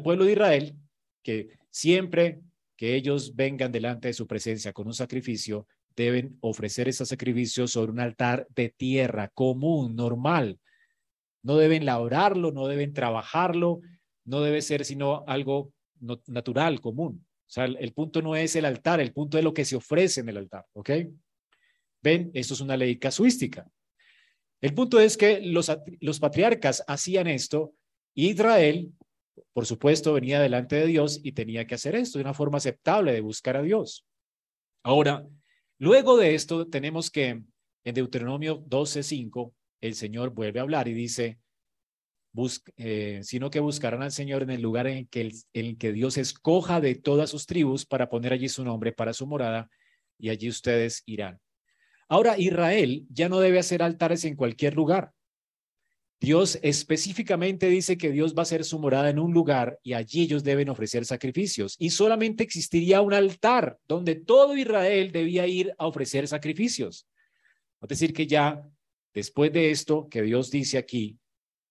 pueblo 0.04 0.26
de 0.26 0.32
Israel 0.32 0.76
que 1.24 1.50
siempre 1.70 2.42
que 2.76 2.96
ellos 2.96 3.36
vengan 3.36 3.72
delante 3.72 4.08
de 4.08 4.14
su 4.14 4.26
presencia 4.26 4.72
con 4.72 4.88
un 4.88 4.94
sacrificio, 4.94 5.68
deben 5.96 6.38
ofrecer 6.40 6.88
ese 6.88 7.06
sacrificio 7.06 7.68
sobre 7.68 7.92
un 7.92 8.00
altar 8.00 8.48
de 8.56 8.70
tierra 8.70 9.30
común, 9.34 9.98
normal. 9.98 10.60
No 11.44 11.58
deben 11.58 11.86
labrarlo, 11.86 12.52
no 12.52 12.68
deben 12.68 12.94
trabajarlo, 12.94 13.82
no 14.24 14.42
debe 14.42 14.62
ser 14.62 14.86
sino 14.86 15.26
algo 15.28 15.74
natural, 16.28 16.80
común. 16.80 17.26
O 17.50 17.52
sea, 17.52 17.66
el, 17.66 17.94
punto 17.94 18.22
no 18.22 18.36
es 18.36 18.56
el 18.56 18.66
altar, 18.66 19.00
el 19.00 19.12
punto 19.12 19.40
es 19.40 19.44
lo 19.44 19.56
que 19.56 19.66
se 19.66 19.76
ofrece 19.76 20.22
en 20.22 20.30
el 20.30 20.38
altar, 20.38 20.68
¿ok? 20.74 20.92
Ven, 22.04 22.30
esto 22.36 22.54
es 22.54 22.62
una 22.62 22.78
ley 22.78 23.00
casuística. 23.00 23.68
El 24.62 24.76
punto 24.76 25.00
es 25.00 25.18
que 25.18 25.42
los, 25.42 25.76
los 26.00 26.20
patriarcas 26.20 26.84
hacían 26.88 27.26
esto 27.26 27.74
Israel, 28.14 28.94
por 29.52 29.66
supuesto, 29.66 30.14
venía 30.14 30.40
delante 30.40 30.76
de 30.76 30.86
Dios 30.86 31.22
y 31.24 31.32
tenía 31.32 31.66
que 31.66 31.74
hacer 31.74 31.96
esto 31.96 32.20
de 32.20 32.24
una 32.24 32.36
forma 32.36 32.60
aceptable 32.60 33.14
de 33.14 33.22
buscar 33.22 33.58
a 33.58 33.64
Dios. 33.64 34.06
Ahora, 34.84 35.26
luego 35.80 36.18
de 36.18 36.36
esto, 36.36 36.68
tenemos 36.68 37.10
que 37.10 37.42
en 37.84 37.96
Deuteronomio 37.96 38.64
12:5, 38.68 39.54
el 39.82 39.96
Señor 39.96 40.36
vuelve 40.36 40.60
a 40.60 40.64
hablar 40.64 40.88
y 40.88 40.94
dice, 40.94 41.40
eh, 42.78 43.20
sino 43.24 43.50
que 43.50 43.60
buscarán 43.60 44.04
al 44.04 44.12
Señor 44.12 44.44
en 44.44 44.52
el 44.52 44.62
lugar 44.62 44.88
en 44.88 45.08
que, 45.08 45.22
en 45.54 45.66
el 45.66 45.78
que 45.78 45.92
Dios 45.92 46.18
escoja 46.18 46.80
de 46.80 46.96
todas 46.96 47.30
sus 47.30 47.46
tribus 47.46 47.86
para 47.86 48.10
poner 48.10 48.34
allí 48.34 48.50
su 48.50 48.64
nombre 48.64 48.92
para 48.92 49.14
su 49.14 49.28
morada, 49.28 49.70
y 50.18 50.30
allí 50.30 50.50
ustedes 50.50 51.04
irán. 51.06 51.40
Ahora, 52.08 52.38
Israel 52.38 53.06
ya 53.10 53.30
no 53.30 53.40
debe 53.40 53.60
hacer 53.60 53.82
altares 53.82 54.26
en 54.26 54.36
cualquier 54.36 54.76
lugar. 54.76 55.14
Dios 56.20 56.60
específicamente 56.64 57.70
dice 57.70 57.98
que 57.98 58.12
Dios 58.12 58.36
va 58.36 58.40
a 58.40 58.42
hacer 58.42 58.66
su 58.66 58.78
morada 58.78 59.10
en 59.10 59.20
un 59.20 59.34
lugar 59.34 59.80
y 59.84 59.94
allí 59.94 60.24
ellos 60.24 60.44
deben 60.44 60.68
ofrecer 60.68 61.06
sacrificios. 61.06 61.78
Y 61.80 61.92
solamente 61.92 62.44
existiría 62.44 63.02
un 63.02 63.14
altar 63.14 63.78
donde 63.88 64.16
todo 64.16 64.58
Israel 64.58 65.14
debía 65.14 65.48
ir 65.48 65.74
a 65.78 65.88
ofrecer 65.88 66.28
sacrificios. 66.28 67.08
Es 67.82 67.88
decir, 67.88 68.12
que 68.12 68.28
ya 68.28 68.68
después 69.14 69.54
de 69.54 69.72
esto 69.72 70.10
que 70.10 70.22
Dios 70.22 70.52
dice 70.52 70.78
aquí, 70.78 71.18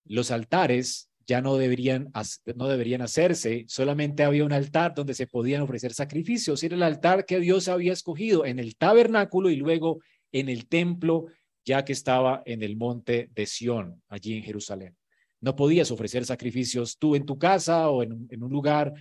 los 0.09 0.31
altares 0.31 1.11
ya 1.27 1.42
no 1.42 1.57
deberían, 1.57 2.11
no 2.57 2.68
deberían 2.68 3.03
hacerse, 3.03 3.66
solamente 3.68 4.25
había 4.25 4.44
un 4.44 4.53
altar 4.53 4.94
donde 4.94 5.12
se 5.12 5.27
podían 5.27 5.61
ofrecer 5.61 5.92
sacrificios. 5.92 6.62
Era 6.62 6.75
el 6.75 6.83
altar 6.83 7.27
que 7.27 7.38
Dios 7.38 7.68
había 7.68 7.92
escogido 7.92 8.47
en 8.47 8.59
el 8.59 8.77
tabernáculo 8.77 9.51
y 9.51 9.57
luego 9.57 10.01
en 10.33 10.49
el 10.49 10.66
templo 10.68 11.27
ya 11.68 11.85
que 11.85 11.92
estaba 11.92 12.42
en 12.47 12.62
el 12.62 12.77
monte 12.77 13.29
de 13.35 13.44
Sión, 13.44 14.03
allí 14.09 14.38
en 14.38 14.42
Jerusalén. 14.42 14.97
No 15.40 15.55
podías 15.55 15.90
ofrecer 15.90 16.25
sacrificios 16.25 16.97
tú 16.97 17.14
en 17.14 17.27
tu 17.27 17.38
casa 17.38 17.90
o 17.90 18.03
en, 18.03 18.42
un 18.42 18.51
lugar 18.51 18.94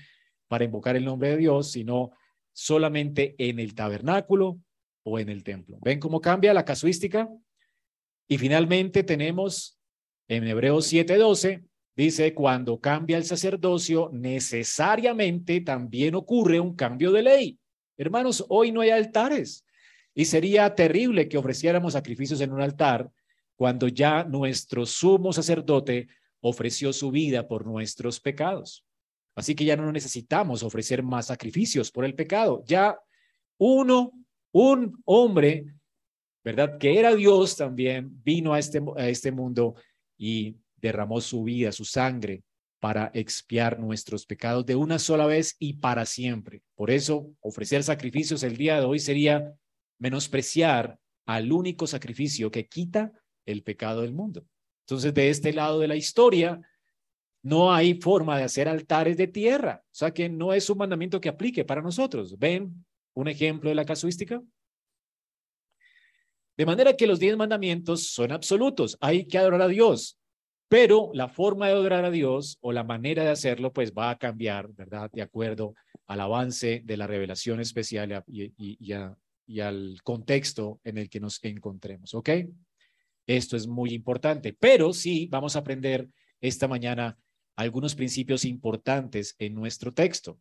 para 0.50 0.66
invocar 0.66 0.98
el 0.98 1.06
nombre 1.06 1.30
de 1.30 1.38
Dios, 1.38 1.72
sino 1.72 2.12
solamente 2.52 3.36
en 3.38 3.60
el 3.60 3.74
tabernáculo 3.74 4.60
o 5.04 5.18
en 5.18 5.30
el 5.30 5.46
templo. 5.46 5.80
¿Ven 5.82 6.02
cómo 6.02 6.20
cambia 6.20 6.54
la 6.54 6.66
casuística? 6.66 7.30
Y 8.28 8.38
finalmente 8.38 9.02
tenemos 9.04 9.77
en 10.28 10.48
Hebreos 10.48 10.92
7:12, 10.92 11.64
dice, 11.96 12.34
cuando 12.34 12.80
cambia 12.80 13.18
el 13.18 13.24
sacerdocio, 13.26 14.10
necesariamente 14.14 15.62
también 15.62 16.16
ocurre 16.16 16.60
un 16.60 16.76
cambio 16.76 17.12
de 17.12 17.24
ley. 17.24 17.60
Hermanos, 17.98 18.46
hoy 18.50 18.72
no 18.72 18.82
hay 18.82 18.92
altares. 18.92 19.66
Y 20.14 20.26
sería 20.26 20.74
terrible 20.74 21.28
que 21.28 21.38
ofreciéramos 21.38 21.94
sacrificios 21.94 22.42
en 22.42 22.52
un 22.52 22.62
altar 22.62 23.10
cuando 23.56 23.88
ya 23.88 24.24
nuestro 24.24 24.86
sumo 24.86 25.34
sacerdote 25.34 26.08
ofreció 26.42 26.94
su 26.94 27.12
vida 27.12 27.48
por 27.48 27.66
nuestros 27.66 28.20
pecados. 28.20 28.86
Así 29.36 29.54
que 29.56 29.66
ya 29.66 29.76
no 29.76 29.92
necesitamos 29.92 30.64
ofrecer 30.64 31.04
más 31.04 31.28
sacrificios 31.28 31.92
por 31.92 32.06
el 32.06 32.16
pecado. 32.16 32.64
Ya 32.66 33.00
uno, 33.58 34.12
un 34.52 35.02
hombre, 35.06 35.66
¿verdad? 36.44 36.78
Que 36.78 37.00
era 37.00 37.16
Dios 37.16 37.56
también, 37.56 38.10
vino 38.24 38.54
a 38.54 38.60
este, 38.60 38.82
a 38.96 39.08
este 39.08 39.32
mundo 39.32 39.76
y 40.18 40.58
derramó 40.76 41.22
su 41.22 41.44
vida, 41.44 41.72
su 41.72 41.86
sangre, 41.86 42.44
para 42.80 43.12
expiar 43.14 43.80
nuestros 43.80 44.26
pecados 44.26 44.66
de 44.66 44.76
una 44.76 45.00
sola 45.00 45.26
vez 45.26 45.56
y 45.60 45.74
para 45.74 46.06
siempre. 46.06 46.62
Por 46.76 46.92
eso, 46.92 47.32
ofrecer 47.40 47.84
sacrificios 47.84 48.44
el 48.44 48.56
día 48.56 48.80
de 48.80 48.86
hoy 48.86 49.00
sería 49.00 49.56
menospreciar 50.00 51.00
al 51.26 51.52
único 51.52 51.88
sacrificio 51.88 52.52
que 52.52 52.68
quita 52.68 53.12
el 53.46 53.64
pecado 53.64 54.02
del 54.02 54.14
mundo. 54.14 54.46
Entonces, 54.86 55.14
de 55.14 55.30
este 55.30 55.54
lado 55.54 55.80
de 55.80 55.88
la 55.88 55.96
historia, 55.96 56.62
no 57.42 57.74
hay 57.74 57.96
forma 57.96 58.38
de 58.38 58.44
hacer 58.44 58.68
altares 58.68 59.18
de 59.18 59.28
tierra. 59.28 59.82
O 59.86 59.96
sea 59.96 60.12
que 60.12 60.30
no 60.30 60.54
es 60.54 60.70
un 60.70 60.78
mandamiento 60.78 61.20
que 61.20 61.30
aplique 61.30 61.66
para 61.66 61.82
nosotros. 61.82 62.38
¿Ven 62.38 62.86
un 63.14 63.28
ejemplo 63.28 63.70
de 63.70 63.76
la 63.76 63.86
casuística? 63.86 64.42
De 66.58 66.66
manera 66.66 66.96
que 66.96 67.08
los 67.08 67.20
diez 67.20 67.38
mandamientos 67.38 68.08
son 68.08 68.32
absolutos. 68.32 68.98
Hay 69.00 69.26
que 69.26 69.38
adorar 69.38 69.62
a 69.62 69.68
Dios. 69.68 70.20
Pero 70.68 71.12
la 71.14 71.30
forma 71.30 71.68
de 71.68 71.74
adorar 71.74 72.04
a 72.04 72.12
Dios 72.12 72.58
o 72.60 72.74
la 72.74 72.84
manera 72.84 73.24
de 73.24 73.30
hacerlo, 73.30 73.72
pues 73.72 73.94
va 73.94 74.10
a 74.10 74.18
cambiar, 74.18 74.68
¿verdad? 74.74 75.10
De 75.14 75.22
acuerdo 75.22 75.76
al 76.08 76.20
avance 76.20 76.82
de 76.84 76.98
la 76.98 77.08
revelación 77.08 77.62
especial 77.62 78.24
y, 78.28 78.78
y 79.48 79.60
al 79.62 79.98
contexto 80.04 80.82
en 80.84 80.98
el 80.98 81.10
que 81.10 81.22
nos 81.22 81.42
encontremos, 81.44 82.14
¿ok? 82.14 82.30
Esto 83.26 83.56
es 83.56 83.68
muy 83.68 83.94
importante, 83.94 84.56
pero 84.58 84.94
sí 84.94 85.28
vamos 85.32 85.56
a 85.56 85.60
aprender 85.60 86.10
esta 86.42 86.68
mañana 86.68 87.18
algunos 87.56 87.96
principios 87.96 88.46
importantes 88.46 89.36
en 89.40 89.54
nuestro 89.54 89.94
texto. 89.94 90.40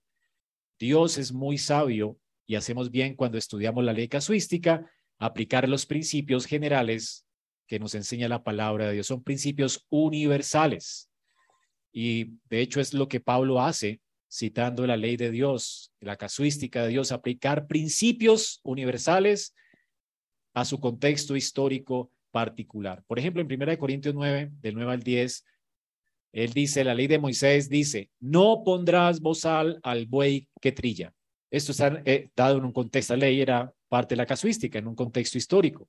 Dios 0.78 1.18
es 1.18 1.32
muy 1.32 1.56
sabio 1.56 2.18
y 2.46 2.56
hacemos 2.56 2.90
bien 2.90 3.14
cuando 3.14 3.38
estudiamos 3.38 3.84
la 3.84 3.92
ley 3.92 4.08
casuística, 4.08 4.90
aplicar 5.18 5.68
los 5.68 5.86
principios 5.86 6.46
generales 6.46 7.26
que 7.66 7.78
nos 7.78 7.94
enseña 7.94 8.28
la 8.28 8.44
palabra 8.44 8.86
de 8.86 8.94
Dios. 8.94 9.06
Son 9.06 9.22
principios 9.22 9.86
universales. 9.88 11.10
Y 11.92 12.38
de 12.48 12.60
hecho 12.60 12.80
es 12.80 12.94
lo 12.94 13.08
que 13.08 13.20
Pablo 13.20 13.60
hace 13.60 14.00
citando 14.30 14.86
la 14.86 14.96
ley 14.96 15.16
de 15.16 15.30
Dios, 15.30 15.92
la 16.00 16.16
casuística 16.16 16.82
de 16.82 16.88
Dios, 16.88 17.12
aplicar 17.12 17.66
principios 17.66 18.60
universales 18.64 19.54
a 20.54 20.64
su 20.64 20.80
contexto 20.80 21.36
histórico 21.36 22.10
particular. 22.30 23.02
Por 23.06 23.18
ejemplo, 23.18 23.42
en 23.42 23.62
1 23.62 23.78
Corintios 23.78 24.14
9, 24.14 24.50
del 24.60 24.74
9 24.74 24.92
al 24.92 25.02
10, 25.02 25.44
él 26.32 26.52
dice, 26.52 26.84
la 26.84 26.94
ley 26.94 27.06
de 27.06 27.18
Moisés 27.18 27.68
dice, 27.68 28.10
no 28.20 28.62
pondrás 28.64 29.20
bozal 29.20 29.80
al 29.82 30.06
buey 30.06 30.48
que 30.60 30.72
trilla. 30.72 31.14
Esto 31.50 31.72
está 31.72 32.02
eh, 32.04 32.28
dado 32.36 32.58
en 32.58 32.64
un 32.64 32.72
contexto, 32.72 33.14
la 33.14 33.26
ley 33.26 33.40
era 33.40 33.72
parte 33.96 34.14
de 34.14 34.18
la 34.18 34.26
casuística, 34.26 34.78
en 34.78 34.88
un 34.88 34.94
contexto 34.94 35.38
histórico. 35.38 35.88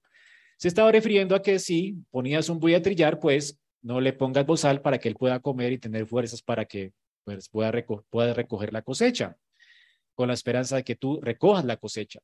Se 0.58 0.70
estaba 0.70 0.94
refiriendo 0.94 1.36
a 1.36 1.42
que 1.42 1.60
si 1.60 1.98
ponías 2.10 2.48
un 2.48 2.58
buey 2.58 2.74
a 2.74 2.82
trillar, 2.82 3.20
pues 3.20 3.60
no 3.82 4.00
le 4.00 4.14
pongas 4.14 4.46
bozal 4.46 4.82
para 4.82 4.98
que 4.98 5.10
él 5.10 5.16
pueda 5.16 5.42
comer 5.42 5.74
y 5.74 5.78
tener 5.78 6.06
fuerzas 6.06 6.42
para 6.42 6.64
que 6.64 6.94
pues 7.26 7.50
pueda, 7.50 8.34
recoger 8.34 8.72
la 8.72 8.82
cosecha, 8.82 9.36
con 10.16 10.30
la 10.30 10.34
esperanza 10.34 10.78
de 10.78 10.86
que 10.86 10.96
tú 10.96 11.20
recojas 11.22 11.66
la 11.66 11.76
cosecha. 11.76 12.22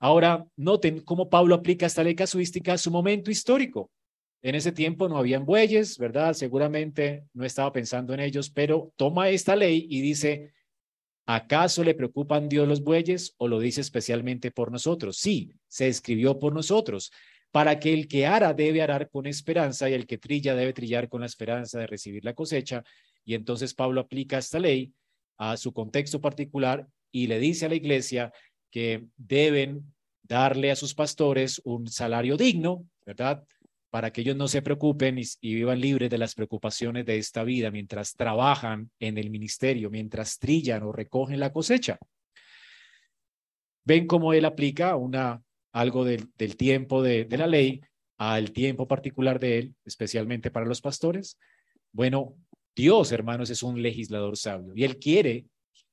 Ahora, 0.00 0.46
noten 0.56 1.00
cómo 1.00 1.28
Pablo 1.28 1.54
aplica 1.54 1.84
esta 1.84 2.02
ley 2.02 2.14
casuística 2.14 2.72
a 2.72 2.78
su 2.78 2.90
momento 2.90 3.30
histórico. 3.30 3.90
En 4.40 4.54
ese 4.54 4.72
tiempo 4.72 5.06
no 5.10 5.18
habían 5.18 5.44
bueyes, 5.44 5.98
¿verdad? 5.98 6.32
Seguramente 6.32 7.26
no 7.34 7.44
estaba 7.44 7.70
pensando 7.72 8.14
en 8.14 8.20
ellos, 8.20 8.48
pero 8.48 8.90
toma 8.96 9.28
esta 9.28 9.54
ley 9.54 9.86
y 9.90 10.00
dice, 10.00 10.53
¿acaso 11.26 11.84
le 11.84 11.94
preocupan 11.94 12.48
Dios 12.48 12.68
los 12.68 12.82
bueyes 12.82 13.34
o 13.38 13.48
lo 13.48 13.58
dice 13.60 13.80
especialmente 13.80 14.50
por 14.50 14.70
nosotros? 14.70 15.18
Sí, 15.18 15.52
se 15.68 15.88
escribió 15.88 16.38
por 16.38 16.54
nosotros, 16.54 17.10
para 17.50 17.78
que 17.78 17.94
el 17.94 18.08
que 18.08 18.26
ara 18.26 18.52
debe 18.52 18.82
arar 18.82 19.08
con 19.10 19.26
esperanza 19.26 19.88
y 19.88 19.94
el 19.94 20.06
que 20.06 20.18
trilla 20.18 20.54
debe 20.54 20.72
trillar 20.72 21.08
con 21.08 21.20
la 21.20 21.26
esperanza 21.26 21.78
de 21.78 21.86
recibir 21.86 22.24
la 22.24 22.34
cosecha. 22.34 22.82
Y 23.24 23.34
entonces 23.34 23.74
Pablo 23.74 24.00
aplica 24.00 24.38
esta 24.38 24.58
ley 24.58 24.92
a 25.38 25.56
su 25.56 25.72
contexto 25.72 26.20
particular 26.20 26.86
y 27.12 27.28
le 27.28 27.38
dice 27.38 27.66
a 27.66 27.68
la 27.68 27.76
iglesia 27.76 28.32
que 28.70 29.04
deben 29.16 29.94
darle 30.22 30.70
a 30.70 30.76
sus 30.76 30.94
pastores 30.94 31.60
un 31.64 31.86
salario 31.86 32.36
digno, 32.36 32.88
¿verdad? 33.06 33.44
Para 33.94 34.12
que 34.12 34.22
ellos 34.22 34.34
no 34.34 34.48
se 34.48 34.60
preocupen 34.60 35.20
y, 35.40 35.54
vivan 35.54 35.80
libres 35.80 36.10
de 36.10 36.18
las 36.18 36.34
preocupaciones 36.34 37.06
de 37.06 37.16
esta 37.16 37.44
vida 37.44 37.70
mientras 37.70 38.16
trabajan 38.16 38.90
en 38.98 39.18
el 39.18 39.30
ministerio, 39.30 39.88
mientras 39.88 40.40
trillan 40.40 40.82
o 40.82 40.90
recogen 40.90 41.38
la 41.38 41.52
cosecha. 41.52 42.00
Ven 43.84 44.08
cómo 44.08 44.32
él 44.32 44.46
aplica 44.46 44.96
una, 44.96 45.40
algo 45.70 46.04
del, 46.04 46.26
tiempo 46.56 47.04
de, 47.04 47.28
la 47.38 47.46
ley 47.46 47.82
al 48.18 48.50
tiempo 48.50 48.88
particular 48.88 49.38
de 49.38 49.58
él, 49.58 49.74
especialmente 49.84 50.50
para 50.50 50.66
los 50.66 50.80
pastores. 50.80 51.38
Bueno, 51.92 52.34
Dios, 52.74 53.12
hermanos, 53.12 53.48
es 53.50 53.62
un 53.62 53.80
legislador 53.80 54.36
sabio 54.36 54.72
y 54.74 54.82
Él 54.82 54.98
quiere 54.98 55.46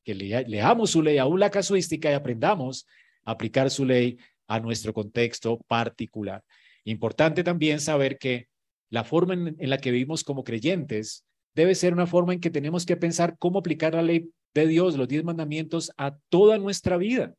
que 0.03 0.15
leamos 0.15 0.89
su 0.89 1.03
ley, 1.03 1.19
aún 1.19 1.39
la 1.39 1.51
casuística, 1.51 2.09
y 2.09 2.15
aprendamos 2.15 2.87
a 3.25 3.33
aplicar 3.33 3.69
su 3.69 3.85
ley 3.85 4.17
a 4.47 4.59
nuestro 4.59 4.91
contexto 4.91 5.59
particular. 5.67 6.43
Importante 6.83 7.43
también 7.43 7.79
saber 7.79 8.17
que 8.17 8.47
la 8.89 9.03
forma 9.03 9.33
en, 9.33 9.55
la 9.57 9.77
que 9.77 9.91
vivimos 9.91 10.23
como 10.23 10.43
creyentes 10.43 11.25
debe 11.55 11.75
ser 11.75 11.93
una 11.93 12.07
forma 12.07 12.33
en 12.33 12.39
que 12.39 12.49
tenemos 12.49 12.85
que 12.85 12.97
pensar 12.97 13.37
cómo 13.37 13.59
aplicar 13.59 13.93
la 13.93 14.01
ley 14.01 14.29
de 14.53 14.67
Dios, 14.67 14.97
los 14.97 15.07
diez 15.07 15.23
mandamientos, 15.23 15.91
a 15.97 16.17
toda 16.29 16.57
nuestra 16.57 16.97
vida. 16.97 17.33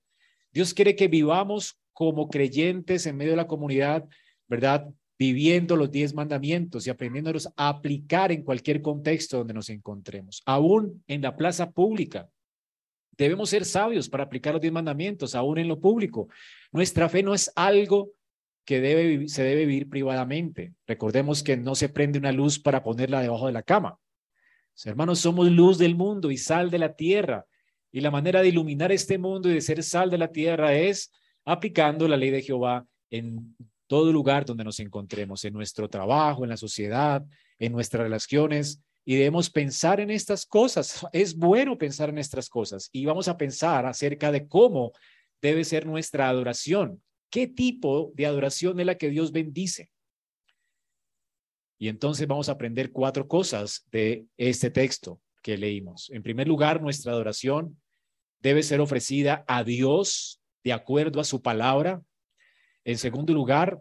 Dios 0.53 0.75
quiere 0.75 0.97
que 0.97 1.09
vivamos 1.09 1.79
como 1.93 2.29
creyentes 2.29 3.07
en 3.07 3.17
medio 3.17 3.33
de 3.33 3.37
la 3.37 3.47
comunidad, 3.47 4.07
¿verdad? 4.49 4.89
Viviendo 5.19 5.77
los 5.77 5.91
diez 5.91 6.15
mandamientos 6.15 6.87
y 6.87 6.91
aprendiéndolos 6.91 7.49
a 7.57 7.69
aplicar 7.69 8.33
en 8.33 8.43
cualquier 8.43 8.81
contexto 8.81 9.39
donde 9.39 9.55
nos 9.55 9.69
encontremos, 9.69 10.43
aún 10.47 11.03
en 11.07 11.23
la 11.23 11.37
plaza 11.37 11.71
pública. 11.71 12.29
Debemos 13.17 13.51
ser 13.51 13.67
sabios 13.67 14.09
para 14.09 14.25
aplicar 14.25 14.55
los 14.55 14.63
diez 14.63 14.73
mandamientos, 14.73 15.35
aún 15.35 15.59
en 15.59 15.69
lo 15.69 15.79
público. 15.79 16.29
Nuestra 16.73 17.11
fe 17.11 17.23
no 17.23 17.35
es 17.35 17.53
algo 17.55 18.11
que 18.65 18.81
debe, 18.81 19.29
se 19.29 19.43
debe 19.43 19.67
vivir 19.67 19.89
privadamente. 19.89 20.75
Recordemos 20.87 21.43
que 21.43 21.57
no 21.57 21.75
se 21.75 21.89
prende 21.89 22.19
una 22.19 22.33
luz 22.33 22.59
para 22.59 22.83
ponerla 22.83 23.21
debajo 23.21 23.47
de 23.47 23.53
la 23.53 23.63
cama. 23.63 23.99
hermanos, 24.85 25.21
somos 25.21 25.51
luz 25.51 25.79
del 25.79 25.95
mundo 25.95 26.31
y 26.31 26.37
sal 26.37 26.71
de 26.71 26.79
la 26.79 26.95
tierra. 26.95 27.47
Y 27.91 28.01
la 28.01 28.11
manera 28.11 28.41
de 28.41 28.49
iluminar 28.49 28.93
este 28.93 29.19
mundo 29.19 29.51
y 29.51 29.55
de 29.55 29.61
ser 29.61 29.83
sal 29.83 30.11
de 30.11 30.19
la 30.19 30.29
tierra 30.29 30.75
es 30.75 31.11
aplicando 31.45 32.09
la 32.09 32.17
ley 32.17 32.31
de 32.31 32.43
Jehová 32.43 32.87
en 33.11 33.55
todo 33.87 34.11
lugar 34.13 34.47
donde 34.47 34.65
nos 34.65 34.81
encontremos, 34.81 35.45
en 35.45 35.53
nuestro 35.53 35.89
trabajo, 35.89 36.45
en 36.45 36.51
la 36.51 36.57
sociedad, 36.57 37.23
en 37.59 37.73
nuestras 37.73 38.05
relaciones. 38.05 38.81
Y 39.05 39.17
debemos 39.17 39.51
pensar 39.51 40.01
en 40.01 40.11
estas 40.11 40.47
cosas. 40.47 41.05
Es 41.13 41.37
bueno 41.37 41.77
pensar 41.77 42.09
en 42.09 42.19
estas 42.19 42.49
cosas. 42.49 42.89
Y 42.93 43.05
vamos 43.05 43.29
a 43.29 43.37
pensar 43.37 43.85
acerca 43.85 44.33
de 44.33 44.47
cómo 44.47 44.93
debe 45.43 45.65
ser 45.65 45.85
nuestra 45.85 46.29
adoración. 46.29 47.03
¿Qué 47.33 47.47
tipo 47.47 48.13
de 48.15 48.27
adoración 48.27 48.79
es 48.79 48.85
la 48.85 48.99
que 48.99 49.09
Dios 49.09 49.33
bendice? 49.33 49.91
Y 51.79 51.89
entonces 51.89 52.29
vamos 52.29 52.51
a 52.51 52.53
aprender 52.53 52.93
cuatro 52.93 53.27
cosas 53.27 53.87
de 53.91 54.27
este 54.37 54.71
texto 54.71 55.19
que 55.43 55.57
leímos. 55.57 56.11
En 56.11 56.23
primer 56.23 56.47
lugar, 56.47 56.83
nuestra 56.83 57.11
adoración 57.11 57.81
debe 58.41 58.63
ser 58.63 58.81
ofrecida 58.81 59.47
a 59.49 59.65
Dios 59.65 60.43
de 60.63 60.75
acuerdo 60.75 61.21
a 61.21 61.25
su 61.25 61.41
palabra. 61.41 62.03
En 62.85 62.99
segundo 62.99 63.33
lugar, 63.33 63.81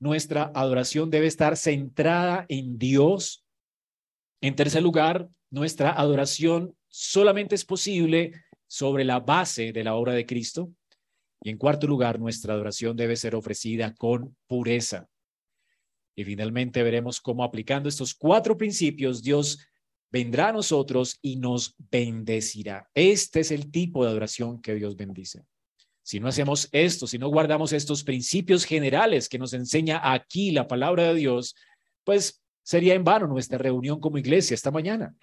nuestra 0.00 0.50
adoración 0.52 1.08
debe 1.08 1.28
estar 1.28 1.56
centrada 1.56 2.46
en 2.48 2.78
Dios. 2.78 3.44
En 4.40 4.56
tercer 4.56 4.82
lugar, 4.82 5.28
nuestra 5.50 5.92
adoración 5.92 6.76
solamente 6.88 7.54
es 7.54 7.64
posible 7.64 8.32
sobre 8.66 9.04
la 9.04 9.20
base 9.20 9.72
de 9.72 9.84
la 9.84 9.94
obra 9.94 10.14
de 10.14 10.26
Cristo. 10.26 10.72
Y 11.42 11.50
en 11.50 11.58
cuarto 11.58 11.86
lugar, 11.86 12.18
nuestra 12.18 12.54
adoración 12.54 12.96
debe 12.96 13.16
ser 13.16 13.34
ofrecida 13.34 13.94
con 13.94 14.36
pureza. 14.46 15.08
Y 16.16 16.24
finalmente 16.24 16.82
veremos 16.82 17.20
cómo 17.20 17.44
aplicando 17.44 17.88
estos 17.88 18.14
cuatro 18.14 18.56
principios, 18.56 19.22
Dios 19.22 19.58
vendrá 20.10 20.48
a 20.48 20.52
nosotros 20.52 21.18
y 21.22 21.36
nos 21.36 21.74
bendecirá. 21.90 22.88
Este 22.94 23.40
es 23.40 23.50
el 23.50 23.70
tipo 23.70 24.04
de 24.04 24.10
adoración 24.10 24.60
que 24.60 24.74
Dios 24.74 24.96
bendice. 24.96 25.44
Si 26.02 26.20
no 26.20 26.28
hacemos 26.28 26.68
esto, 26.72 27.06
si 27.06 27.18
no 27.18 27.28
guardamos 27.28 27.72
estos 27.72 28.02
principios 28.02 28.64
generales 28.64 29.28
que 29.28 29.38
nos 29.38 29.52
enseña 29.52 30.00
aquí 30.12 30.50
la 30.50 30.66
palabra 30.66 31.04
de 31.04 31.14
Dios, 31.14 31.54
pues 32.02 32.42
sería 32.62 32.94
en 32.94 33.04
vano 33.04 33.26
nuestra 33.26 33.58
reunión 33.58 34.00
como 34.00 34.18
iglesia 34.18 34.54
esta 34.54 34.70
mañana. 34.70 35.14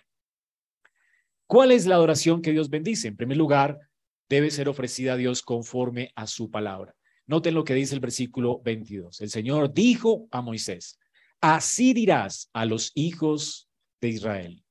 ¿Cuál 1.48 1.72
es 1.72 1.86
la 1.86 1.96
adoración 1.96 2.42
que 2.42 2.52
Dios 2.52 2.70
bendice? 2.70 3.08
En 3.08 3.18
primer 3.18 3.38
lugar, 3.38 3.80
debe 4.30 4.52
ser 4.52 4.70
ofrecida 4.70 5.14
a 5.14 5.18
Dios 5.18 5.42
conforme 5.42 6.12
a 6.16 6.28
su 6.28 6.50
palabra. 6.50 6.96
Noten 7.28 7.54
lo 7.54 7.64
que 7.64 7.74
dice 7.74 7.96
el 7.96 8.02
versículo 8.02 8.62
22. 8.64 9.22
El 9.22 9.30
Señor 9.30 9.74
dijo 9.74 10.28
a 10.32 10.42
Moisés, 10.42 11.00
así 11.42 11.94
dirás 11.94 12.50
a 12.54 12.66
los 12.66 12.92
hijos 12.96 13.70
de 14.02 14.10
Israel. 14.10 14.64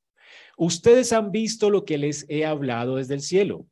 Ustedes 0.56 1.12
han 1.12 1.32
visto 1.32 1.70
lo 1.70 1.84
que 1.84 1.98
les 1.98 2.26
he 2.28 2.44
hablado 2.44 2.96
desde 2.96 3.14
el 3.14 3.22
cielo. 3.22 3.66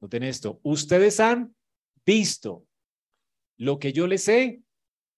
Noten 0.00 0.22
esto. 0.22 0.60
Ustedes 0.62 1.18
han 1.18 1.54
visto 2.06 2.66
lo 3.56 3.78
que 3.78 3.92
yo 3.92 4.06
les 4.06 4.28
he 4.28 4.62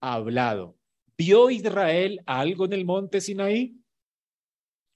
hablado. 0.01 0.77
¿Vio 1.19 1.51
Israel 1.51 2.23
algo 2.27 2.65
en 2.67 2.73
el 2.73 2.85
monte 2.85 3.21
Sinaí? 3.21 3.77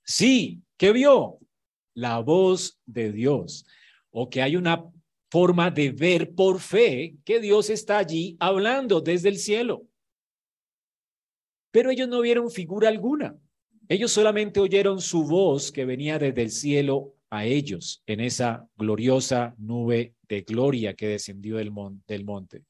Sí. 0.04 0.62
¿Qué 0.78 0.92
vio? 0.92 1.38
La 1.94 2.20
voz 2.20 2.80
de 2.86 3.12
Dios 3.12 3.66
o 4.10 4.28
que 4.28 4.42
hay 4.42 4.56
una 4.56 4.84
forma 5.30 5.70
de 5.70 5.90
ver 5.92 6.34
por 6.34 6.60
fe 6.60 7.16
que 7.24 7.40
Dios 7.40 7.70
está 7.70 7.98
allí 7.98 8.36
hablando 8.40 9.00
desde 9.00 9.28
el 9.28 9.38
cielo. 9.38 9.86
Pero 11.70 11.90
ellos 11.90 12.08
no 12.08 12.20
vieron 12.20 12.50
figura 12.50 12.88
alguna. 12.88 13.38
Ellos 13.88 14.12
solamente 14.12 14.60
oyeron 14.60 15.00
su 15.00 15.24
voz 15.24 15.70
que 15.70 15.84
venía 15.84 16.18
desde 16.18 16.42
el 16.42 16.50
cielo 16.50 17.14
a 17.30 17.44
ellos 17.44 18.02
en 18.06 18.20
esa 18.20 18.68
gloriosa 18.76 19.54
nube 19.56 20.14
de 20.28 20.42
gloria 20.42 20.94
que 20.94 21.08
descendió 21.08 21.56
del, 21.56 21.72
del 22.06 22.24
monte. 22.24 22.64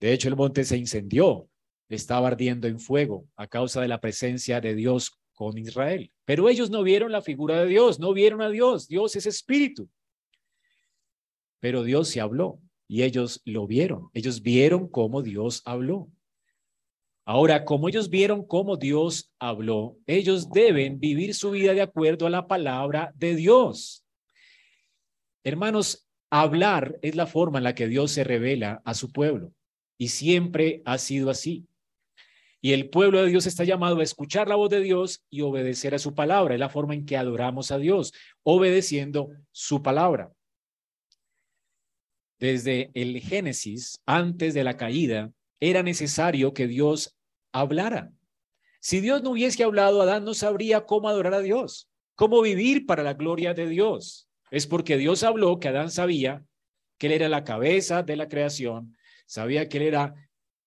De 0.00 0.12
hecho, 0.12 0.28
el 0.28 0.36
monte 0.36 0.64
se 0.64 0.76
incendió, 0.76 1.48
estaba 1.88 2.28
ardiendo 2.28 2.68
en 2.68 2.80
fuego 2.80 3.26
a 3.36 3.46
causa 3.46 3.80
de 3.80 3.88
la 3.88 4.00
presencia 4.00 4.60
de 4.60 4.74
Dios 4.74 5.18
con 5.34 5.56
Israel. 5.58 6.10
Pero 6.24 6.48
ellos 6.48 6.70
no 6.70 6.82
vieron 6.82 7.12
la 7.12 7.22
figura 7.22 7.60
de 7.62 7.68
Dios, 7.68 8.00
no 8.00 8.12
vieron 8.12 8.40
a 8.42 8.48
Dios. 8.48 8.88
Dios 8.88 9.14
es 9.16 9.26
espíritu. 9.26 9.88
Pero 11.60 11.82
Dios 11.82 12.08
se 12.08 12.20
habló 12.20 12.60
y 12.88 13.02
ellos 13.02 13.40
lo 13.44 13.66
vieron. 13.66 14.10
Ellos 14.14 14.42
vieron 14.42 14.88
cómo 14.88 15.22
Dios 15.22 15.62
habló. 15.64 16.08
Ahora, 17.24 17.64
como 17.64 17.88
ellos 17.88 18.08
vieron 18.08 18.46
cómo 18.46 18.76
Dios 18.76 19.32
habló, 19.40 19.98
ellos 20.06 20.50
deben 20.50 21.00
vivir 21.00 21.34
su 21.34 21.50
vida 21.50 21.74
de 21.74 21.82
acuerdo 21.82 22.26
a 22.26 22.30
la 22.30 22.46
palabra 22.46 23.12
de 23.16 23.34
Dios. 23.34 24.04
Hermanos, 25.42 26.08
hablar 26.30 26.98
es 27.02 27.16
la 27.16 27.26
forma 27.26 27.58
en 27.58 27.64
la 27.64 27.74
que 27.74 27.88
Dios 27.88 28.12
se 28.12 28.22
revela 28.22 28.80
a 28.84 28.94
su 28.94 29.10
pueblo 29.10 29.52
y 29.98 30.08
siempre 30.08 30.82
ha 30.84 30.98
sido 30.98 31.30
así. 31.30 31.66
Y 32.60 32.72
el 32.72 32.90
pueblo 32.90 33.22
de 33.22 33.28
Dios 33.28 33.46
está 33.46 33.64
llamado 33.64 33.98
a 33.98 34.02
escuchar 34.04 34.48
la 34.48 34.56
voz 34.56 34.70
de 34.70 34.80
Dios 34.80 35.24
y 35.28 35.40
obedecer 35.40 35.94
a 35.94 35.98
su 35.98 36.14
palabra. 36.14 36.54
Es 36.54 36.60
la 36.60 36.68
forma 36.68 36.94
en 36.94 37.06
que 37.06 37.16
adoramos 37.16 37.70
a 37.70 37.78
Dios, 37.78 38.12
obedeciendo 38.44 39.30
su 39.50 39.82
palabra 39.82 40.35
desde 42.38 42.90
el 42.94 43.20
Génesis, 43.20 44.00
antes 44.06 44.54
de 44.54 44.64
la 44.64 44.76
caída, 44.76 45.32
era 45.60 45.82
necesario 45.82 46.52
que 46.52 46.66
Dios 46.66 47.16
hablara. 47.52 48.12
Si 48.80 49.00
Dios 49.00 49.22
no 49.22 49.30
hubiese 49.30 49.64
hablado, 49.64 50.02
Adán 50.02 50.24
no 50.24 50.34
sabría 50.34 50.84
cómo 50.84 51.08
adorar 51.08 51.34
a 51.34 51.40
Dios, 51.40 51.88
cómo 52.14 52.42
vivir 52.42 52.86
para 52.86 53.02
la 53.02 53.14
gloria 53.14 53.54
de 53.54 53.68
Dios. 53.68 54.28
Es 54.50 54.66
porque 54.66 54.96
Dios 54.96 55.22
habló 55.22 55.58
que 55.58 55.68
Adán 55.68 55.90
sabía 55.90 56.44
que 56.98 57.08
él 57.08 57.14
era 57.14 57.28
la 57.28 57.44
cabeza 57.44 58.02
de 58.02 58.16
la 58.16 58.28
creación, 58.28 58.96
sabía 59.26 59.68
que 59.68 59.78
él 59.78 59.82
era 59.84 60.14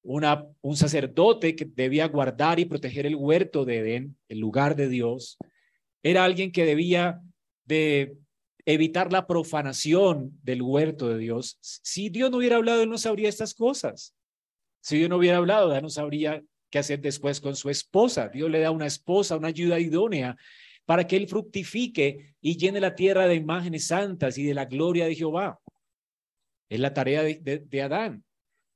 un 0.02 0.76
sacerdote 0.76 1.56
que 1.56 1.66
debía 1.66 2.08
guardar 2.08 2.60
y 2.60 2.66
proteger 2.66 3.06
el 3.06 3.16
huerto 3.16 3.66
de 3.66 3.78
Edén, 3.78 4.18
el 4.28 4.40
lugar 4.40 4.76
de 4.76 4.90
Dios. 4.90 5.38
Era 6.02 6.24
alguien 6.24 6.52
que 6.52 6.66
debía 6.66 7.22
de 7.66 8.18
evitar 8.74 9.12
la 9.12 9.26
profanación 9.26 10.40
del 10.44 10.62
huerto 10.62 11.10
de 11.10 11.18
Dios. 11.18 11.58
Si 11.60 12.10
Dios 12.10 12.30
no 12.30 12.38
hubiera 12.38 12.58
hablado, 12.58 12.84
él 12.84 12.90
no 12.90 13.00
sabría 13.00 13.28
estas 13.28 13.56
cosas. 13.56 14.14
Si 14.80 14.98
Dios 14.98 15.10
no 15.10 15.18
hubiera 15.18 15.38
hablado, 15.38 15.76
él 15.76 15.82
no 15.82 15.90
sabría 15.90 16.44
qué 16.70 16.78
hacer 16.78 17.02
después 17.02 17.42
con 17.42 17.56
su 17.56 17.72
esposa. 17.72 18.30
Dios 18.30 18.50
le 18.52 18.60
da 18.60 18.70
una 18.70 18.86
esposa, 18.86 19.38
una 19.38 19.48
ayuda 19.48 19.80
idónea 19.80 20.38
para 20.86 21.08
que 21.08 21.18
él 21.18 21.28
fructifique 21.28 22.36
y 22.42 22.58
llene 22.58 22.80
la 22.80 22.94
tierra 22.94 23.28
de 23.28 23.36
imágenes 23.36 23.88
santas 23.88 24.38
y 24.38 24.44
de 24.44 24.54
la 24.54 24.66
gloria 24.66 25.08
de 25.08 25.16
Jehová. 25.16 25.60
Es 26.70 26.80
la 26.80 26.94
tarea 26.94 27.24
de, 27.24 27.40
de 27.66 27.82
Adán. 27.82 28.24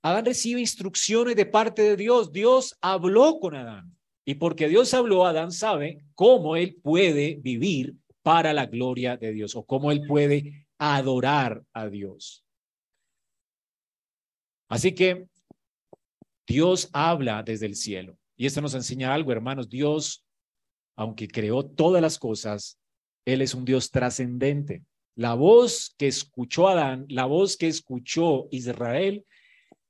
Adán 0.02 0.26
recibe 0.26 0.60
instrucciones 0.60 1.36
de 1.36 1.46
parte 1.46 1.84
de 1.84 1.96
Dios. 1.96 2.34
Dios 2.34 2.76
habló 2.82 3.40
con 3.40 3.54
Adán. 3.54 3.96
Y 4.26 4.36
porque 4.36 4.68
Dios 4.68 4.92
habló, 4.96 5.28
Adán 5.28 5.52
sabe 5.52 6.04
cómo 6.16 6.56
él 6.56 6.80
puede 6.82 7.36
vivir 7.36 7.96
para 8.24 8.54
la 8.54 8.66
gloria 8.66 9.18
de 9.18 9.32
Dios 9.34 9.56
o 9.56 9.66
cómo 9.66 9.92
él 9.92 10.02
puede 10.08 10.66
adorar 10.78 11.64
a 11.74 11.88
Dios. 11.88 12.44
Así 14.70 14.96
que 14.96 15.28
Dios 16.48 16.90
habla 16.94 17.44
desde 17.44 17.68
el 17.68 17.76
cielo. 17.76 18.18
Y 18.36 18.46
esto 18.46 18.62
nos 18.62 18.74
enseña 18.74 19.14
algo, 19.14 19.32
hermanos. 19.32 19.70
Dios, 19.70 20.26
aunque 20.96 21.28
creó 21.28 21.66
todas 21.66 22.02
las 22.02 22.18
cosas, 22.18 22.80
Él 23.26 23.42
es 23.42 23.54
un 23.54 23.66
Dios 23.66 23.92
trascendente. 23.92 24.84
La 25.16 25.36
voz 25.36 25.94
que 25.98 26.08
escuchó 26.08 26.68
Adán, 26.68 27.06
la 27.10 27.26
voz 27.26 27.56
que 27.56 27.68
escuchó 27.68 28.48
Israel, 28.52 29.26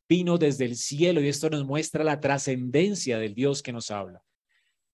vino 0.09 0.37
desde 0.37 0.65
el 0.65 0.75
cielo 0.75 1.21
y 1.21 1.29
esto 1.29 1.49
nos 1.49 1.65
muestra 1.65 2.03
la 2.03 2.19
trascendencia 2.19 3.17
del 3.17 3.33
Dios 3.33 3.63
que 3.63 3.71
nos 3.71 3.89
habla. 3.89 4.21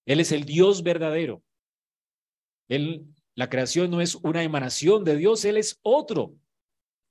Él 0.06 0.20
es 0.20 0.32
el 0.32 0.46
Dios 0.46 0.84
verdadero. 0.84 1.44
Él 2.68 3.08
la 3.40 3.50
creación 3.50 3.90
no 3.90 4.02
es 4.02 4.16
una 4.16 4.44
emanación 4.44 5.06
de 5.06 5.16
Dios, 5.16 5.46
Él 5.46 5.56
es 5.56 5.80
otro. 5.82 6.36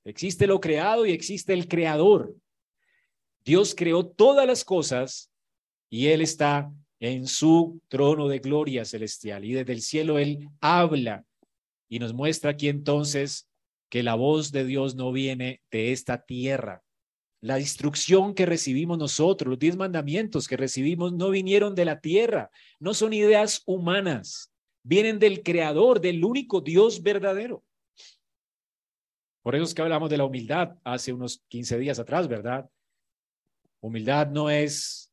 Existe 0.04 0.46
lo 0.46 0.60
creado 0.60 1.06
y 1.06 1.12
existe 1.12 1.54
el 1.54 1.68
creador. 1.68 2.36
Dios 3.46 3.74
creó 3.74 4.04
todas 4.06 4.46
las 4.46 4.62
cosas 4.62 5.32
y 5.88 6.08
Él 6.08 6.20
está 6.20 6.70
en 7.00 7.26
su 7.26 7.80
trono 7.88 8.28
de 8.28 8.40
gloria 8.40 8.84
celestial. 8.84 9.42
Y 9.46 9.54
desde 9.54 9.72
el 9.72 9.80
cielo 9.80 10.18
Él 10.18 10.50
habla 10.60 11.24
y 11.88 11.98
nos 11.98 12.12
muestra 12.12 12.50
aquí 12.50 12.68
entonces 12.68 13.48
que 13.88 14.02
la 14.02 14.14
voz 14.14 14.52
de 14.52 14.66
Dios 14.66 14.96
no 14.96 15.12
viene 15.12 15.62
de 15.70 15.92
esta 15.92 16.26
tierra. 16.26 16.82
La 17.40 17.58
instrucción 17.58 18.34
que 18.34 18.44
recibimos 18.44 18.98
nosotros, 18.98 19.48
los 19.48 19.58
diez 19.58 19.76
mandamientos 19.76 20.46
que 20.46 20.58
recibimos, 20.58 21.14
no 21.14 21.30
vinieron 21.30 21.74
de 21.74 21.86
la 21.86 22.00
tierra, 22.00 22.50
no 22.80 22.92
son 22.92 23.14
ideas 23.14 23.62
humanas, 23.64 24.52
vienen 24.82 25.18
del 25.18 25.42
Creador, 25.42 26.00
del 26.00 26.24
único 26.24 26.60
Dios 26.60 27.02
verdadero. 27.02 27.64
Por 29.42 29.54
eso 29.54 29.64
es 29.64 29.74
que 29.74 29.82
hablamos 29.82 30.10
de 30.10 30.18
la 30.18 30.24
humildad 30.24 30.76
hace 30.84 31.12
unos 31.12 31.42
15 31.48 31.78
días 31.78 31.98
atrás, 31.98 32.28
¿verdad? 32.28 32.68
Humildad 33.80 34.28
no 34.28 34.50
es 34.50 35.12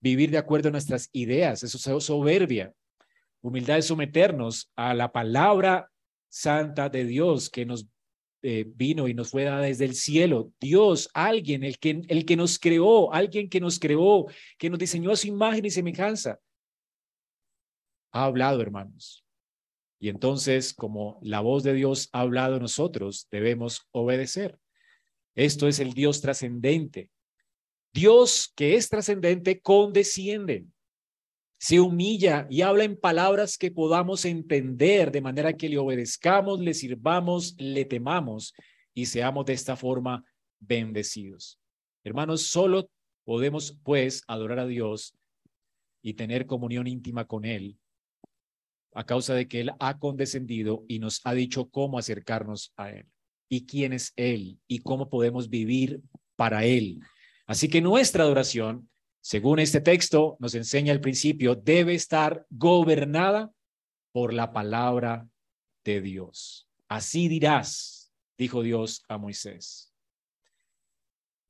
vivir 0.00 0.30
de 0.30 0.38
acuerdo 0.38 0.68
a 0.68 0.72
nuestras 0.72 1.08
ideas, 1.12 1.62
eso 1.62 1.96
es 1.96 2.04
soberbia. 2.04 2.72
Humildad 3.40 3.78
es 3.78 3.86
someternos 3.86 4.70
a 4.76 4.94
la 4.94 5.10
palabra 5.10 5.90
santa 6.28 6.88
de 6.88 7.04
Dios 7.04 7.50
que 7.50 7.64
nos 7.64 7.86
eh, 8.42 8.64
vino 8.68 9.08
y 9.08 9.14
nos 9.14 9.30
fue 9.30 9.44
dada 9.44 9.62
desde 9.62 9.84
el 9.84 9.94
cielo. 9.94 10.52
Dios, 10.60 11.10
alguien, 11.12 11.64
el 11.64 11.78
que, 11.78 12.02
el 12.08 12.24
que 12.24 12.36
nos 12.36 12.58
creó, 12.58 13.12
alguien 13.12 13.48
que 13.48 13.60
nos 13.60 13.78
creó, 13.80 14.26
que 14.58 14.70
nos 14.70 14.78
diseñó 14.78 15.10
a 15.10 15.16
su 15.16 15.26
imagen 15.26 15.64
y 15.64 15.70
semejanza, 15.70 16.38
ha 18.12 18.24
hablado, 18.24 18.60
hermanos. 18.60 19.24
Y 20.00 20.08
entonces, 20.08 20.72
como 20.72 21.18
la 21.22 21.40
voz 21.40 21.62
de 21.64 21.74
Dios 21.74 22.08
ha 22.12 22.20
hablado 22.20 22.60
nosotros, 22.60 23.26
debemos 23.30 23.88
obedecer. 23.90 24.58
Esto 25.34 25.66
es 25.68 25.80
el 25.80 25.92
Dios 25.92 26.20
trascendente. 26.20 27.10
Dios 27.92 28.52
que 28.54 28.76
es 28.76 28.88
trascendente 28.88 29.60
condesciende, 29.60 30.66
se 31.58 31.80
humilla 31.80 32.46
y 32.48 32.62
habla 32.62 32.84
en 32.84 32.96
palabras 32.96 33.58
que 33.58 33.72
podamos 33.72 34.24
entender 34.24 35.10
de 35.10 35.20
manera 35.20 35.54
que 35.54 35.68
le 35.68 35.78
obedezcamos, 35.78 36.60
le 36.60 36.74
sirvamos, 36.74 37.56
le 37.58 37.84
temamos 37.84 38.54
y 38.94 39.06
seamos 39.06 39.46
de 39.46 39.54
esta 39.54 39.74
forma 39.74 40.24
bendecidos. 40.60 41.58
Hermanos, 42.04 42.42
solo 42.42 42.88
podemos 43.24 43.76
pues 43.82 44.22
adorar 44.28 44.60
a 44.60 44.66
Dios 44.66 45.16
y 46.00 46.14
tener 46.14 46.46
comunión 46.46 46.86
íntima 46.86 47.26
con 47.26 47.44
Él 47.44 47.76
a 48.94 49.04
causa 49.04 49.34
de 49.34 49.48
que 49.48 49.60
Él 49.60 49.72
ha 49.78 49.98
condescendido 49.98 50.84
y 50.88 50.98
nos 50.98 51.20
ha 51.24 51.34
dicho 51.34 51.68
cómo 51.70 51.98
acercarnos 51.98 52.72
a 52.76 52.90
Él 52.90 53.06
y 53.48 53.66
quién 53.66 53.92
es 53.92 54.12
Él 54.16 54.58
y 54.66 54.80
cómo 54.80 55.08
podemos 55.08 55.48
vivir 55.48 56.00
para 56.36 56.64
Él. 56.64 57.00
Así 57.46 57.68
que 57.68 57.80
nuestra 57.80 58.24
adoración, 58.24 58.88
según 59.20 59.58
este 59.58 59.80
texto 59.80 60.36
nos 60.40 60.54
enseña 60.54 60.92
el 60.92 61.00
principio, 61.00 61.54
debe 61.54 61.94
estar 61.94 62.46
gobernada 62.50 63.50
por 64.12 64.32
la 64.32 64.52
palabra 64.52 65.28
de 65.84 66.00
Dios. 66.00 66.68
Así 66.88 67.28
dirás, 67.28 68.12
dijo 68.36 68.62
Dios 68.62 69.02
a 69.08 69.18
Moisés. 69.18 69.92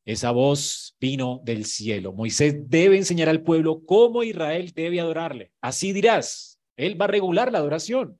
Esa 0.04 0.30
voz 0.30 0.96
vino 0.98 1.40
del 1.44 1.66
cielo. 1.66 2.14
Moisés 2.14 2.68
debe 2.68 2.96
enseñar 2.96 3.28
al 3.28 3.42
pueblo 3.42 3.84
cómo 3.84 4.22
Israel 4.22 4.72
debe 4.74 5.00
adorarle. 5.00 5.52
Así 5.60 5.92
dirás, 5.92 6.57
él 6.78 6.98
va 6.98 7.04
a 7.04 7.08
regular 7.08 7.52
la 7.52 7.58
adoración. 7.58 8.18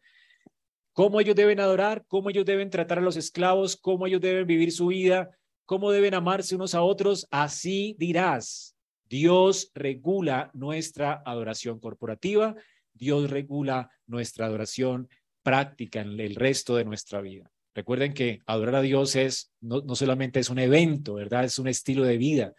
Cómo 0.92 1.20
ellos 1.20 1.36
deben 1.36 1.60
adorar, 1.60 2.04
cómo 2.08 2.28
ellos 2.28 2.44
deben 2.44 2.70
tratar 2.70 2.98
a 2.98 3.02
los 3.02 3.16
esclavos, 3.16 3.76
cómo 3.76 4.06
ellos 4.06 4.20
deben 4.20 4.46
vivir 4.46 4.72
su 4.72 4.88
vida, 4.88 5.30
cómo 5.64 5.92
deben 5.92 6.12
amarse 6.14 6.56
unos 6.56 6.74
a 6.74 6.82
otros. 6.82 7.26
Así 7.30 7.96
dirás. 7.98 8.74
Dios 9.08 9.70
regula 9.74 10.50
nuestra 10.52 11.22
adoración 11.24 11.78
corporativa, 11.78 12.56
Dios 12.92 13.30
regula 13.30 13.90
nuestra 14.06 14.44
adoración 14.46 15.08
práctica 15.42 16.00
en 16.00 16.20
el 16.20 16.34
resto 16.34 16.76
de 16.76 16.84
nuestra 16.84 17.22
vida. 17.22 17.50
Recuerden 17.74 18.12
que 18.12 18.40
adorar 18.44 18.74
a 18.74 18.82
Dios 18.82 19.16
es 19.16 19.52
no, 19.60 19.80
no, 19.80 19.94
solamente 19.94 20.40
es 20.40 20.50
un 20.50 20.58
evento, 20.58 21.14
¿verdad? 21.14 21.44
Es 21.44 21.58
un 21.58 21.68
estilo 21.68 22.02
de 22.02 22.18
vida. 22.18 22.54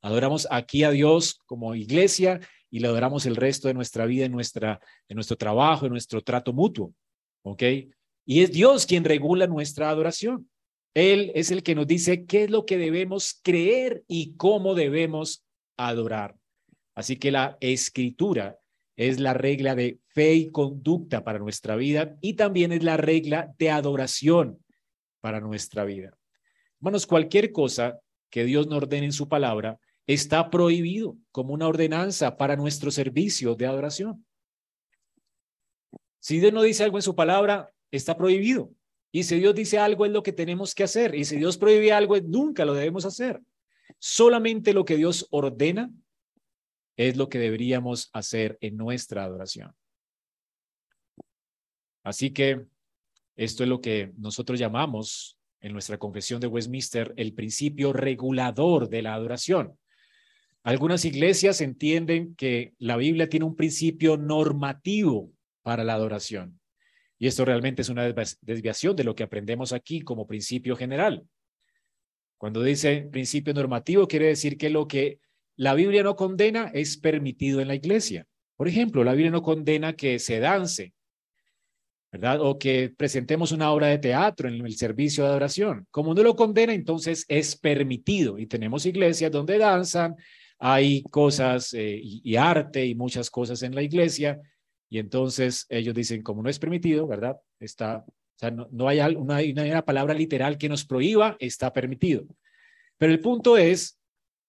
Adoramos 0.00 0.46
aquí 0.50 0.84
a 0.84 0.90
Dios 0.90 1.40
como 1.44 1.74
iglesia 1.74 2.40
y 2.70 2.78
le 2.78 2.88
adoramos 2.88 3.26
el 3.26 3.36
resto 3.36 3.68
de 3.68 3.74
nuestra 3.74 4.06
vida, 4.06 4.24
en, 4.24 4.32
nuestra, 4.32 4.80
en 5.08 5.16
nuestro 5.16 5.36
trabajo, 5.36 5.86
en 5.86 5.92
nuestro 5.92 6.22
trato 6.22 6.52
mutuo. 6.52 6.94
¿Ok? 7.42 7.62
Y 8.24 8.42
es 8.42 8.52
Dios 8.52 8.86
quien 8.86 9.04
regula 9.04 9.46
nuestra 9.46 9.90
adoración. 9.90 10.48
Él 10.94 11.32
es 11.34 11.50
el 11.50 11.62
que 11.62 11.74
nos 11.74 11.86
dice 11.86 12.26
qué 12.26 12.44
es 12.44 12.50
lo 12.50 12.66
que 12.66 12.78
debemos 12.78 13.40
creer 13.42 14.04
y 14.06 14.34
cómo 14.36 14.74
debemos 14.74 15.44
adorar. 15.76 16.36
Así 16.94 17.16
que 17.16 17.30
la 17.30 17.56
escritura 17.60 18.58
es 18.96 19.18
la 19.18 19.32
regla 19.34 19.74
de 19.74 19.98
fe 20.08 20.34
y 20.34 20.50
conducta 20.50 21.24
para 21.24 21.38
nuestra 21.38 21.76
vida 21.76 22.16
y 22.20 22.34
también 22.34 22.72
es 22.72 22.82
la 22.82 22.96
regla 22.96 23.54
de 23.58 23.70
adoración 23.70 24.62
para 25.20 25.40
nuestra 25.40 25.84
vida. 25.84 26.16
Hermanos, 26.78 27.06
cualquier 27.06 27.52
cosa 27.52 28.00
que 28.28 28.44
Dios 28.44 28.66
nos 28.66 28.78
ordene 28.78 29.06
en 29.06 29.12
su 29.12 29.28
palabra 29.28 29.78
está 30.06 30.50
prohibido 30.50 31.16
como 31.30 31.54
una 31.54 31.68
ordenanza 31.68 32.36
para 32.36 32.56
nuestro 32.56 32.90
servicio 32.90 33.54
de 33.54 33.66
adoración. 33.66 34.24
Si 36.18 36.38
Dios 36.38 36.52
no 36.52 36.62
dice 36.62 36.84
algo 36.84 36.98
en 36.98 37.02
su 37.02 37.14
palabra, 37.14 37.72
está 37.90 38.16
prohibido. 38.16 38.70
Y 39.12 39.24
si 39.24 39.38
Dios 39.38 39.54
dice 39.54 39.78
algo 39.78 40.06
es 40.06 40.12
lo 40.12 40.22
que 40.22 40.32
tenemos 40.32 40.74
que 40.74 40.84
hacer. 40.84 41.14
Y 41.14 41.24
si 41.24 41.36
Dios 41.36 41.58
prohíbe 41.58 41.92
algo, 41.92 42.18
nunca 42.20 42.64
lo 42.64 42.74
debemos 42.74 43.04
hacer. 43.04 43.40
Solamente 43.98 44.72
lo 44.72 44.84
que 44.84 44.96
Dios 44.96 45.26
ordena 45.30 45.90
es 46.96 47.16
lo 47.16 47.28
que 47.28 47.38
deberíamos 47.38 48.10
hacer 48.12 48.58
en 48.60 48.76
nuestra 48.76 49.24
adoración. 49.24 49.74
Así 52.02 52.30
que 52.30 52.66
esto 53.36 53.62
es 53.62 53.68
lo 53.68 53.80
que 53.80 54.12
nosotros 54.16 54.58
llamamos 54.58 55.38
en 55.60 55.72
nuestra 55.72 55.98
confesión 55.98 56.40
de 56.40 56.46
Westminster 56.46 57.14
el 57.16 57.32
principio 57.32 57.92
regulador 57.92 58.88
de 58.88 59.02
la 59.02 59.14
adoración. 59.14 59.78
Algunas 60.62 61.04
iglesias 61.04 61.60
entienden 61.60 62.34
que 62.34 62.74
la 62.78 62.96
Biblia 62.96 63.28
tiene 63.28 63.46
un 63.46 63.56
principio 63.56 64.16
normativo 64.16 65.32
para 65.62 65.84
la 65.84 65.94
adoración. 65.94 66.60
Y 67.18 67.26
esto 67.26 67.44
realmente 67.44 67.82
es 67.82 67.88
una 67.88 68.12
desviación 68.40 68.96
de 68.96 69.04
lo 69.04 69.14
que 69.14 69.22
aprendemos 69.22 69.72
aquí 69.72 70.00
como 70.00 70.26
principio 70.26 70.76
general. 70.76 71.26
Cuando 72.38 72.62
dice 72.62 73.08
principio 73.10 73.52
normativo, 73.52 74.08
quiere 74.08 74.26
decir 74.26 74.56
que 74.56 74.70
lo 74.70 74.88
que 74.88 75.20
la 75.56 75.74
Biblia 75.74 76.02
no 76.02 76.16
condena 76.16 76.70
es 76.72 76.96
permitido 76.96 77.60
en 77.60 77.68
la 77.68 77.74
iglesia. 77.74 78.26
Por 78.56 78.68
ejemplo, 78.68 79.04
la 79.04 79.12
Biblia 79.12 79.30
no 79.30 79.42
condena 79.42 79.94
que 79.94 80.18
se 80.18 80.38
dance, 80.38 80.94
¿verdad? 82.10 82.40
O 82.40 82.58
que 82.58 82.92
presentemos 82.96 83.52
una 83.52 83.70
obra 83.70 83.88
de 83.88 83.98
teatro 83.98 84.48
en 84.48 84.64
el 84.64 84.74
servicio 84.74 85.24
de 85.24 85.30
adoración. 85.30 85.86
Como 85.90 86.14
no 86.14 86.22
lo 86.22 86.34
condena, 86.34 86.72
entonces 86.72 87.26
es 87.28 87.56
permitido. 87.56 88.38
Y 88.38 88.46
tenemos 88.46 88.86
iglesias 88.86 89.30
donde 89.30 89.58
danzan, 89.58 90.16
hay 90.62 91.02
cosas 91.04 91.72
eh, 91.72 91.98
y, 92.02 92.36
arte 92.36 92.84
y 92.84 92.94
muchas 92.94 93.30
cosas 93.30 93.62
en 93.62 93.74
la 93.74 93.82
iglesia, 93.82 94.38
y 94.90 94.98
entonces 94.98 95.66
ellos 95.70 95.94
dicen, 95.94 96.22
como 96.22 96.42
no 96.42 96.50
es 96.50 96.58
permitido, 96.58 97.06
¿verdad? 97.06 97.38
Está, 97.58 98.04
o 98.06 98.38
sea, 98.38 98.50
no, 98.50 98.86
hay, 98.86 99.00
una, 99.16 99.84
palabra 99.84 100.12
literal 100.12 100.58
que 100.58 100.68
nos 100.68 100.84
prohíba, 100.84 101.36
está 101.40 101.72
permitido. 101.72 102.26
Pero 102.98 103.12
el 103.12 103.20
punto 103.20 103.56
es 103.56 103.98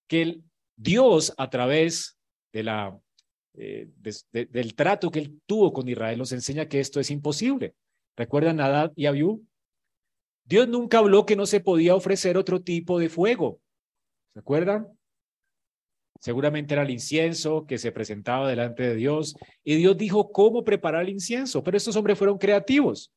que 0.08 0.42
Dios, 0.76 1.34
a 1.38 1.50
través 1.50 2.18
eh, 2.52 3.88
del 4.32 4.76
trato 4.76 5.12
que 5.12 5.20
él 5.20 5.40
tuvo 5.46 5.72
con 5.72 5.88
Israel, 5.88 6.18
nos 6.18 6.34
enseña 6.34 6.68
que 6.68 6.82
esto 6.82 7.00
es 7.00 7.10
imposible. 7.10 7.74
¿Recuerdan 8.18 8.60
a 8.60 8.66
Adad 8.66 8.92
y 8.98 9.06
Abiú? 9.06 9.46
Dios 10.44 10.68
nunca 10.68 10.98
habló 10.98 11.26
que 11.26 11.38
no 11.38 11.46
se 11.46 11.62
podía 11.62 11.96
ofrecer 11.96 12.36
otro 12.36 12.62
tipo 12.62 13.00
de 13.00 13.08
fuego. 13.08 13.62
¿Se 14.34 14.40
acuerdan? 14.40 14.88
Seguramente 16.22 16.76
era 16.76 16.84
el 16.84 16.92
incienso 16.92 17.66
que 17.66 17.80
se 17.80 17.92
presentaba 17.92 18.48
delante 18.48 18.84
de 18.84 18.96
Dios 18.96 19.36
y 19.64 19.76
Dios 19.76 19.98
dijo 19.98 20.32
cómo 20.32 20.64
preparar 20.64 21.02
el 21.02 21.10
incienso, 21.10 21.64
pero 21.64 21.76
estos 21.76 21.96
hombres 21.96 22.16
fueron 22.16 22.38
creativos. 22.38 23.12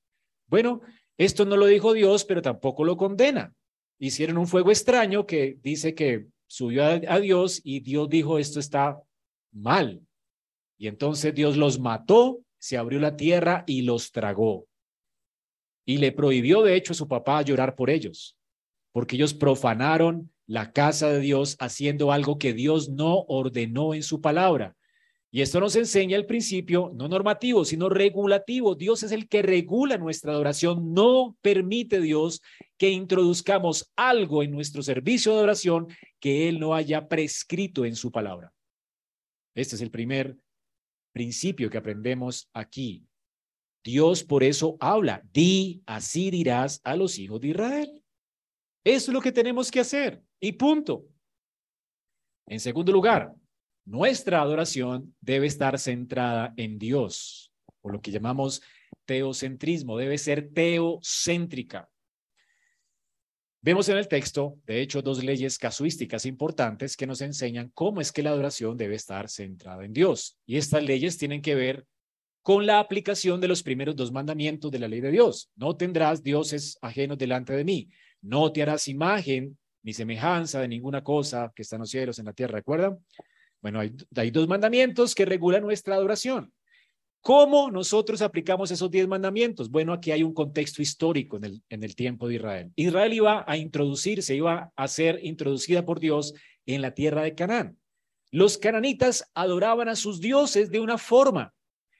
Bueno, 0.47 0.81
esto 1.19 1.45
no 1.45 1.59
lo 1.59 1.67
dijo 1.67 1.93
Dios, 1.93 2.25
pero 2.25 2.41
tampoco 2.41 2.83
lo 2.83 2.97
condena. 2.97 3.55
Hicieron 3.99 4.39
un 4.39 4.47
fuego 4.47 4.71
extraño 4.71 5.27
que 5.27 5.59
dice 5.63 5.95
que 5.95 6.29
subió 6.47 6.83
a, 6.83 7.21
Dios 7.21 7.61
y 7.63 7.81
Dios 7.81 8.09
dijo 8.09 8.39
esto 8.39 8.59
está 8.59 8.99
mal. 9.53 10.01
Y 10.79 10.89
entonces 10.89 11.35
Dios 11.35 11.59
los 11.59 11.79
mató, 11.79 12.41
se 12.59 12.79
abrió 12.79 13.01
la 13.01 13.17
tierra 13.17 13.65
y 13.67 13.83
los 13.83 14.13
tragó. 14.13 14.67
Y 15.85 15.99
le 15.99 16.11
prohibió 16.11 16.63
de 16.63 16.75
hecho 16.75 16.95
a 16.95 16.97
su 16.97 17.07
papá 17.07 17.43
llorar 17.43 17.77
por 17.77 17.91
ellos, 17.91 18.35
porque 18.93 19.17
ellos 19.17 19.35
profanaron 19.35 20.33
la 20.47 20.73
casa 20.73 21.11
de 21.11 21.21
Dios 21.21 21.57
haciendo 21.59 22.13
algo 22.13 22.39
que 22.39 22.53
Dios 22.53 22.89
no 22.89 23.25
ordenó 23.29 23.95
en 23.95 24.03
su 24.03 24.21
palabra. 24.21 24.77
Y 25.35 25.41
esto 25.41 25.59
nos 25.59 25.75
enseña 25.75 26.17
el 26.17 26.27
principio 26.27 26.93
no 26.95 27.09
normativo, 27.09 27.65
sino 27.65 27.89
regulativo. 27.89 28.77
Dios 28.77 29.03
es 29.03 29.11
el 29.11 29.29
que 29.29 29.43
regula 29.43 29.99
nuestra 29.99 30.33
adoración. 30.33 30.95
No 30.95 31.37
permite 31.43 32.01
Dios 32.01 32.41
que 32.77 32.91
introduzcamos 32.91 33.91
algo 33.97 34.45
en 34.45 34.53
nuestro 34.53 34.81
servicio 34.83 35.35
de 35.35 35.43
oración 35.43 35.89
que 36.21 36.49
Él 36.49 36.61
no 36.61 36.73
haya 36.73 37.09
prescrito 37.09 37.85
en 37.85 37.97
su 37.97 38.13
palabra. 38.13 38.53
Este 39.57 39.75
es 39.75 39.83
el 39.83 39.91
primer 39.91 40.37
principio 41.13 41.69
que 41.69 41.79
aprendemos 41.79 42.49
aquí. 42.53 43.05
Dios 43.83 44.23
por 44.23 44.45
eso 44.45 44.77
habla, 44.79 45.21
di, 45.33 45.83
así 45.85 46.31
dirás 46.31 46.81
a 46.85 46.95
los 46.95 47.19
hijos 47.19 47.41
de 47.41 47.49
Israel. 47.49 48.04
Eso 48.85 49.11
es 49.11 49.15
lo 49.15 49.21
que 49.21 49.33
tenemos 49.33 49.71
que 49.71 49.81
hacer 49.81 50.23
y 50.39 50.53
punto. 50.53 51.07
En 52.47 52.61
segundo 52.61 52.93
lugar, 52.93 53.33
nuestra 53.87 54.43
adoración 54.43 55.15
debe 55.21 55.47
estar 55.47 55.79
centrada 55.79 56.53
en 56.57 56.79
Dios, 56.79 57.51
o 57.81 57.89
lo 57.91 58.01
que 58.01 58.11
llamamos 58.11 58.63
teocentrismo, 59.07 59.97
debe 59.97 60.19
ser 60.19 60.51
teocéntrica. 60.53 61.89
Vemos 63.63 63.89
en 63.89 63.97
el 63.97 64.09
texto, 64.09 64.59
de 64.67 64.83
hecho, 64.83 65.01
dos 65.01 65.25
leyes 65.25 65.59
casuísticas 65.59 66.27
importantes 66.27 66.99
que 66.99 67.07
nos 67.07 67.23
enseñan 67.23 67.71
cómo 67.73 68.03
es 68.03 68.13
que 68.13 68.23
la 68.23 68.29
adoración 68.29 68.77
debe 68.77 68.95
estar 68.95 69.31
centrada 69.31 69.87
en 69.87 69.95
Dios. 69.95 70.39
Y 70.45 70.59
estas 70.59 70.83
leyes 70.83 71.17
tienen 71.17 71.41
que 71.41 71.55
ver 71.55 71.87
con 72.43 72.67
la 72.67 72.79
aplicación 72.79 73.41
de 73.41 73.49
los 73.49 73.63
primeros 73.63 73.97
dos 73.97 74.13
mandamientos 74.13 74.71
de 74.71 74.79
la 74.79 74.89
ley 74.89 75.01
de 75.01 75.11
Dios. 75.11 75.51
No 75.57 75.75
tendrás 75.79 76.23
dioses 76.23 76.77
ajenos 76.83 77.17
delante 77.17 77.55
de 77.55 77.65
mí. 77.65 77.89
No 78.25 78.51
te 78.51 78.63
harás 78.63 78.89
imagen 78.89 79.59
ni 79.83 79.93
semejanza 79.93 80.61
de 80.61 80.69
ninguna 80.69 81.05
cosa 81.05 81.53
que 81.55 81.61
está 81.61 81.77
en 81.77 81.81
los 81.81 81.91
cielos, 81.91 82.19
en 82.19 82.25
la 82.25 82.33
tierra. 82.33 82.57
¿Recuerdan? 82.57 82.99
Bueno, 83.61 83.81
hay, 83.81 84.31
dos 84.31 84.49
mandamientos 84.49 85.15
que 85.15 85.27
regulan 85.27 85.63
nuestra 85.63 85.95
adoración. 85.95 86.51
¿Cómo 87.21 87.71
nosotros 87.71 88.23
aplicamos 88.23 88.71
esos 88.71 88.91
diez 88.91 89.07
mandamientos? 89.07 89.71
Bueno, 89.71 89.93
aquí 89.93 90.11
hay 90.11 90.23
un 90.23 90.33
contexto 90.33 90.81
histórico 90.81 91.39
en 91.39 91.83
el 91.83 91.95
tiempo 91.95 92.27
de 92.27 92.37
Israel. 92.37 92.73
Israel 92.77 93.13
iba 93.13 93.45
a 93.47 93.57
introducirse, 93.59 94.35
iba 94.35 94.73
a 94.75 94.89
ser 94.89 95.21
introducida 95.23 95.85
por 95.85 96.01
Dios 96.01 96.35
en 96.67 96.83
la 96.83 96.93
tierra 96.93 97.23
de 97.23 97.35
Canaán. 97.35 97.79
Los 98.31 98.59
cananitas 98.59 99.31
adoraban 99.35 99.89
a 99.89 99.97
sus 99.97 100.21
dioses 100.21 100.71
de 100.71 100.81
una 100.81 100.99
forma 100.99 101.55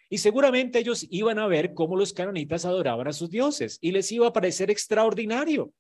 y 0.09 0.19
seguramente 0.19 0.79
ellos 0.79 1.07
iban 1.11 1.39
a 1.39 1.47
ver 1.47 1.75
cómo 1.75 1.97
los 1.97 2.13
cananitas 2.13 2.65
adoraban 2.65 3.09
a 3.09 3.13
sus 3.13 3.31
dioses 3.31 3.79
y 3.81 3.93
les 3.93 4.11
iba 4.11 4.27
a 4.27 4.33
parecer 4.33 4.71
extraordinario. 4.71 5.73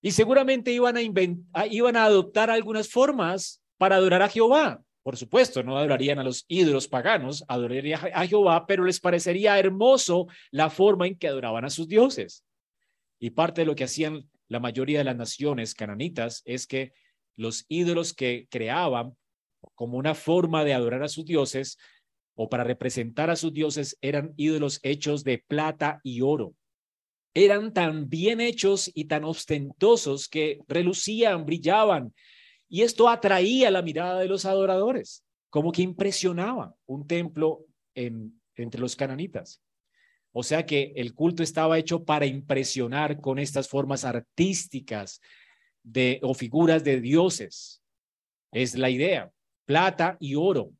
Y 0.00 0.12
seguramente 0.12 0.72
iban 0.72 0.96
a, 0.96 1.66
iban 1.66 1.96
a 1.96 2.04
adoptar 2.04 2.50
algunas 2.50 2.88
formas 2.88 3.62
para 3.76 3.96
adorar 3.96 4.22
a 4.22 4.28
Jehová. 4.28 4.82
Por 5.02 5.16
supuesto, 5.16 5.62
no 5.62 5.78
adorarían 5.78 6.18
a 6.18 6.24
los 6.24 6.44
ídolos 6.48 6.86
paganos, 6.86 7.44
adorarían 7.48 8.00
a 8.12 8.26
Jehová, 8.26 8.66
pero 8.66 8.84
les 8.84 9.00
parecería 9.00 9.58
hermoso 9.58 10.26
la 10.50 10.70
forma 10.70 11.06
en 11.06 11.16
que 11.16 11.28
adoraban 11.28 11.64
a 11.64 11.70
sus 11.70 11.88
dioses. 11.88 12.44
Y 13.18 13.30
parte 13.30 13.62
de 13.62 13.66
lo 13.66 13.74
que 13.74 13.84
hacían 13.84 14.28
la 14.48 14.60
mayoría 14.60 14.98
de 14.98 15.04
las 15.04 15.16
naciones 15.16 15.74
cananitas 15.74 16.42
es 16.44 16.66
que 16.66 16.92
los 17.36 17.64
ídolos 17.68 18.12
que 18.12 18.46
creaban 18.50 19.16
como 19.74 19.98
una 19.98 20.14
forma 20.14 20.64
de 20.64 20.74
adorar 20.74 21.02
a 21.02 21.08
sus 21.08 21.24
dioses 21.24 21.78
o 22.34 22.48
para 22.48 22.64
representar 22.64 23.30
a 23.30 23.36
sus 23.36 23.52
dioses 23.52 23.96
eran 24.00 24.32
ídolos 24.36 24.80
hechos 24.82 25.24
de 25.24 25.38
plata 25.38 26.00
y 26.02 26.20
oro. 26.20 26.54
Eran 27.38 27.72
tan 27.72 28.08
bien 28.08 28.40
hechos 28.40 28.90
y 28.92 29.04
tan 29.04 29.22
ostentosos 29.22 30.28
que 30.28 30.58
relucían, 30.66 31.46
brillaban 31.46 32.12
y 32.68 32.82
esto 32.82 33.08
atraía 33.08 33.70
la 33.70 33.80
mirada 33.80 34.18
de 34.18 34.26
los 34.26 34.44
adoradores, 34.44 35.24
como 35.50 35.70
que 35.70 35.82
impresionaba 35.82 36.74
un 36.86 37.06
templo 37.06 37.64
en, 37.94 38.40
entre 38.56 38.80
los 38.80 38.96
cananitas. 38.96 39.62
O 40.32 40.42
sea 40.42 40.66
que 40.66 40.92
el 40.96 41.14
culto 41.14 41.44
estaba 41.44 41.78
hecho 41.78 42.04
para 42.04 42.26
impresionar 42.26 43.20
con 43.20 43.38
estas 43.38 43.68
formas 43.68 44.04
artísticas 44.04 45.20
de, 45.84 46.18
o 46.24 46.34
figuras 46.34 46.82
de 46.82 47.00
dioses. 47.00 47.80
Es 48.50 48.76
la 48.76 48.90
idea, 48.90 49.30
plata 49.64 50.16
y 50.18 50.34
oro. 50.34 50.72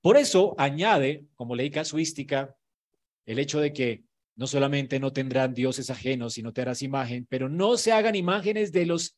Por 0.00 0.16
eso 0.16 0.54
añade, 0.56 1.26
como 1.34 1.56
ley 1.56 1.70
casuística, 1.70 2.56
el 3.26 3.40
hecho 3.40 3.58
de 3.58 3.72
que 3.72 4.04
no 4.38 4.46
solamente 4.46 5.00
no 5.00 5.12
tendrán 5.12 5.52
dioses 5.52 5.90
ajenos, 5.90 6.34
sino 6.34 6.52
te 6.52 6.62
harás 6.62 6.82
imagen, 6.82 7.26
pero 7.28 7.48
no 7.48 7.76
se 7.76 7.90
hagan 7.90 8.14
imágenes 8.14 8.70
de 8.70 8.86
los 8.86 9.16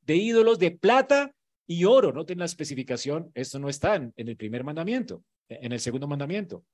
de 0.00 0.16
ídolos 0.16 0.58
de 0.58 0.70
plata 0.70 1.34
y 1.66 1.84
oro. 1.84 2.14
Noten 2.14 2.38
la 2.38 2.46
especificación, 2.46 3.30
esto 3.34 3.58
no 3.58 3.68
está 3.68 3.96
en, 3.96 4.12
el 4.16 4.36
primer 4.38 4.64
mandamiento, 4.64 5.22
en 5.50 5.72
el 5.72 5.80
segundo 5.80 6.08
mandamiento. 6.08 6.64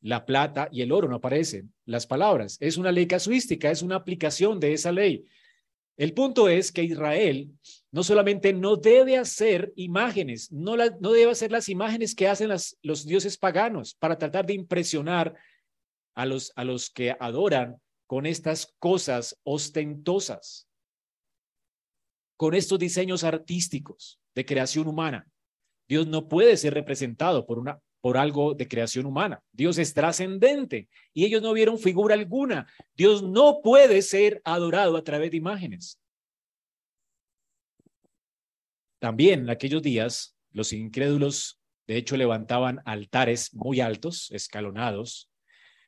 La 0.00 0.24
plata 0.24 0.68
y 0.70 0.82
el 0.82 0.92
oro 0.92 1.08
no 1.08 1.16
aparecen. 1.16 1.74
Las 1.84 2.06
palabras, 2.06 2.56
es 2.60 2.76
una 2.76 2.92
ley 2.92 3.08
casuística, 3.08 3.72
es 3.72 3.82
una 3.82 3.96
aplicación 3.96 4.60
de 4.60 4.72
esa 4.72 4.92
ley. 4.92 5.24
El 5.96 6.14
punto 6.14 6.48
es 6.48 6.70
que 6.70 6.84
Israel 6.84 7.50
no 7.90 8.04
solamente 8.04 8.52
no 8.52 8.76
debe 8.76 9.18
hacer 9.18 9.72
imágenes, 9.74 10.52
no, 10.52 10.76
debe 10.76 11.30
hacer 11.32 11.50
las 11.50 11.68
imágenes 11.68 12.14
que 12.14 12.28
hacen 12.28 12.50
los 12.82 13.04
dioses 13.04 13.36
paganos 13.36 13.96
para 13.96 14.16
tratar 14.16 14.46
de 14.46 14.54
impresionar 14.54 15.34
a 16.14 16.26
los, 16.26 16.52
a 16.56 16.64
los 16.64 16.90
que 16.90 17.16
adoran 17.18 17.80
con 18.06 18.26
estas 18.26 18.74
cosas 18.78 19.38
ostentosas 19.44 20.68
con 22.40 22.54
estos 22.54 22.78
diseños 22.78 23.22
artísticos 23.22 24.18
de 24.34 24.46
creación 24.46 24.88
humana. 24.88 25.28
Dios 25.86 26.06
no 26.06 26.26
puede 26.26 26.56
ser 26.56 26.72
representado 26.72 27.44
por 27.44 27.58
una 27.58 27.78
por 28.00 28.16
algo 28.16 28.54
de 28.54 28.66
creación 28.66 29.06
humana. 29.06 29.42
Dios 29.52 29.78
es 29.78 29.92
trascendente 29.92 30.88
y 31.12 31.26
ellos 31.26 31.42
no 31.42 31.52
vieron 31.52 31.78
figura 31.78 32.14
alguna. 32.14 32.66
Dios 32.96 33.22
no 33.22 33.60
puede 33.62 34.00
ser 34.02 34.40
adorado 34.44 34.96
a 34.96 35.04
través 35.04 35.30
de 35.30 35.36
imágenes. 35.36 36.00
También 39.00 39.40
en 39.40 39.50
aquellos 39.50 39.82
días, 39.82 40.34
los 40.50 40.72
incrédulos, 40.72 41.60
de 41.86 41.96
hecho, 41.96 42.16
levantaban 42.16 42.80
altares 42.84 43.52
muy 43.54 43.80
altos, 43.80 44.30
escalonados, 44.30 45.29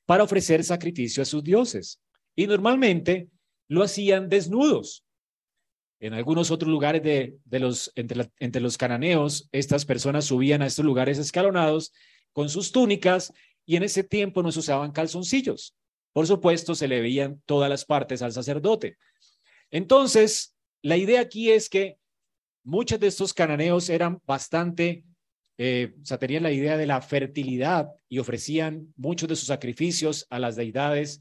para 0.07 0.24
ofrecer 0.24 0.64
sacrificio 0.64 1.22
a 1.22 1.26
sus 1.26 1.42
dioses. 1.42 2.00
Y 2.34 2.46
normalmente 2.46 3.28
lo 3.68 3.82
hacían 3.82 4.28
desnudos. 4.28 5.05
En 6.00 6.14
algunos 6.14 6.50
otros 6.50 6.70
lugares 6.70 7.03
de, 7.03 7.59
los, 7.61 7.92
entre, 7.94 8.30
entre 8.40 8.61
los 8.61 8.76
cananeos, 8.76 9.48
estas 9.53 9.84
personas 9.84 10.24
subían 10.24 10.62
a 10.62 10.66
estos 10.66 10.84
lugares 10.84 11.18
escalonados 11.18 11.92
con 12.32 12.48
sus 12.48 12.72
túnicas 12.72 13.32
y 13.64 13.76
en 13.76 13.84
ese 13.84 14.03
tiempo 14.03 14.42
no 14.42 14.50
se 14.50 14.59
usaban 14.59 14.92
calzoncillos. 14.92 15.76
Por 16.12 16.26
supuesto, 16.26 16.74
se 16.74 16.88
le 16.88 17.00
veían 17.00 17.40
todas 17.46 17.70
las 17.70 17.84
partes 17.84 18.20
al 18.22 18.32
sacerdote. 18.32 18.98
Entonces, 19.70 20.55
la 20.82 20.96
idea 20.96 21.20
aquí 21.20 21.50
es 21.50 21.68
que 21.68 21.96
muchos 22.64 23.00
de 23.00 23.07
estos 23.07 23.32
cananeos 23.32 23.88
eran 23.88 24.20
bastante, 24.26 25.05
eh, 25.59 25.94
o 26.00 26.05
sea, 26.05 26.18
tenían 26.18 26.42
la 26.42 26.53
idea 26.53 26.76
de 26.76 26.86
la 26.86 27.00
fertilidad 27.00 27.88
y 28.09 28.18
ofrecían 28.18 28.92
muchos 28.96 29.28
de 29.28 29.36
sus 29.36 29.48
sacrificios 29.48 30.26
a 30.30 30.38
las 30.38 30.57
deidades 30.57 31.20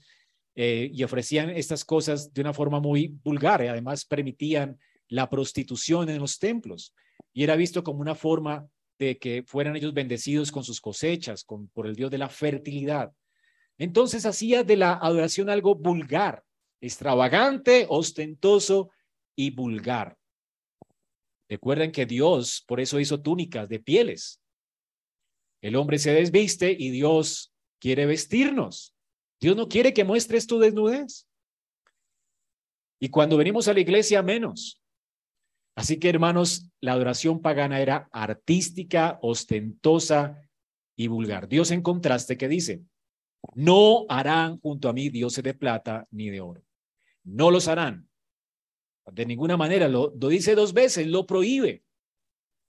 eh, 0.56 0.90
y 0.94 1.04
ofrecían 1.04 1.50
estas 1.50 1.86
cosas 1.86 2.34
de 2.34 2.42
una 2.42 2.54
forma 2.54 2.80
muy 2.80 3.16
vulgar 3.24 3.64
y 3.64 3.68
además 3.68 4.06
permitían 4.06 4.78
la 5.08 5.30
prostitución 5.30 6.10
en 6.10 6.20
los 6.20 6.40
templos 6.40 6.94
y 7.34 7.44
era 7.44 7.56
visto 7.56 7.84
como 7.84 8.02
una 8.02 8.16
forma 8.16 8.68
de 9.00 9.18
que 9.18 9.44
fueran 9.44 9.76
ellos 9.76 9.94
bendecidos 9.94 10.52
con 10.52 10.64
sus 10.64 10.80
cosechas, 10.80 11.46
por 11.74 11.88
el 11.88 11.96
Dios 11.96 12.12
de 12.12 12.18
la 12.18 12.30
fertilidad. 12.30 13.12
Entonces 13.78 14.26
hacía 14.26 14.64
de 14.64 14.78
la 14.78 14.94
adoración 14.94 15.50
algo 15.50 15.76
vulgar, 15.76 16.44
extravagante, 16.82 17.88
ostentoso 17.90 18.92
y 19.36 19.52
vulgar. 19.52 20.18
Recuerden 21.52 21.92
que 21.92 22.06
Dios 22.06 22.64
por 22.66 22.80
eso 22.80 22.98
hizo 22.98 23.22
túnicas 23.22 23.68
de 23.68 23.82
pieles. 23.82 24.42
El 25.62 25.76
hombre 25.76 26.00
se 26.00 26.14
desviste 26.14 26.74
y 26.80 26.92
Dios 26.92 27.54
quiere 27.78 28.06
vestirnos. 28.06 28.96
Dios 29.38 29.58
no 29.58 29.68
quiere 29.68 29.94
que 29.94 30.06
muestres 30.06 30.48
tu 30.48 30.60
desnudez. 30.60 31.28
Y 33.02 33.10
cuando 33.10 33.36
venimos 33.36 33.68
a 33.68 33.74
la 33.74 33.82
iglesia, 33.82 34.24
menos. 34.24 34.82
Así 35.76 36.00
que, 36.00 36.08
hermanos, 36.08 36.70
la 36.80 36.94
adoración 36.94 37.42
pagana 37.42 37.82
era 37.82 38.08
artística, 38.14 39.20
ostentosa 39.22 40.42
y 40.96 41.08
vulgar. 41.08 41.50
Dios 41.50 41.72
en 41.72 41.82
contraste 41.82 42.38
que 42.38 42.48
dice, 42.48 42.82
no 43.56 44.06
harán 44.08 44.58
junto 44.62 44.88
a 44.88 44.94
mí 44.94 45.10
dioses 45.10 45.44
de 45.44 45.54
plata 45.54 46.08
ni 46.12 46.30
de 46.30 46.40
oro. 46.40 46.64
No 47.26 47.52
los 47.52 47.68
harán. 47.68 48.10
De 49.06 49.26
ninguna 49.26 49.58
manera, 49.58 49.88
lo, 49.88 50.10
dice 50.10 50.56
dos 50.56 50.74
veces, 50.74 51.08
lo 51.08 51.26
prohíbe. 51.26 51.84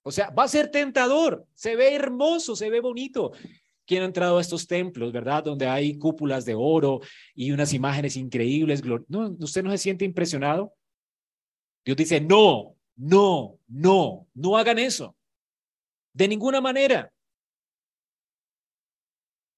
O 0.02 0.10
sea, 0.10 0.30
va 0.30 0.44
a 0.44 0.48
ser 0.48 0.70
tentador, 0.70 1.46
se 1.54 1.76
ve 1.76 1.94
hermoso, 1.94 2.56
se 2.56 2.70
ve 2.70 2.80
bonito. 2.80 3.32
¿Quién 3.86 4.02
ha 4.02 4.06
entrado 4.06 4.38
a 4.38 4.40
estos 4.40 4.66
templos, 4.66 5.12
verdad? 5.12 5.44
Donde 5.44 5.66
hay 5.66 5.98
cúpulas 5.98 6.44
de 6.44 6.54
oro 6.54 7.00
y 7.34 7.52
unas 7.52 7.72
imágenes 7.72 8.16
increíbles. 8.16 8.82
¿No, 9.08 9.36
¿Usted 9.38 9.62
no 9.62 9.70
se 9.70 9.78
siente 9.78 10.04
impresionado? 10.04 10.74
Dios 11.84 11.96
dice, 11.96 12.20
no, 12.20 12.76
no, 12.96 13.58
no, 13.68 14.28
no 14.34 14.56
hagan 14.56 14.78
eso. 14.78 15.16
De 16.12 16.28
ninguna 16.28 16.60
manera. 16.60 17.12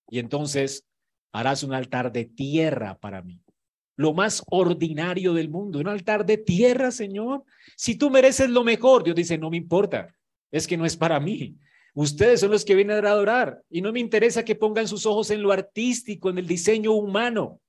Y 0.08 0.18
entonces 0.18 0.86
harás 1.32 1.62
un 1.62 1.74
altar 1.74 2.12
de 2.12 2.24
tierra 2.24 2.98
para 2.98 3.22
mí. 3.22 3.43
Lo 3.97 4.12
más 4.12 4.42
ordinario 4.51 5.34
del 5.34 5.49
mundo, 5.49 5.78
un 5.78 5.88
altar 5.88 6.26
de 6.26 6.38
tierra, 6.38 6.90
Señor. 6.90 7.45
Si 7.76 7.97
tú 7.97 8.11
mereces 8.11 8.51
lo 8.51 8.64
mejor, 8.64 9.05
Dios 9.05 9.16
dice, 9.16 9.38
no 9.38 9.51
me 9.51 9.57
importa, 9.57 10.14
es 10.51 10.66
que 10.66 10.76
no 10.76 10.84
es 10.84 10.97
para 10.97 11.20
mí. 11.20 11.57
Ustedes 11.95 12.40
son 12.40 12.51
los 12.51 12.64
que 12.64 12.74
vienen 12.74 13.05
a 13.05 13.11
adorar 13.11 13.62
y 13.70 13.80
no 13.80 13.92
me 13.92 14.01
interesa 14.01 14.45
que 14.45 14.57
pongan 14.57 14.88
sus 14.88 15.07
ojos 15.07 15.30
en 15.30 15.42
lo 15.42 15.53
artístico, 15.53 16.28
en 16.28 16.38
el 16.38 16.47
diseño 16.47 16.92
humano. 16.92 17.61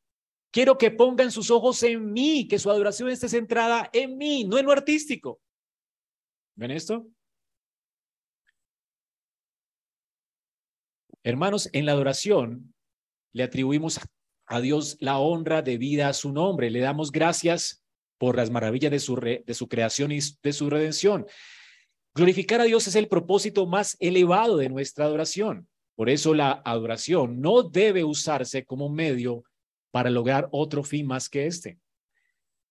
Quiero 0.49 0.77
que 0.77 0.89
pongan 0.89 1.31
sus 1.31 1.51
ojos 1.51 1.83
en 1.83 2.11
mí, 2.11 2.47
que 2.47 2.57
su 2.57 2.71
adoración 2.71 3.09
esté 3.09 3.29
centrada 3.29 3.89
en 3.93 4.17
mí, 4.17 4.45
no 4.45 4.57
en 4.57 4.65
lo 4.65 4.71
artístico. 4.71 5.39
¿Ven 6.55 6.71
esto? 6.71 7.05
Hermanos, 11.23 11.69
en 11.73 11.85
la 11.85 11.91
adoración 11.91 12.73
le 13.33 13.43
atribuimos 13.43 13.99
a 14.47 14.61
Dios 14.61 14.97
la 14.99 15.17
honra 15.19 15.61
debida 15.61 16.09
a 16.09 16.13
su 16.13 16.31
nombre. 16.31 16.69
Le 16.69 16.79
damos 16.79 17.11
gracias 17.11 17.83
por 18.17 18.35
las 18.37 18.49
maravillas 18.49 18.91
de 18.91 18.99
su, 18.99 19.15
de 19.15 19.53
su 19.53 19.67
creación 19.67 20.11
y 20.11 20.19
de 20.41 20.53
su 20.53 20.69
redención. 20.69 21.25
Glorificar 22.13 22.61
a 22.61 22.65
Dios 22.65 22.87
es 22.87 22.95
el 22.95 23.07
propósito 23.07 23.65
más 23.65 23.97
elevado 23.99 24.57
de 24.57 24.69
nuestra 24.69 25.05
adoración. 25.05 25.67
Por 25.95 26.09
eso 26.09 26.33
la 26.33 26.61
adoración 26.65 27.41
no 27.41 27.63
debe 27.63 28.03
usarse 28.03 28.65
como 28.65 28.89
medio 28.89 29.43
para 29.91 30.09
lograr 30.09 30.47
otro 30.51 30.83
fin 30.83 31.07
más 31.07 31.29
que 31.29 31.47
este. 31.47 31.79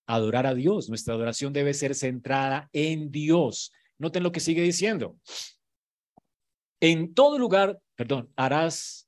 Adorar 0.07 0.47
a 0.47 0.55
Dios. 0.55 0.89
Nuestra 0.89 1.15
adoración 1.15 1.53
debe 1.53 1.75
ser 1.75 1.95
centrada 1.95 2.69
en 2.73 3.11
Dios. 3.11 3.73
Noten 3.99 4.23
lo 4.23 4.33
que 4.33 4.41
sigue 4.41 4.63
diciendo. 4.63 5.19
En 6.81 7.15
todo 7.15 7.39
lugar, 7.39 7.81
perdón, 7.95 8.31
harás 8.37 9.04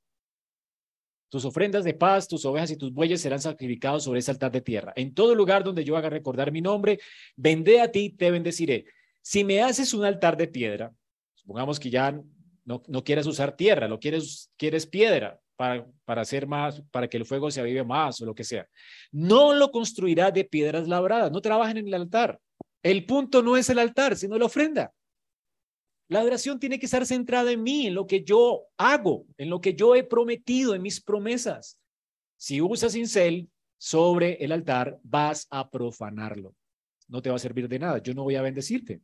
tus 1.29 1.45
ofrendas 1.45 1.83
de 1.83 1.93
paz, 1.93 2.27
tus 2.27 2.45
ovejas 2.45 2.71
y 2.71 2.77
tus 2.77 2.93
bueyes 2.93 3.21
serán 3.21 3.41
sacrificados 3.41 4.03
sobre 4.03 4.19
ese 4.19 4.31
altar 4.31 4.51
de 4.51 4.61
tierra. 4.61 4.93
En 4.95 5.13
todo 5.13 5.35
lugar 5.35 5.63
donde 5.63 5.83
yo 5.83 5.97
haga 5.97 6.09
recordar 6.09 6.51
mi 6.51 6.61
nombre, 6.61 6.99
vendé 7.35 7.81
a 7.81 7.91
ti, 7.91 8.09
te 8.09 8.31
bendeciré. 8.31 8.85
Si 9.21 9.43
me 9.43 9.61
haces 9.61 9.93
un 9.93 10.05
altar 10.05 10.37
de 10.37 10.47
piedra, 10.47 10.93
supongamos 11.35 11.79
que 11.79 11.89
ya 11.89 12.11
no, 12.65 12.81
no 12.87 13.03
usar 13.25 13.55
tierra, 13.55 13.87
lo 13.87 13.99
quieres, 13.99 14.51
quieres 14.57 14.85
piedra 14.85 15.39
para, 15.55 15.85
para 16.05 16.21
hacer 16.21 16.47
más, 16.47 16.81
para 16.91 17.07
que 17.07 17.17
el 17.17 17.25
fuego 17.25 17.51
se 17.51 17.59
avive 17.59 17.83
más 17.83 18.21
o 18.21 18.25
lo 18.25 18.35
que 18.35 18.43
sea. 18.43 18.67
No 19.11 19.53
lo 19.53 19.71
construirás 19.71 20.33
de 20.33 20.45
piedras 20.45 20.87
labradas, 20.87 21.31
no 21.31 21.41
trabajen 21.41 21.77
en 21.77 21.87
el 21.87 21.93
altar. 21.93 22.39
El 22.83 23.05
punto 23.05 23.41
no 23.41 23.57
es 23.57 23.69
el 23.69 23.79
altar, 23.79 24.15
sino 24.15 24.37
la 24.37 24.45
ofrenda. 24.45 24.93
La 26.09 26.19
adoración 26.19 26.59
tiene 26.59 26.79
que 26.79 26.85
estar 26.85 27.05
centrada 27.05 27.51
en 27.51 27.63
mí, 27.63 27.87
en 27.87 27.93
lo 27.93 28.07
que 28.07 28.23
yo 28.23 28.67
hago, 28.77 29.25
en 29.37 29.49
lo 29.49 29.59
que 29.59 29.73
yo 29.73 29.93
he 29.95 30.03
prometido, 30.03 30.73
en 30.73 30.81
mis 30.81 31.01
promesas. 31.01 31.77
Si 32.37 32.61
usas 32.61 32.93
cincel 32.93 33.49
sobre 33.77 34.35
el 34.43 34.51
altar, 34.51 34.99
vas 35.03 35.47
a 35.49 35.69
profanarlo. 35.69 36.55
No 37.07 37.21
te 37.21 37.29
va 37.29 37.35
a 37.35 37.39
servir 37.39 37.67
de 37.67 37.79
nada. 37.79 37.97
Yo 38.01 38.13
no 38.13 38.23
voy 38.23 38.35
a 38.35 38.41
bendecirte. 38.41 39.01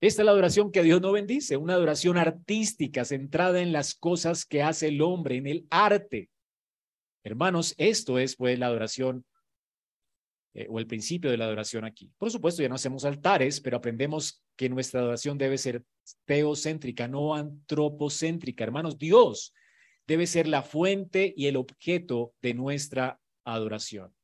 Esta 0.00 0.22
es 0.22 0.26
la 0.26 0.32
adoración 0.32 0.70
que 0.70 0.82
Dios 0.82 1.00
no 1.00 1.12
bendice, 1.12 1.56
una 1.56 1.74
adoración 1.74 2.18
artística 2.18 3.04
centrada 3.04 3.60
en 3.60 3.72
las 3.72 3.94
cosas 3.94 4.44
que 4.44 4.62
hace 4.62 4.88
el 4.88 5.00
hombre, 5.00 5.36
en 5.36 5.46
el 5.46 5.66
arte. 5.70 6.30
Hermanos, 7.24 7.74
esto 7.78 8.18
es 8.18 8.36
pues 8.36 8.58
la 8.58 8.66
adoración 8.66 9.24
eh, 10.58 10.66
o 10.70 10.78
el 10.78 10.86
principio 10.86 11.30
de 11.30 11.36
la 11.36 11.44
adoración 11.44 11.84
aquí. 11.84 12.10
Por 12.16 12.30
supuesto, 12.30 12.62
ya 12.62 12.70
no 12.70 12.76
hacemos 12.76 13.04
altares, 13.04 13.60
pero 13.60 13.76
aprendemos 13.76 14.42
que 14.56 14.70
nuestra 14.70 15.00
adoración 15.00 15.36
debe 15.36 15.58
ser 15.58 15.84
teocéntrica, 16.24 17.06
no 17.06 17.34
antropocéntrica. 17.34 18.64
Hermanos, 18.64 18.96
Dios 18.96 19.52
debe 20.06 20.26
ser 20.26 20.46
la 20.48 20.62
fuente 20.62 21.34
y 21.36 21.44
el 21.48 21.56
objeto 21.56 22.32
de 22.40 22.54
nuestra 22.54 23.20
adoración. 23.44 24.14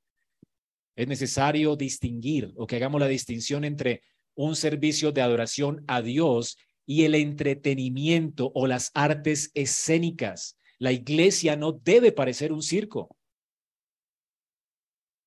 Es 0.96 1.06
necesario 1.06 1.76
distinguir 1.76 2.50
o 2.56 2.66
que 2.66 2.76
hagamos 2.76 2.98
la 2.98 3.08
distinción 3.08 3.66
entre 3.66 4.02
un 4.34 4.56
servicio 4.56 5.12
de 5.12 5.20
adoración 5.20 5.84
a 5.86 6.00
Dios 6.00 6.56
y 6.86 7.04
el 7.04 7.14
entretenimiento 7.14 8.50
o 8.54 8.66
las 8.66 8.90
artes 8.94 9.50
escénicas. 9.52 10.58
La 10.78 10.92
iglesia 10.92 11.56
no 11.56 11.72
debe 11.72 12.10
parecer 12.10 12.52
un 12.52 12.62
circo. 12.62 13.14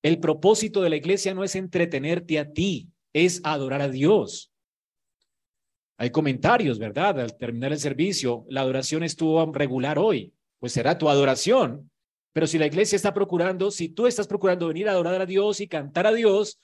El 0.02 0.20
propósito 0.20 0.82
de 0.82 0.90
la 0.90 0.96
iglesia 0.96 1.34
no 1.34 1.44
es 1.44 1.56
entretenerte 1.56 2.38
a 2.38 2.52
ti, 2.52 2.88
es 3.12 3.40
adorar 3.44 3.82
a 3.82 3.88
Dios. 3.88 4.52
Hay 5.98 6.10
comentarios, 6.10 6.78
¿verdad? 6.78 7.20
Al 7.20 7.36
terminar 7.36 7.72
el 7.72 7.78
servicio, 7.78 8.44
la 8.48 8.60
adoración 8.60 9.02
estuvo 9.02 9.52
regular 9.52 9.98
hoy. 9.98 10.32
Pues 10.58 10.72
será 10.72 10.98
tu 10.98 11.08
adoración. 11.08 11.90
Pero 12.32 12.46
si 12.46 12.58
la 12.58 12.66
iglesia 12.66 12.96
está 12.96 13.14
procurando, 13.14 13.70
si 13.70 13.88
tú 13.88 14.06
estás 14.06 14.26
procurando 14.26 14.68
venir 14.68 14.88
a 14.88 14.92
adorar 14.92 15.22
a 15.22 15.26
Dios 15.26 15.60
y 15.60 15.68
cantar 15.68 16.06
a 16.06 16.12
Dios, 16.12 16.60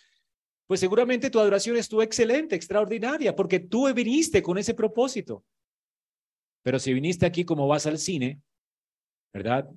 pues 0.67 0.81
seguramente 0.81 1.31
tu 1.31 1.39
adoración 1.39 1.77
estuvo 1.77 2.03
excelente, 2.03 2.55
extraordinaria, 2.55 3.35
porque 3.35 3.59
tú 3.59 3.93
viniste 3.95 4.43
con 4.43 4.59
ese 4.59 4.75
propósito. 4.75 5.45
Pero 6.63 6.79
si 6.79 6.93
viniste 6.93 7.27
aquí 7.27 7.45
como 7.45 7.67
vas 7.67 7.87
al 7.87 7.99
cine, 7.99 8.41
¿verdad? 9.33 9.69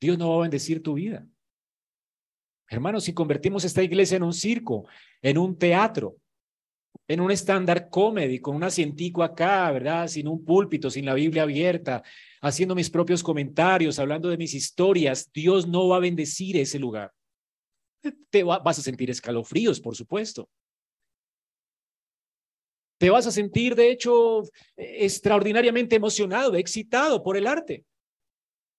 Dios 0.00 0.16
no 0.18 0.30
va 0.30 0.36
a 0.36 0.42
bendecir 0.42 0.82
tu 0.82 0.94
vida. 0.94 1.26
Hermanos, 2.70 3.04
si 3.04 3.12
convertimos 3.12 3.64
esta 3.64 3.82
iglesia 3.82 4.16
en 4.16 4.22
un 4.22 4.32
circo, 4.32 4.86
en 5.20 5.36
un 5.36 5.58
teatro, 5.58 6.16
en 7.06 7.20
un 7.20 7.30
estándar 7.30 7.90
comedy, 7.90 8.38
con 8.38 8.56
un 8.56 8.64
asientico 8.64 9.22
acá, 9.22 9.70
¿verdad? 9.72 10.08
Sin 10.08 10.26
un 10.26 10.42
púlpito, 10.42 10.88
sin 10.88 11.04
la 11.04 11.14
Biblia 11.14 11.42
abierta, 11.42 12.02
haciendo 12.40 12.74
mis 12.74 12.88
propios 12.88 13.22
comentarios, 13.22 13.98
hablando 13.98 14.30
de 14.30 14.38
mis 14.38 14.54
historias, 14.54 15.30
Dios 15.32 15.66
no 15.68 15.88
va 15.88 15.96
a 15.96 16.00
bendecir 16.00 16.56
ese 16.56 16.78
lugar 16.78 17.12
te 18.30 18.42
vas 18.42 18.78
a 18.78 18.82
sentir 18.82 19.10
escalofríos, 19.10 19.80
por 19.80 19.96
supuesto. 19.96 20.48
Te 22.98 23.10
vas 23.10 23.26
a 23.26 23.30
sentir, 23.30 23.74
de 23.74 23.90
hecho, 23.90 24.42
extraordinariamente 24.76 25.96
emocionado, 25.96 26.54
excitado 26.54 27.22
por 27.22 27.36
el 27.36 27.46
arte 27.46 27.84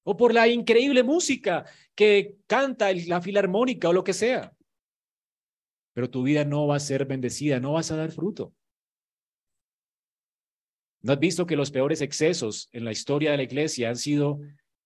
o 0.03 0.17
por 0.17 0.33
la 0.33 0.47
increíble 0.47 1.03
música 1.03 1.65
que 1.95 2.37
canta 2.47 2.91
la 2.93 3.21
filarmónica 3.21 3.89
o 3.89 3.93
lo 3.93 4.03
que 4.03 4.13
sea. 4.13 4.53
Pero 5.93 6.09
tu 6.09 6.23
vida 6.23 6.45
no 6.45 6.67
va 6.67 6.77
a 6.77 6.79
ser 6.79 7.05
bendecida, 7.05 7.59
no 7.59 7.73
vas 7.73 7.91
a 7.91 7.97
dar 7.97 8.11
fruto. 8.11 8.53
¿No 11.01 11.13
has 11.13 11.19
visto 11.19 11.45
que 11.45 11.55
los 11.55 11.71
peores 11.71 12.01
excesos 12.01 12.69
en 12.71 12.85
la 12.85 12.91
historia 12.91 13.31
de 13.31 13.37
la 13.37 13.43
iglesia 13.43 13.89
han 13.89 13.95
sido 13.95 14.39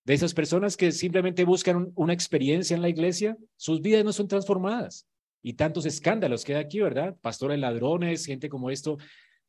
de 0.06 0.14
esas 0.14 0.34
personas 0.34 0.78
que 0.78 0.92
simplemente 0.92 1.44
buscan 1.44 1.92
una 1.96 2.14
experiencia 2.14 2.76
en 2.76 2.82
la 2.82 2.90
iglesia, 2.90 3.38
sus 3.58 3.82
vidas 3.82 4.06
no 4.06 4.14
son 4.14 4.28
transformadas. 4.28 5.08
Y 5.42 5.54
tantos 5.54 5.86
escándalos 5.86 6.46
que 6.46 6.56
aquí, 6.56 6.80
¿verdad? 6.80 7.18
Pastores 7.22 7.60
ladrones, 7.60 8.26
gente 8.26 8.48
como 8.48 8.70
esto, 8.70 8.98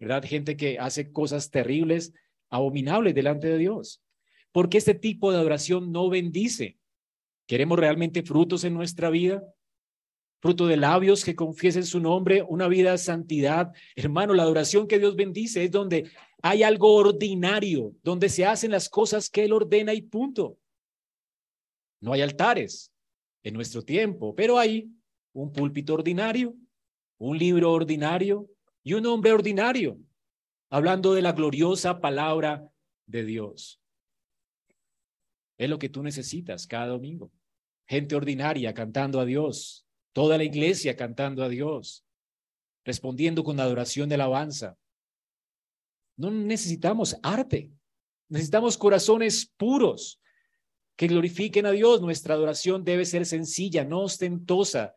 ¿verdad? 0.00 0.24
Gente 0.24 0.56
que 0.56 0.78
hace 0.78 1.12
cosas 1.12 1.50
terribles, 1.50 2.14
abominables 2.48 3.14
delante 3.14 3.48
de 3.48 3.58
Dios. 3.58 4.02
Porque 4.56 4.78
este 4.78 4.94
tipo 4.94 5.30
de 5.30 5.36
adoración 5.36 5.92
no 5.92 6.08
bendice. 6.08 6.78
¿Queremos 7.46 7.78
realmente 7.78 8.22
frutos 8.22 8.64
en 8.64 8.72
nuestra 8.72 9.10
vida? 9.10 9.44
Fruto 10.40 10.66
de 10.66 10.78
labios 10.78 11.26
que 11.26 11.36
confiesen 11.36 11.84
su 11.84 12.00
nombre, 12.00 12.42
una 12.42 12.66
vida 12.66 12.92
de 12.92 12.96
santidad. 12.96 13.74
Hermano, 13.94 14.32
la 14.32 14.44
adoración 14.44 14.88
que 14.88 14.98
Dios 14.98 15.14
bendice 15.14 15.62
es 15.62 15.70
donde 15.70 16.10
hay 16.40 16.62
algo 16.62 16.94
ordinario, 16.94 17.94
donde 18.02 18.30
se 18.30 18.46
hacen 18.46 18.70
las 18.70 18.88
cosas 18.88 19.28
que 19.28 19.44
Él 19.44 19.52
ordena 19.52 19.92
y 19.92 20.00
punto. 20.00 20.56
No 22.00 22.14
hay 22.14 22.22
altares 22.22 22.90
en 23.42 23.52
nuestro 23.52 23.82
tiempo, 23.82 24.34
pero 24.34 24.58
hay 24.58 24.90
un 25.34 25.52
púlpito 25.52 25.92
ordinario, 25.92 26.54
un 27.18 27.36
libro 27.36 27.72
ordinario 27.72 28.48
y 28.82 28.94
un 28.94 29.04
hombre 29.04 29.32
ordinario, 29.32 29.98
hablando 30.70 31.12
de 31.12 31.20
la 31.20 31.32
gloriosa 31.32 32.00
palabra 32.00 32.72
de 33.04 33.22
Dios. 33.22 33.82
Es 35.58 35.68
lo 35.68 35.78
que 35.78 35.88
tú 35.88 36.02
necesitas 36.02 36.66
cada 36.66 36.88
domingo. 36.88 37.30
Gente 37.86 38.14
ordinaria 38.14 38.74
cantando 38.74 39.20
a 39.20 39.24
Dios, 39.24 39.86
toda 40.12 40.36
la 40.36 40.44
iglesia 40.44 40.96
cantando 40.96 41.42
a 41.44 41.48
Dios, 41.48 42.04
respondiendo 42.84 43.44
con 43.44 43.58
adoración 43.60 44.08
de 44.08 44.16
alabanza, 44.16 44.76
no 46.16 46.30
necesitamos 46.30 47.16
arte, 47.22 47.70
necesitamos 48.28 48.78
corazones 48.78 49.52
puros 49.56 50.20
que 50.96 51.08
glorifiquen 51.08 51.66
a 51.66 51.72
Dios. 51.72 52.00
Nuestra 52.00 52.34
adoración 52.34 52.84
debe 52.84 53.04
ser 53.04 53.26
sencilla, 53.26 53.84
no 53.84 54.00
ostentosa, 54.00 54.94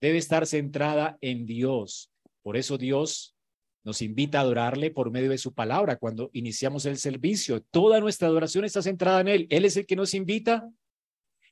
debe 0.00 0.18
estar 0.18 0.46
centrada 0.46 1.18
en 1.20 1.44
Dios. 1.44 2.10
Por 2.42 2.56
eso 2.56 2.78
Dios 2.78 3.36
nos 3.84 4.02
invita 4.02 4.38
a 4.38 4.42
adorarle 4.42 4.90
por 4.90 5.10
medio 5.10 5.30
de 5.30 5.38
su 5.38 5.52
palabra 5.54 5.96
cuando 5.96 6.30
iniciamos 6.32 6.86
el 6.86 6.98
servicio. 6.98 7.62
Toda 7.62 8.00
nuestra 8.00 8.28
adoración 8.28 8.64
está 8.64 8.82
centrada 8.82 9.20
en 9.20 9.28
Él. 9.28 9.46
Él 9.50 9.64
es 9.64 9.76
el 9.76 9.86
que 9.86 9.96
nos 9.96 10.14
invita, 10.14 10.70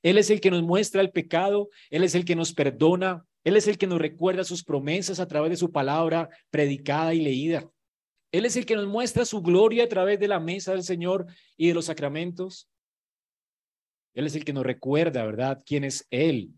Él 0.02 0.16
es 0.18 0.30
el 0.30 0.40
que 0.40 0.50
nos 0.50 0.62
muestra 0.62 1.00
el 1.00 1.10
pecado, 1.10 1.70
Él 1.90 2.04
es 2.04 2.14
el 2.14 2.24
que 2.24 2.36
nos 2.36 2.52
perdona, 2.52 3.26
Él 3.42 3.56
es 3.56 3.66
el 3.66 3.78
que 3.78 3.86
nos 3.86 4.00
recuerda 4.00 4.44
sus 4.44 4.62
promesas 4.62 5.18
a 5.18 5.26
través 5.26 5.50
de 5.50 5.56
su 5.56 5.72
palabra 5.72 6.28
predicada 6.50 7.14
y 7.14 7.20
leída. 7.20 7.68
Él 8.32 8.44
es 8.44 8.56
el 8.56 8.64
que 8.64 8.76
nos 8.76 8.86
muestra 8.86 9.24
su 9.24 9.42
gloria 9.42 9.84
a 9.84 9.88
través 9.88 10.20
de 10.20 10.28
la 10.28 10.38
mesa 10.38 10.72
del 10.72 10.84
Señor 10.84 11.26
y 11.56 11.68
de 11.68 11.74
los 11.74 11.86
sacramentos. 11.86 12.68
Él 14.14 14.26
es 14.26 14.36
el 14.36 14.44
que 14.44 14.52
nos 14.52 14.64
recuerda, 14.64 15.24
¿verdad?, 15.24 15.62
quién 15.66 15.84
es 15.84 16.06
Él 16.10 16.52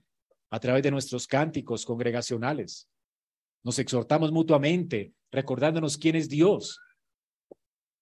a 0.51 0.61
través 0.61 0.83
de 0.83 0.91
nuestros 0.91 1.27
cánticos 1.27 1.87
congregacionales. 1.87 2.89
Nos 3.64 3.79
exhortamos 3.79 4.33
mutuamente, 4.33 5.14
recordándonos 5.33 5.99
quién 5.99 6.14
es 6.14 6.28
Dios. 6.28 6.78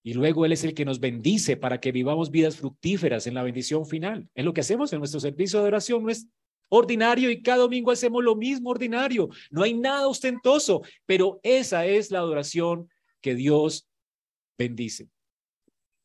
Y 0.02 0.14
luego 0.14 0.44
Él 0.44 0.52
es 0.52 0.64
el 0.64 0.74
que 0.74 0.84
nos 0.84 0.98
bendice 0.98 1.56
para 1.56 1.80
que 1.80 1.92
vivamos 1.92 2.30
vidas 2.30 2.56
fructíferas 2.56 3.26
en 3.26 3.34
la 3.34 3.42
bendición 3.42 3.86
final. 3.86 4.28
Es 4.34 4.44
lo 4.44 4.52
que 4.52 4.62
hacemos 4.62 4.92
en 4.92 4.98
nuestro 4.98 5.20
servicio 5.20 5.60
de 5.60 5.68
oración. 5.68 6.02
No 6.02 6.10
es 6.10 6.26
ordinario 6.68 7.30
y 7.30 7.42
cada 7.42 7.58
domingo 7.58 7.90
hacemos 7.90 8.24
lo 8.24 8.34
mismo 8.34 8.70
ordinario. 8.70 9.28
No 9.50 9.62
hay 9.62 9.74
nada 9.74 10.08
ostentoso, 10.08 10.82
pero 11.06 11.38
esa 11.42 11.86
es 11.86 12.10
la 12.10 12.18
adoración 12.20 12.88
que 13.20 13.34
Dios 13.34 13.88
bendice. 14.58 15.08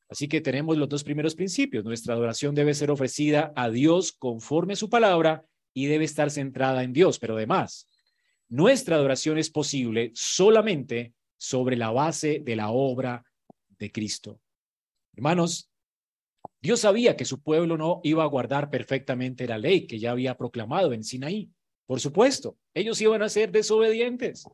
Así 0.09 0.27
que 0.27 0.41
tenemos 0.41 0.77
los 0.77 0.89
dos 0.89 1.03
primeros 1.03 1.35
principios. 1.35 1.83
Nuestra 1.83 2.13
adoración 2.13 2.53
debe 2.53 2.73
ser 2.73 2.91
ofrecida 2.91 3.53
a 3.55 3.69
Dios 3.69 4.11
conforme 4.11 4.73
a 4.73 4.77
su 4.77 4.89
palabra 4.89 5.45
y 5.73 5.87
debe 5.87 6.05
estar 6.05 6.29
centrada 6.29 6.83
en 6.83 6.93
Dios. 6.93 7.17
Pero 7.17 7.35
además, 7.35 7.87
nuestra 8.49 8.95
adoración 8.95 9.37
es 9.37 9.49
posible 9.49 10.11
solamente 10.13 11.13
sobre 11.37 11.75
la 11.75 11.91
base 11.91 12.41
de 12.43 12.55
la 12.55 12.69
obra 12.69 13.23
de 13.77 13.91
Cristo. 13.91 14.39
Hermanos, 15.13 15.69
Dios 16.61 16.81
sabía 16.81 17.15
que 17.15 17.25
su 17.25 17.41
pueblo 17.41 17.77
no 17.77 18.01
iba 18.03 18.23
a 18.23 18.27
guardar 18.27 18.69
perfectamente 18.69 19.47
la 19.47 19.57
ley 19.57 19.87
que 19.87 19.99
ya 19.99 20.11
había 20.11 20.37
proclamado 20.37 20.93
en 20.93 21.03
Sinaí. 21.03 21.49
Por 21.85 21.99
supuesto, 21.99 22.57
ellos 22.73 22.99
iban 23.01 23.21
a 23.21 23.29
ser 23.29 23.51
desobedientes. 23.51 24.45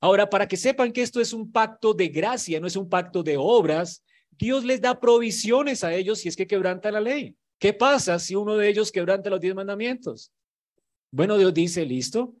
Ahora, 0.00 0.30
para 0.30 0.46
que 0.46 0.56
sepan 0.56 0.92
que 0.92 1.02
esto 1.02 1.20
es 1.20 1.32
un 1.32 1.50
pacto 1.50 1.92
de 1.92 2.08
gracia, 2.08 2.60
no 2.60 2.68
es 2.68 2.76
un 2.76 2.88
pacto 2.88 3.22
de 3.22 3.36
obras, 3.36 4.04
Dios 4.30 4.64
les 4.64 4.80
da 4.80 5.00
provisiones 5.00 5.82
a 5.82 5.92
ellos 5.92 6.20
si 6.20 6.28
es 6.28 6.36
que 6.36 6.46
quebranta 6.46 6.92
la 6.92 7.00
ley. 7.00 7.36
¿Qué 7.58 7.72
pasa 7.72 8.20
si 8.20 8.36
uno 8.36 8.56
de 8.56 8.68
ellos 8.68 8.92
quebranta 8.92 9.30
los 9.30 9.40
diez 9.40 9.54
mandamientos? 9.54 10.32
Bueno, 11.10 11.36
Dios 11.36 11.52
dice, 11.52 11.84
listo, 11.84 12.36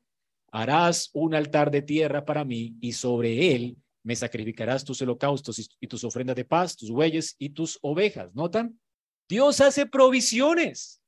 harás 0.50 1.10
un 1.12 1.34
altar 1.34 1.70
de 1.70 1.82
tierra 1.82 2.24
para 2.24 2.44
mí 2.44 2.76
y 2.80 2.92
sobre 2.92 3.54
él 3.54 3.76
me 4.02 4.16
sacrificarás 4.16 4.84
tus 4.84 5.02
holocaustos 5.02 5.70
y 5.80 5.86
tus 5.86 6.04
ofrendas 6.04 6.36
de 6.36 6.44
paz, 6.44 6.76
tus 6.76 6.90
bueyes 6.90 7.36
y 7.38 7.50
tus 7.50 7.78
ovejas. 7.82 8.34
¿Notan? 8.34 8.80
Dios 9.28 9.60
hace 9.60 9.86
provisiones. 9.86 11.02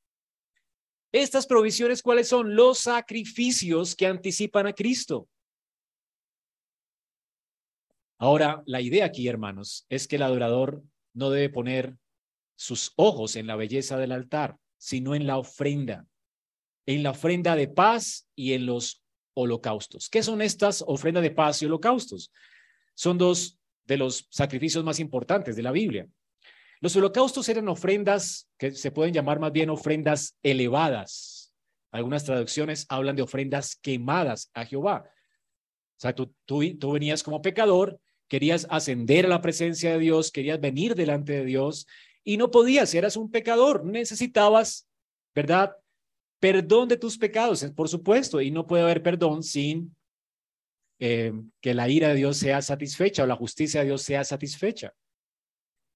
Estas 1.13 1.47
provisiones, 1.47 2.03
¿cuáles 2.03 2.29
son? 2.29 2.55
Los 2.55 2.81
sacrificios 2.81 3.97
que 3.97 4.07
anticipan 4.07 4.67
a 4.67 4.73
Cristo. 4.73 5.29
Ahora, 8.19 8.63
la 8.67 8.83
idea 8.83 9.07
aquí, 9.07 9.27
hermanos, 9.27 9.87
es 9.89 10.07
que 10.07 10.17
el 10.17 10.23
adorador 10.23 10.83
no 11.15 11.31
debe 11.31 11.49
poner 11.49 11.97
sus 12.55 12.93
ojos 12.97 13.35
en 13.37 13.47
la 13.47 13.57
belleza 13.57 13.97
del 13.97 14.13
altar, 14.13 14.59
sino 14.77 15.15
en 15.15 15.27
la 15.27 15.39
ofrenda, 15.39 16.07
en 16.87 17.03
la 17.03 17.13
ofrenda 17.13 17.57
de 17.57 17.69
paz 17.69 18.29
y 18.37 18.53
en 18.53 18.67
los 18.67 19.00
holocaustos. 19.35 20.09
¿Qué 20.09 20.23
son 20.23 20.43
estas 20.43 20.83
ofrendas 20.87 21.23
de 21.23 21.31
paz 21.31 21.63
y 21.63 21.67
holocaustos? 21.67 22.33
Son 22.95 23.19
dos 23.19 23.59
de 23.85 23.97
los 23.97 24.27
sacrificios 24.31 24.85
más 24.85 25.01
importantes 25.01 25.57
de 25.57 25.63
la 25.63 25.73
Biblia. 25.73 26.07
Los 26.81 26.97
holocaustos 26.97 27.49
eran 27.49 27.69
ofrendas 27.69 28.49
que 28.57 28.73
se 28.73 28.91
pueden 28.91 29.13
llamar 29.13 29.39
más 29.39 29.53
bien 29.53 29.69
ofrendas 29.71 30.39
elevadas. 30.43 31.53
Algunas 31.91 32.25
traducciones 32.25 32.87
hablan 32.89 33.17
de 33.17 33.23
ofrendas 33.23 33.77
quemadas 33.77 34.51
a 34.55 34.65
Jehová. 34.65 35.05
O 35.07 36.01
sea, 36.01 36.15
tú, 36.15 36.35
tú, 36.47 36.63
tú 36.79 36.93
venías 36.93 37.23
como 37.23 37.43
pecador, 37.43 38.01
querías 38.29 38.67
ascender 38.71 39.27
a 39.27 39.29
la 39.29 39.43
presencia 39.43 39.93
de 39.93 39.99
Dios, 39.99 40.31
querías 40.31 40.61
venir 40.61 40.95
delante 40.95 41.33
de 41.33 41.45
Dios 41.45 41.87
y 42.25 42.37
no 42.37 42.51
podías, 42.51 42.95
eras 42.95 43.17
un 43.17 43.31
pecador, 43.31 43.85
necesitabas, 43.85 44.89
¿verdad? 45.35 45.77
Perdón 46.41 46.89
de 46.89 46.97
tus 46.97 47.17
pecados, 47.17 47.65
por 47.77 47.89
supuesto, 47.89 48.41
y 48.41 48.51
no 48.51 48.67
puede 48.67 48.83
haber 48.83 49.03
perdón 49.03 49.43
sin 49.43 49.95
eh, 50.99 51.33
que 51.61 51.75
la 51.75 51.89
ira 51.89 52.09
de 52.09 52.17
Dios 52.17 52.39
sea 52.39 52.61
satisfecha 52.63 53.23
o 53.23 53.27
la 53.27 53.37
justicia 53.37 53.81
de 53.81 53.87
Dios 53.87 54.03
sea 54.03 54.25
satisfecha. 54.25 54.95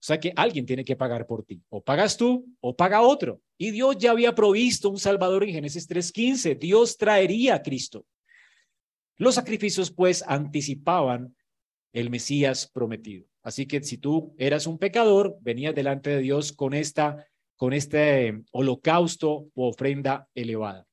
O 0.04 0.06
sea 0.06 0.20
que 0.20 0.34
alguien 0.36 0.66
tiene 0.66 0.84
que 0.84 0.96
pagar 0.96 1.26
por 1.26 1.44
ti. 1.44 1.62
O 1.70 1.82
pagas 1.82 2.18
tú 2.18 2.46
o 2.60 2.76
paga 2.76 3.00
otro. 3.00 3.40
Y 3.56 3.70
Dios 3.70 3.96
ya 3.96 4.10
había 4.10 4.34
provisto 4.34 4.90
un 4.90 4.98
Salvador 4.98 5.44
en 5.44 5.52
Génesis 5.54 5.88
3.15. 5.88 6.58
Dios 6.58 6.98
traería 6.98 7.54
a 7.54 7.62
Cristo. 7.62 8.04
Los 9.16 9.36
sacrificios 9.36 9.90
pues 9.90 10.22
anticipaban 10.26 11.34
el 11.94 12.10
Mesías 12.10 12.70
prometido. 12.70 13.26
Así 13.42 13.66
que 13.66 13.82
si 13.82 13.96
tú 13.96 14.34
eras 14.36 14.66
un 14.66 14.78
pecador, 14.78 15.38
venías 15.40 15.74
delante 15.74 16.10
de 16.10 16.20
Dios 16.20 16.52
con 16.52 16.74
esta 16.74 17.26
con 17.56 17.72
este 17.72 18.42
holocausto 18.52 19.48
o 19.54 19.68
ofrenda 19.68 20.28
elevada. 20.34 20.86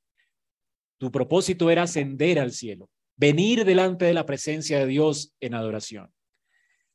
Tu 0.97 1.12
propósito 1.12 1.70
era 1.70 1.84
ascender 1.84 2.39
al 2.39 2.51
cielo 2.51 2.89
venir 3.22 3.66
delante 3.66 4.05
de 4.05 4.16
la 4.16 4.26
presencia 4.26 4.80
de 4.80 4.88
Dios 4.88 5.36
en 5.39 5.53
adoración. 5.53 6.12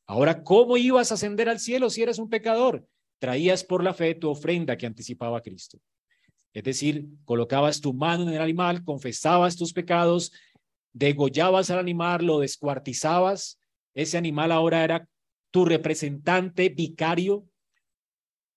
Ahora, 0.09 0.43
¿cómo 0.43 0.77
ibas 0.77 1.13
a 1.13 1.15
ascender 1.15 1.49
al 1.49 1.61
cielo 1.61 1.89
si 1.89 2.03
eres 2.03 2.19
un 2.19 2.29
pecador? 2.29 2.85
Traías 3.21 3.63
por 3.63 3.85
la 3.85 3.95
fe 3.95 4.17
tu 4.17 4.29
ofrenda 4.29 4.77
que 4.77 4.87
anticipaba 4.87 5.39
a 5.39 5.41
Cristo. 5.41 5.79
Es 6.53 6.65
decir, 6.65 7.07
colocabas 7.25 7.81
tu 7.81 7.95
mano 7.95 8.25
en 8.25 8.35
el 8.35 8.41
animal, 8.41 8.83
confesabas 8.83 9.57
tus 9.57 9.73
pecados, 9.73 10.33
degollabas 10.93 11.71
al 11.71 11.79
animal, 11.79 12.27
lo 12.27 12.41
descuartizabas. 12.41 13.61
Ese 13.95 14.19
animal 14.19 14.51
ahora 14.51 14.83
era 14.83 15.09
tu 15.53 15.65
representante 15.65 16.71
vicario. 16.71 17.47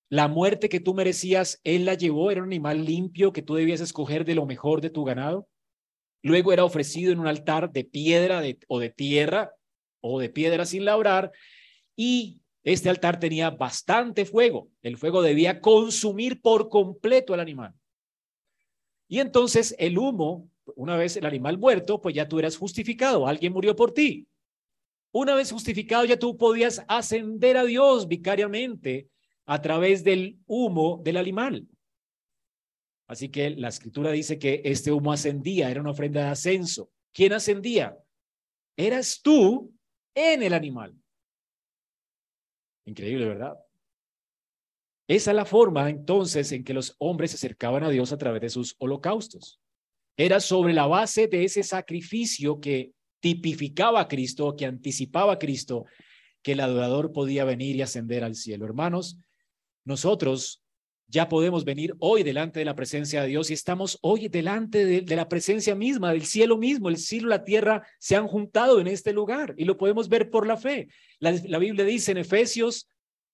La 0.09 0.27
muerte 0.27 0.69
que 0.69 0.79
tú 0.79 0.95
merecías, 0.95 1.61
él 1.63 1.85
la 1.85 1.93
llevó, 1.93 2.31
era 2.31 2.41
un 2.41 2.47
animal 2.47 2.83
limpio 2.83 3.31
que 3.31 3.43
tú 3.43 3.53
debías 3.53 3.79
escoger 3.79 4.25
de 4.25 4.33
lo 4.33 4.47
mejor 4.47 4.81
de 4.81 4.89
tu 4.89 5.03
ganado. 5.03 5.47
Luego 6.23 6.51
era 6.51 6.65
ofrecido 6.65 7.13
en 7.13 7.19
un 7.19 7.27
altar 7.27 7.71
de 7.71 7.83
piedra 7.83 8.41
o 8.67 8.79
de 8.79 8.89
tierra 8.89 9.53
o 10.01 10.19
de 10.19 10.29
piedra 10.29 10.65
sin 10.65 10.83
labrar 10.83 11.31
y 11.95 12.41
este 12.63 12.89
altar 12.89 13.19
tenía 13.19 13.51
bastante 13.51 14.25
fuego. 14.25 14.69
El 14.81 14.97
fuego 14.97 15.21
debía 15.21 15.61
consumir 15.61 16.41
por 16.41 16.69
completo 16.69 17.33
al 17.33 17.39
animal. 17.39 17.73
Y 19.07 19.19
entonces 19.19 19.75
el 19.77 19.97
humo, 19.97 20.49
una 20.75 20.97
vez 20.97 21.17
el 21.17 21.25
animal 21.25 21.57
muerto, 21.57 22.01
pues 22.01 22.15
ya 22.15 22.27
tú 22.27 22.39
eras 22.39 22.57
justificado, 22.57 23.27
alguien 23.27 23.53
murió 23.53 23.75
por 23.75 23.93
ti. 23.93 24.27
Una 25.11 25.35
vez 25.35 25.51
justificado 25.51 26.05
ya 26.05 26.17
tú 26.17 26.37
podías 26.37 26.83
ascender 26.87 27.57
a 27.57 27.63
Dios 27.63 28.07
vicariamente 28.07 29.07
a 29.49 29.59
través 29.63 30.03
del 30.03 30.37
humo 30.45 31.01
del 31.03 31.17
animal. 31.17 31.67
Así 33.07 33.29
que 33.29 33.49
la 33.49 33.69
escritura 33.69 34.11
dice 34.11 34.37
que 34.37 34.61
este 34.63 34.91
humo 34.91 35.11
ascendía, 35.11 35.71
era 35.71 35.81
una 35.81 35.89
ofrenda 35.89 36.21
de 36.21 36.29
ascenso. 36.29 36.91
¿Quién 37.11 37.33
ascendía? 37.33 37.97
Eras 38.77 39.19
tú 39.23 39.73
en 40.13 40.43
el 40.43 40.53
animal. 40.53 40.95
Increíble, 42.85 43.25
¿verdad? 43.25 43.57
Esa 45.07 45.31
es 45.31 45.35
la 45.35 45.45
forma 45.45 45.89
entonces 45.89 46.51
en 46.51 46.63
que 46.63 46.75
los 46.75 46.95
hombres 46.99 47.31
se 47.31 47.37
acercaban 47.37 47.83
a 47.83 47.89
Dios 47.89 48.13
a 48.13 48.19
través 48.19 48.41
de 48.41 48.49
sus 48.49 48.75
holocaustos. 48.77 49.59
Era 50.15 50.39
sobre 50.39 50.73
la 50.73 50.85
base 50.85 51.27
de 51.27 51.43
ese 51.45 51.63
sacrificio 51.63 52.59
que 52.59 52.93
tipificaba 53.19 54.01
a 54.01 54.07
Cristo, 54.07 54.55
que 54.55 54.67
anticipaba 54.67 55.33
a 55.33 55.39
Cristo, 55.39 55.85
que 56.43 56.51
el 56.51 56.59
adorador 56.59 57.11
podía 57.11 57.45
venir 57.45 57.77
y 57.77 57.81
ascender 57.81 58.23
al 58.23 58.35
cielo. 58.35 58.65
Hermanos, 58.65 59.17
nosotros 59.85 60.63
ya 61.07 61.27
podemos 61.27 61.65
venir 61.65 61.95
hoy 61.99 62.21
delante 62.21 62.59
de 62.59 62.65
la 62.65 62.75
presencia 62.75 63.21
de 63.21 63.29
Dios 63.29 63.49
y 63.49 63.53
estamos 63.53 63.97
hoy 64.01 64.27
delante 64.27 64.85
de, 64.85 65.15
la 65.15 65.27
presencia 65.27 65.73
misma, 65.73 66.11
del 66.11 66.25
cielo 66.25 66.57
mismo. 66.57 66.87
El 66.87 66.97
cielo 66.97 67.27
y 67.27 67.29
la 67.31 67.43
tierra 67.43 67.87
se 67.97 68.15
han 68.15 68.27
juntado 68.27 68.79
en 68.79 68.87
este 68.87 69.11
lugar 69.11 69.55
y 69.57 69.65
lo 69.65 69.77
podemos 69.77 70.07
ver 70.07 70.29
por 70.29 70.45
la 70.45 70.55
fe. 70.55 70.87
La, 71.19 71.31
la 71.45 71.57
Biblia 71.57 71.83
dice 71.83 72.11
en 72.11 72.19
Efesios 72.19 72.87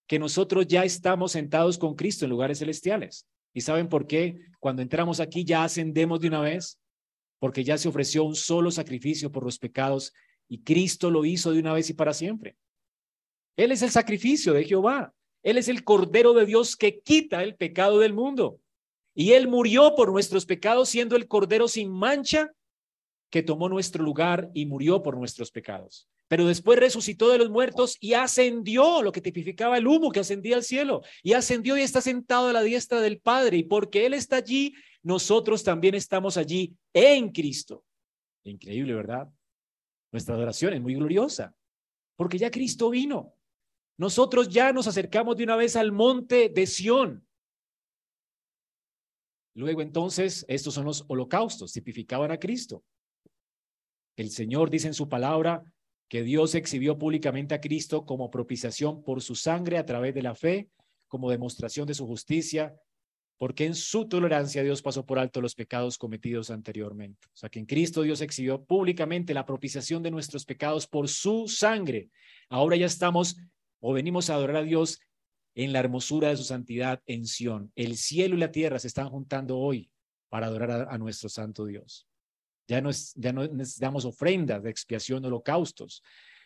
que 0.06 0.18
nosotros 0.18 0.66
ya 0.66 0.84
estamos 0.84 1.32
sentados 1.32 1.76
con 1.76 1.94
Cristo 1.94 2.24
en 2.24 2.30
lugares 2.30 2.60
celestiales. 2.60 3.26
¿Y 3.52 3.60
saben 3.60 3.88
por 3.88 4.06
qué? 4.06 4.38
Cuando 4.58 4.80
entramos 4.80 5.20
aquí 5.20 5.44
ya 5.44 5.64
ascendemos 5.64 6.20
de 6.20 6.28
una 6.28 6.40
vez, 6.40 6.78
porque 7.38 7.64
ya 7.64 7.76
se 7.76 7.88
ofreció 7.88 8.24
un 8.24 8.34
solo 8.34 8.70
sacrificio 8.70 9.30
por 9.30 9.44
los 9.44 9.58
pecados 9.58 10.12
y 10.48 10.62
Cristo 10.62 11.10
lo 11.10 11.24
hizo 11.24 11.52
de 11.52 11.60
una 11.60 11.72
vez 11.72 11.90
y 11.90 11.94
para 11.94 12.14
siempre. 12.14 12.56
Él 13.56 13.72
es 13.72 13.82
el 13.82 13.90
sacrificio 13.90 14.52
de 14.52 14.64
Jehová. 14.64 15.12
Él 15.46 15.58
es 15.58 15.68
el 15.68 15.84
Cordero 15.84 16.34
de 16.34 16.44
Dios 16.44 16.74
que 16.74 16.98
quita 16.98 17.44
el 17.44 17.54
pecado 17.54 18.00
del 18.00 18.12
mundo. 18.12 18.58
Y 19.14 19.30
Él 19.34 19.46
murió 19.46 19.94
por 19.94 20.10
nuestros 20.10 20.44
pecados 20.44 20.88
siendo 20.88 21.14
el 21.14 21.28
Cordero 21.28 21.68
sin 21.68 21.88
mancha 21.88 22.50
que 23.30 23.44
tomó 23.44 23.68
nuestro 23.68 24.02
lugar 24.02 24.50
y 24.54 24.66
murió 24.66 25.04
por 25.04 25.16
nuestros 25.16 25.52
pecados. 25.52 26.08
Pero 26.26 26.48
después 26.48 26.80
resucitó 26.80 27.28
de 27.28 27.38
los 27.38 27.48
muertos 27.48 27.96
y 28.00 28.14
ascendió, 28.14 29.02
lo 29.02 29.12
que 29.12 29.20
tipificaba 29.20 29.78
el 29.78 29.86
humo 29.86 30.10
que 30.10 30.18
ascendía 30.18 30.56
al 30.56 30.64
cielo. 30.64 31.02
Y 31.22 31.34
ascendió 31.34 31.78
y 31.78 31.82
está 31.82 32.00
sentado 32.00 32.48
a 32.48 32.52
la 32.52 32.62
diestra 32.62 33.00
del 33.00 33.20
Padre. 33.20 33.58
Y 33.58 33.62
porque 33.62 34.04
Él 34.04 34.14
está 34.14 34.38
allí, 34.38 34.74
nosotros 35.04 35.62
también 35.62 35.94
estamos 35.94 36.36
allí 36.36 36.74
en 36.92 37.30
Cristo. 37.30 37.84
Increíble, 38.42 38.94
¿verdad? 38.94 39.28
Nuestra 40.10 40.34
adoración 40.34 40.74
es 40.74 40.80
muy 40.80 40.96
gloriosa, 40.96 41.54
porque 42.16 42.36
ya 42.36 42.50
Cristo 42.50 42.90
vino. 42.90 43.35
Nosotros 43.98 44.48
ya 44.48 44.72
nos 44.72 44.86
acercamos 44.86 45.36
de 45.36 45.44
una 45.44 45.56
vez 45.56 45.76
al 45.76 45.92
monte 45.92 46.48
de 46.48 46.66
Sión. 46.66 47.26
Luego 49.54 49.80
entonces, 49.80 50.44
estos 50.48 50.74
son 50.74 50.84
los 50.84 51.04
holocaustos, 51.08 51.72
tipificaban 51.72 52.30
a 52.30 52.38
Cristo. 52.38 52.84
El 54.16 54.30
Señor 54.30 54.68
dice 54.68 54.88
en 54.88 54.94
su 54.94 55.08
palabra 55.08 55.64
que 56.08 56.22
Dios 56.22 56.54
exhibió 56.54 56.98
públicamente 56.98 57.54
a 57.54 57.60
Cristo 57.60 58.04
como 58.04 58.30
propiciación 58.30 59.02
por 59.02 59.22
su 59.22 59.34
sangre 59.34 59.78
a 59.78 59.86
través 59.86 60.14
de 60.14 60.22
la 60.22 60.34
fe, 60.34 60.68
como 61.08 61.30
demostración 61.30 61.86
de 61.86 61.94
su 61.94 62.06
justicia, 62.06 62.76
porque 63.38 63.66
en 63.66 63.74
su 63.74 64.08
tolerancia 64.08 64.62
Dios 64.62 64.82
pasó 64.82 65.04
por 65.04 65.18
alto 65.18 65.40
los 65.40 65.54
pecados 65.54 65.98
cometidos 65.98 66.50
anteriormente. 66.50 67.28
O 67.28 67.36
sea 67.36 67.50
que 67.50 67.58
en 67.58 67.66
Cristo 67.66 68.02
Dios 68.02 68.20
exhibió 68.20 68.64
públicamente 68.64 69.34
la 69.34 69.44
propiciación 69.44 70.02
de 70.02 70.10
nuestros 70.10 70.44
pecados 70.44 70.86
por 70.86 71.08
su 71.08 71.48
sangre. 71.48 72.10
Ahora 72.48 72.76
ya 72.76 72.86
estamos 72.86 73.36
o 73.80 73.92
venimos 73.92 74.30
a 74.30 74.34
adorar 74.34 74.56
a 74.56 74.62
Dios 74.62 75.00
en 75.54 75.72
la 75.72 75.80
hermosura 75.80 76.28
de 76.28 76.36
su 76.36 76.44
santidad 76.44 77.02
en 77.06 77.26
Sión. 77.26 77.72
El 77.74 77.96
cielo 77.96 78.36
y 78.36 78.38
la 78.38 78.52
tierra 78.52 78.78
se 78.78 78.88
están 78.88 79.08
juntando 79.08 79.58
hoy 79.58 79.90
para 80.28 80.46
adorar 80.46 80.88
a, 80.90 80.98
nuestro 80.98 81.28
santo 81.28 81.64
Dios. 81.64 82.06
Ya 82.68 82.80
no, 82.80 82.90
ya 83.14 83.32
no 83.32 83.46
necesitamos 83.46 84.04
ofrendas 84.04 84.62
de 84.62 84.70
expiación, 84.70 85.24
holocaustos. 85.24 86.02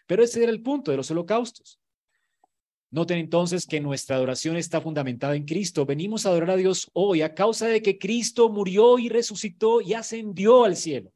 Pero 0.07 0.22
ese 0.22 0.43
era 0.43 0.53
el 0.53 0.62
punto 0.62 0.91
de 0.91 0.97
los 0.97 1.11
holocaustos. 1.11 1.81
Noten 2.93 3.18
entonces 3.18 3.66
que 3.66 3.81
nuestra 3.81 4.16
adoración 4.16 4.57
está 4.57 4.81
fundamentada 4.81 5.37
en 5.37 5.45
Cristo. 5.45 5.87
Venimos 5.87 6.26
a 6.26 6.31
adorar 6.31 6.51
a 6.51 6.57
Dios 6.57 6.91
hoy 6.93 7.22
a 7.22 7.35
causa 7.35 7.68
de 7.68 7.83
que 7.83 7.99
Cristo 7.99 8.49
murió 8.49 8.99
y 8.99 9.09
resucitó 9.09 9.81
y 9.81 9.95
ascendió 9.95 10.64
al 10.64 10.76
cielo. 10.76 11.12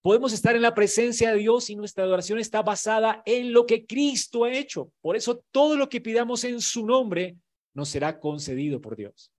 Podemos 0.00 0.32
estar 0.32 0.54
en 0.54 0.62
la 0.62 0.74
presencia 0.74 1.32
de 1.32 1.38
Dios 1.38 1.70
y 1.70 1.76
nuestra 1.76 2.04
adoración 2.04 2.38
está 2.38 2.62
basada 2.62 3.22
en 3.26 3.52
lo 3.52 3.66
que 3.66 3.84
Cristo 3.84 4.44
ha 4.44 4.52
hecho. 4.52 4.92
Por 5.00 5.16
eso 5.16 5.44
todo 5.50 5.76
lo 5.76 5.88
que 5.88 6.00
pidamos 6.00 6.44
en 6.44 6.60
su 6.60 6.86
nombre 6.86 7.36
nos 7.74 7.88
será 7.88 8.20
concedido 8.20 8.80
por 8.80 8.96
Dios. 8.96 9.32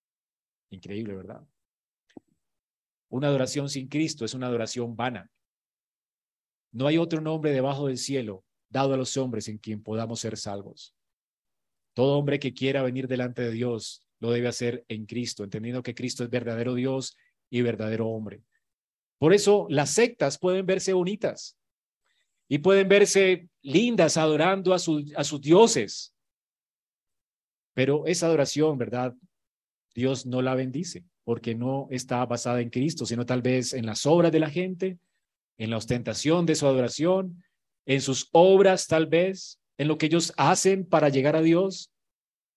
Increíble, 0.70 1.16
¿verdad? 1.16 1.42
Una 3.10 3.28
adoración 3.28 3.70
sin 3.70 3.88
Cristo 3.88 4.26
es 4.26 4.34
una 4.34 4.48
adoración 4.48 4.96
vana. 4.96 5.32
No 6.72 6.88
hay 6.88 6.98
otro 6.98 7.22
nombre 7.22 7.52
debajo 7.52 7.88
del 7.88 7.98
cielo 7.98 8.44
dado 8.70 8.94
a 8.94 8.98
los 8.98 9.18
hombres 9.18 9.48
en 9.48 9.58
quien 9.58 9.82
podamos 9.82 10.20
ser 10.20 10.38
salvos. 10.38 10.94
Todo 11.94 12.18
hombre 12.18 12.40
que 12.40 12.54
quiera 12.54 12.84
venir 12.84 13.08
delante 13.08 13.42
de 13.42 13.52
Dios 13.52 14.06
lo 14.20 14.32
debe 14.32 14.48
hacer 14.48 14.86
en 14.90 15.06
Cristo, 15.06 15.44
entendiendo 15.44 15.82
que 15.82 15.96
Cristo 15.96 16.24
es 16.24 16.30
verdadero 16.30 16.76
Dios 16.76 17.18
y 17.50 17.62
verdadero 17.62 18.08
hombre. 18.10 18.44
Por 19.20 19.34
eso 19.34 19.68
las 19.70 19.92
sectas 19.92 20.40
pueden 20.40 20.66
verse 20.66 20.94
bonitas 20.94 21.58
y 22.48 22.58
pueden 22.58 22.88
verse 22.88 23.50
lindas 23.62 24.18
adorando 24.18 24.74
a, 24.74 24.78
a 24.78 25.24
sus 25.24 25.42
dioses. 25.42 26.16
Pero 27.76 28.08
esa 28.08 28.26
adoración, 28.26 28.78
¿verdad? 28.78 29.14
Dios 29.94 30.26
no 30.26 30.42
la 30.42 30.56
bendice 30.56 31.04
porque 31.24 31.54
no 31.54 31.88
está 31.92 32.26
basada 32.26 32.62
en 32.62 32.72
Cristo, 32.72 33.06
sino 33.06 33.26
tal 33.26 33.42
vez 33.42 33.74
en 33.74 33.86
las 33.86 34.06
obras 34.06 34.32
de 34.32 34.40
la 34.40 34.50
gente, 34.50 34.98
en 35.58 35.70
la 35.70 35.78
ostentación 35.78 36.46
de 36.46 36.56
su 36.56 36.66
adoración, 36.66 37.44
en 37.86 38.02
sus 38.02 38.30
obras 38.32 38.88
tal 38.88 39.06
vez, 39.06 39.60
en 39.78 39.88
lo 39.88 39.98
que 39.98 40.08
ellos 40.08 40.34
hacen 40.38 40.86
para 40.88 41.10
llegar 41.10 41.36
a 41.36 41.42
Dios. 41.42 41.92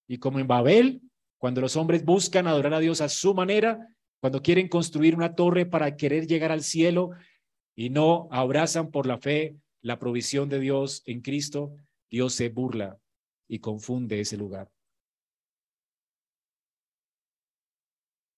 Y 0.09 0.19
como 0.19 0.39
en 0.39 0.47
Babel, 0.47 1.03
cuando 1.39 1.61
los 1.61 1.77
hombres 1.77 2.05
buscan 2.05 2.47
adorar 2.47 2.75
a 2.75 2.81
Dios 2.81 3.01
a 3.01 3.09
su 3.09 3.35
manera, 3.35 3.89
cuando 4.23 4.41
quieren 4.41 4.69
construir 4.69 5.17
una 5.17 5.35
torre 5.35 5.67
para 5.67 5.97
querer 5.97 6.29
llegar 6.29 6.53
al 6.53 6.63
cielo 6.63 7.11
y 7.75 7.91
no 7.91 8.29
abrazan 8.31 8.93
por 8.93 9.05
la 9.05 9.19
fe 9.19 9.57
la 9.81 9.99
provisión 9.99 10.49
de 10.49 10.61
Dios 10.61 11.03
en 11.07 11.23
Cristo, 11.23 11.75
Dios 12.09 12.33
se 12.33 12.49
burla 12.49 13.01
y 13.49 13.59
confunde 13.59 14.21
ese 14.21 14.37
lugar. 14.37 14.71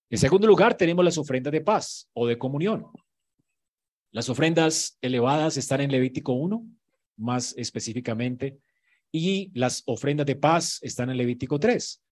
En 0.09 0.16
segundo 0.16 0.47
lugar, 0.47 0.74
tenemos 0.74 1.05
las 1.05 1.18
ofrendas 1.18 1.53
de 1.53 1.61
paz 1.61 2.09
o 2.14 2.26
de 2.26 2.39
comunión. 2.39 2.87
Las 4.11 4.30
ofrendas 4.30 4.97
elevadas 5.03 5.59
están 5.59 5.82
en 5.82 5.93
Levítico 5.93 6.32
1, 6.32 6.66
más 7.18 7.55
específicamente, 7.59 8.59
y 9.12 9.51
las 9.53 9.82
ofrendas 9.85 10.24
de 10.24 10.37
paz 10.37 10.78
están 10.80 11.11
en 11.11 11.18
Levítico 11.18 11.61
3. 11.61 12.04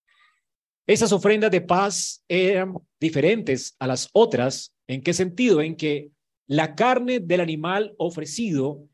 Esas 0.85 1.13
ofrendas 1.13 1.51
de 1.51 1.61
paz 1.61 2.23
eran 2.27 2.75
diferentes 2.99 3.75
a 3.79 3.87
las 3.87 4.09
otras. 4.11 4.73
¿En 4.87 5.01
qué 5.01 5.13
sentido? 5.13 5.61
En 5.61 5.75
que 5.75 6.11
la 6.45 6.75
carne 6.75 7.19
del 7.19 7.39
animal 7.39 7.95
ofrecido 7.97 8.85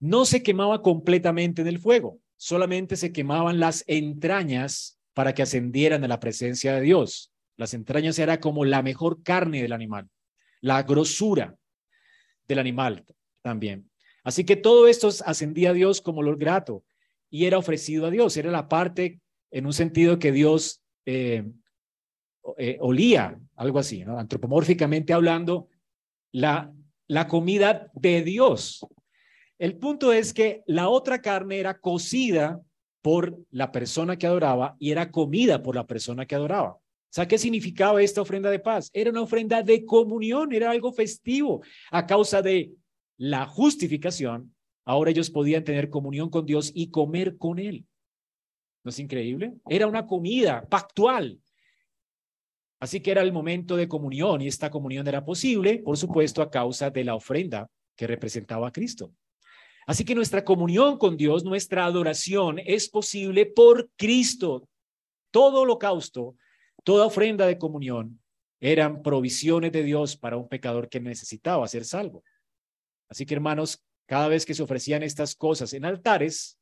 no 0.00 0.26
se 0.26 0.42
quemaba 0.42 0.82
completamente 0.82 1.62
en 1.62 1.68
el 1.68 1.78
fuego, 1.78 2.18
solamente 2.36 2.96
se 2.96 3.10
quemaban 3.10 3.58
las 3.58 3.84
entrañas 3.86 4.98
para 5.14 5.32
que 5.32 5.42
ascendieran 5.42 6.04
a 6.04 6.08
la 6.08 6.20
presencia 6.20 6.74
de 6.74 6.82
Dios. 6.82 7.32
Las 7.56 7.72
entrañas 7.72 8.18
era 8.18 8.38
como 8.38 8.66
la 8.66 8.82
mejor 8.82 9.22
carne 9.22 9.62
del 9.62 9.72
animal, 9.72 10.10
la 10.60 10.82
grosura 10.82 11.56
del 12.46 12.58
animal 12.58 13.06
también. 13.40 13.90
Así 14.24 14.44
que 14.44 14.56
todo 14.56 14.88
esto 14.88 15.08
ascendía 15.24 15.70
a 15.70 15.74
Dios 15.74 16.02
como 16.02 16.22
lo 16.22 16.36
grato 16.36 16.84
y 17.30 17.46
era 17.46 17.56
ofrecido 17.56 18.06
a 18.06 18.10
Dios. 18.10 18.36
Era 18.36 18.50
la 18.50 18.68
parte 18.68 19.20
en 19.50 19.64
un 19.64 19.72
sentido 19.72 20.18
que 20.18 20.32
Dios 20.32 20.83
eh, 21.06 21.44
eh, 22.58 22.78
olía, 22.80 23.38
algo 23.56 23.78
así, 23.78 24.02
antropomórficamente 24.02 25.12
hablando, 25.12 25.68
la, 26.32 26.72
la 27.06 27.28
comida 27.28 27.90
de 27.94 28.22
Dios. 28.22 28.86
El 29.58 29.76
punto 29.76 30.12
es 30.12 30.34
que 30.34 30.62
la 30.66 30.88
otra 30.88 31.22
carne 31.22 31.58
era 31.58 31.78
cocida 31.78 32.60
por 33.02 33.38
la 33.50 33.70
persona 33.70 34.16
que 34.16 34.26
adoraba 34.26 34.76
y 34.78 34.90
era 34.90 35.10
comida 35.10 35.62
por 35.62 35.74
la 35.74 35.86
persona 35.86 36.26
que 36.26 36.34
adoraba 36.34 36.78
sea, 37.14 37.28
¿qué 37.28 37.38
significaba 37.38 38.02
esta 38.02 38.22
ofrenda 38.22 38.50
de 38.50 38.58
paz? 38.58 38.90
Era 38.92 39.10
una 39.10 39.22
ofrenda 39.22 39.62
de 39.62 39.84
comunión, 39.84 40.52
era 40.52 40.72
algo 40.72 40.92
festivo. 40.92 41.62
A 41.92 42.06
causa 42.06 42.42
de 42.42 42.72
la 43.16 43.46
justificación, 43.46 44.52
ahora 44.84 45.12
ellos 45.12 45.30
podían 45.30 45.62
tener 45.62 45.90
comunión 45.90 46.28
con 46.28 46.44
Dios 46.44 46.72
y 46.74 46.90
comer 46.90 47.38
con 47.38 47.60
Él. 47.60 47.86
¿No 48.84 48.90
es 48.90 48.98
increíble? 48.98 49.54
Era 49.68 49.86
una 49.86 50.06
comida 50.06 50.64
pactual. 50.68 51.40
Así 52.78 53.00
que 53.00 53.10
era 53.10 53.22
el 53.22 53.32
momento 53.32 53.76
de 53.76 53.88
comunión 53.88 54.42
y 54.42 54.46
esta 54.46 54.70
comunión 54.70 55.08
era 55.08 55.24
posible, 55.24 55.78
por 55.78 55.96
supuesto, 55.96 56.42
a 56.42 56.50
causa 56.50 56.90
de 56.90 57.02
la 57.02 57.14
ofrenda 57.14 57.68
que 57.96 58.06
representaba 58.06 58.68
a 58.68 58.72
Cristo. 58.72 59.12
Así 59.86 60.04
que 60.04 60.14
nuestra 60.14 60.44
comunión 60.44 60.98
con 60.98 61.16
Dios, 61.16 61.44
nuestra 61.44 61.84
adoración 61.84 62.60
es 62.64 62.88
posible 62.88 63.46
por 63.46 63.90
Cristo. 63.96 64.68
Todo 65.30 65.62
holocausto 65.62 66.36
Toda 66.84 67.06
ofrenda 67.06 67.46
de 67.46 67.58
comunión 67.58 68.20
eran 68.60 69.02
provisiones 69.02 69.72
de 69.72 69.82
Dios 69.82 70.16
para 70.16 70.36
un 70.36 70.48
pecador 70.48 70.90
que 70.90 71.00
necesitaba 71.00 71.66
ser 71.66 71.86
salvo. 71.86 72.22
Así 73.08 73.24
que 73.24 73.34
hermanos, 73.34 73.82
cada 74.06 74.28
vez 74.28 74.44
que 74.44 74.54
se 74.54 74.62
ofrecían 74.62 75.02
estas 75.02 75.34
cosas 75.34 75.72
en 75.72 75.86
altares, 75.86 76.58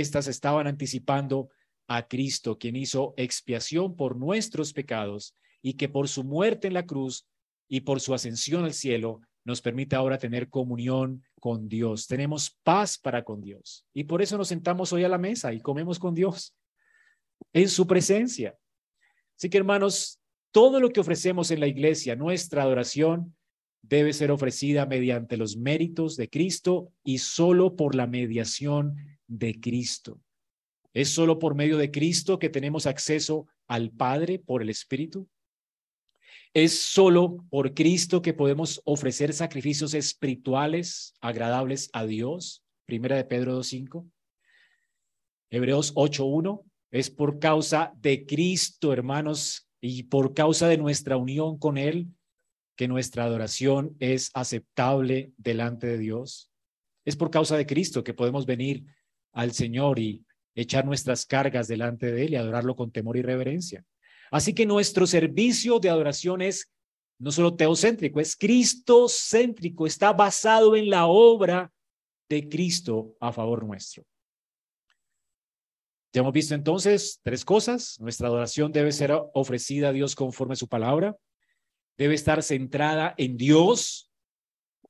estas 0.00 0.26
estaban 0.28 0.66
anticipando 0.66 1.48
a 1.88 2.06
Cristo, 2.06 2.58
quien 2.58 2.76
hizo 2.76 3.14
expiación 3.16 3.96
por 3.96 4.16
nuestros 4.16 4.72
pecados 4.72 5.34
y 5.62 5.74
que 5.74 5.88
por 5.88 6.08
su 6.08 6.24
muerte 6.24 6.66
en 6.66 6.74
la 6.74 6.86
cruz 6.86 7.26
y 7.68 7.80
por 7.80 8.00
su 8.00 8.14
ascensión 8.14 8.64
al 8.64 8.74
cielo 8.74 9.20
nos 9.44 9.62
permite 9.62 9.96
ahora 9.96 10.18
tener 10.18 10.48
comunión 10.48 11.24
con 11.40 11.68
Dios. 11.68 12.06
Tenemos 12.06 12.58
paz 12.62 12.98
para 12.98 13.24
con 13.24 13.40
Dios. 13.40 13.86
Y 13.94 14.04
por 14.04 14.20
eso 14.20 14.36
nos 14.36 14.48
sentamos 14.48 14.92
hoy 14.92 15.04
a 15.04 15.08
la 15.08 15.18
mesa 15.18 15.52
y 15.52 15.60
comemos 15.60 15.98
con 15.98 16.14
Dios 16.14 16.54
en 17.52 17.68
su 17.68 17.86
presencia. 17.86 18.56
Así 19.36 19.48
que 19.48 19.58
hermanos, 19.58 20.20
todo 20.50 20.80
lo 20.80 20.90
que 20.90 21.00
ofrecemos 21.00 21.50
en 21.50 21.60
la 21.60 21.68
iglesia, 21.68 22.16
nuestra 22.16 22.62
adoración, 22.62 23.36
debe 23.82 24.12
ser 24.12 24.30
ofrecida 24.30 24.84
mediante 24.84 25.36
los 25.36 25.56
méritos 25.56 26.16
de 26.16 26.28
Cristo 26.28 26.92
y 27.04 27.18
solo 27.18 27.76
por 27.76 27.94
la 27.94 28.06
mediación 28.06 28.96
de 29.26 29.58
Cristo. 29.60 30.20
Es 30.92 31.10
solo 31.10 31.38
por 31.38 31.54
medio 31.54 31.76
de 31.76 31.90
Cristo 31.90 32.38
que 32.38 32.48
tenemos 32.48 32.86
acceso 32.86 33.46
al 33.66 33.90
Padre 33.90 34.38
por 34.38 34.62
el 34.62 34.70
Espíritu. 34.70 35.28
Es 36.54 36.80
solo 36.80 37.44
por 37.50 37.74
Cristo 37.74 38.22
que 38.22 38.32
podemos 38.32 38.80
ofrecer 38.84 39.34
sacrificios 39.34 39.92
espirituales 39.92 41.14
agradables 41.20 41.90
a 41.92 42.06
Dios. 42.06 42.64
Primera 42.86 43.16
de 43.16 43.24
Pedro 43.24 43.58
2.5. 43.60 44.10
Hebreos 45.50 45.94
8.1. 45.94 46.64
Es 46.90 47.10
por 47.10 47.38
causa 47.38 47.92
de 47.96 48.24
Cristo, 48.24 48.92
hermanos, 48.92 49.68
y 49.80 50.04
por 50.04 50.32
causa 50.34 50.68
de 50.68 50.78
nuestra 50.78 51.16
unión 51.16 51.58
con 51.58 51.76
Él, 51.76 52.08
que 52.74 52.88
nuestra 52.88 53.24
adoración 53.24 53.96
es 54.00 54.30
aceptable 54.34 55.32
delante 55.36 55.86
de 55.86 55.98
Dios. 55.98 56.50
Es 57.04 57.16
por 57.16 57.30
causa 57.30 57.56
de 57.56 57.66
Cristo 57.66 58.02
que 58.02 58.14
podemos 58.14 58.46
venir 58.46 58.84
al 59.36 59.52
Señor 59.52 59.98
y 59.98 60.24
echar 60.54 60.86
nuestras 60.86 61.26
cargas 61.26 61.68
delante 61.68 62.10
de 62.10 62.24
Él 62.24 62.32
y 62.32 62.36
adorarlo 62.36 62.74
con 62.74 62.90
temor 62.90 63.18
y 63.18 63.22
reverencia. 63.22 63.84
Así 64.30 64.54
que 64.54 64.64
nuestro 64.64 65.06
servicio 65.06 65.78
de 65.78 65.90
adoración 65.90 66.40
es 66.40 66.72
no 67.18 67.30
solo 67.30 67.54
teocéntrico, 67.54 68.18
es 68.18 68.34
cristocéntrico, 68.34 69.86
está 69.86 70.12
basado 70.14 70.74
en 70.74 70.88
la 70.88 71.06
obra 71.06 71.70
de 72.30 72.48
Cristo 72.48 73.14
a 73.20 73.30
favor 73.30 73.64
nuestro. 73.64 74.04
Ya 76.14 76.20
hemos 76.22 76.32
visto 76.32 76.54
entonces 76.54 77.20
tres 77.22 77.44
cosas. 77.44 78.00
Nuestra 78.00 78.28
adoración 78.28 78.72
debe 78.72 78.92
ser 78.92 79.12
ofrecida 79.34 79.90
a 79.90 79.92
Dios 79.92 80.14
conforme 80.14 80.54
a 80.54 80.56
su 80.56 80.66
palabra. 80.66 81.14
Debe 81.98 82.14
estar 82.14 82.42
centrada 82.42 83.14
en 83.18 83.36
Dios. 83.36 84.10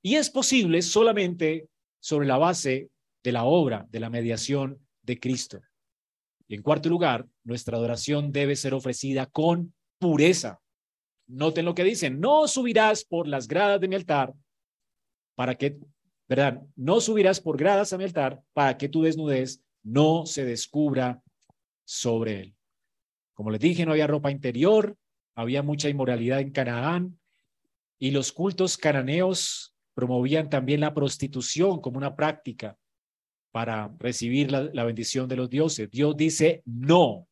Y 0.02 0.14
es 0.14 0.30
posible 0.30 0.82
solamente 0.82 1.68
sobre 1.98 2.28
la 2.28 2.38
base 2.38 2.90
de 3.26 3.32
la 3.32 3.42
obra, 3.42 3.84
de 3.90 3.98
la 3.98 4.08
mediación 4.08 4.78
de 5.02 5.18
Cristo. 5.18 5.60
Y 6.46 6.54
en 6.54 6.62
cuarto 6.62 6.88
lugar, 6.88 7.26
nuestra 7.42 7.76
adoración 7.76 8.30
debe 8.30 8.54
ser 8.54 8.72
ofrecida 8.72 9.26
con 9.26 9.74
pureza. 9.98 10.60
Noten 11.26 11.64
lo 11.64 11.74
que 11.74 11.82
dicen, 11.82 12.20
no 12.20 12.46
subirás 12.46 13.04
por 13.04 13.26
las 13.26 13.48
gradas 13.48 13.80
de 13.80 13.88
mi 13.88 13.96
altar 13.96 14.32
para 15.34 15.56
que, 15.56 15.76
¿verdad? 16.28 16.62
No 16.76 17.00
subirás 17.00 17.40
por 17.40 17.56
gradas 17.56 17.92
a 17.92 17.98
mi 17.98 18.04
altar 18.04 18.40
para 18.52 18.78
que 18.78 18.88
tu 18.88 19.02
desnudez 19.02 19.60
no 19.82 20.24
se 20.24 20.44
descubra 20.44 21.20
sobre 21.84 22.40
él. 22.42 22.54
Como 23.34 23.50
les 23.50 23.60
dije, 23.60 23.84
no 23.84 23.90
había 23.90 24.06
ropa 24.06 24.30
interior, 24.30 24.96
había 25.34 25.64
mucha 25.64 25.88
inmoralidad 25.88 26.38
en 26.38 26.52
Canaán 26.52 27.18
y 27.98 28.12
los 28.12 28.30
cultos 28.30 28.76
cananeos 28.76 29.74
promovían 29.94 30.48
también 30.48 30.78
la 30.78 30.94
prostitución 30.94 31.80
como 31.80 31.98
una 31.98 32.14
práctica 32.14 32.78
para 33.50 33.94
recibir 33.98 34.50
la, 34.50 34.84
bendición 34.84 35.28
de 35.28 35.36
los 35.36 35.48
dioses. 35.48 35.90
Dios 35.90 36.16
dice, 36.16 36.62
no, 36.64 37.26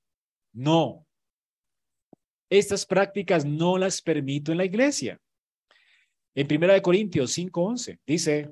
no. 0.52 1.06
Estas 2.48 2.86
prácticas 2.86 3.44
no 3.44 3.78
las 3.78 4.00
permito 4.00 4.52
en 4.52 4.58
la 4.58 4.64
iglesia. 4.64 5.20
En 6.34 6.46
Primera 6.46 6.74
de 6.74 6.82
Corintios 6.82 7.36
5:11 7.36 7.98
dice, 8.06 8.50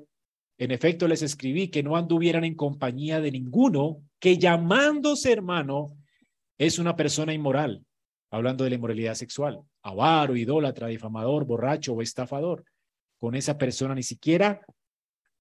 en 0.57 0.71
efecto 0.71 1.07
les 1.07 1.21
escribí 1.21 1.69
que 1.69 1.83
no 1.83 1.95
anduvieran 1.95 2.43
en 2.43 2.55
compañía 2.55 3.19
de 3.19 3.31
ninguno 3.31 4.03
que 4.19 4.37
llamándose 4.37 5.31
hermano 5.31 5.97
es 6.57 6.79
una 6.79 6.95
persona 6.95 7.33
inmoral, 7.33 7.83
hablando 8.31 8.63
de 8.63 8.69
la 8.69 8.75
inmoralidad 8.75 9.15
sexual, 9.15 9.61
avaro, 9.81 10.35
idólatra, 10.35 10.87
difamador, 10.87 11.45
borracho 11.45 11.93
o 11.93 12.01
estafador. 12.01 12.63
Con 13.17 13.35
esa 13.35 13.57
persona 13.57 13.95
ni 13.95 14.03
siquiera 14.03 14.61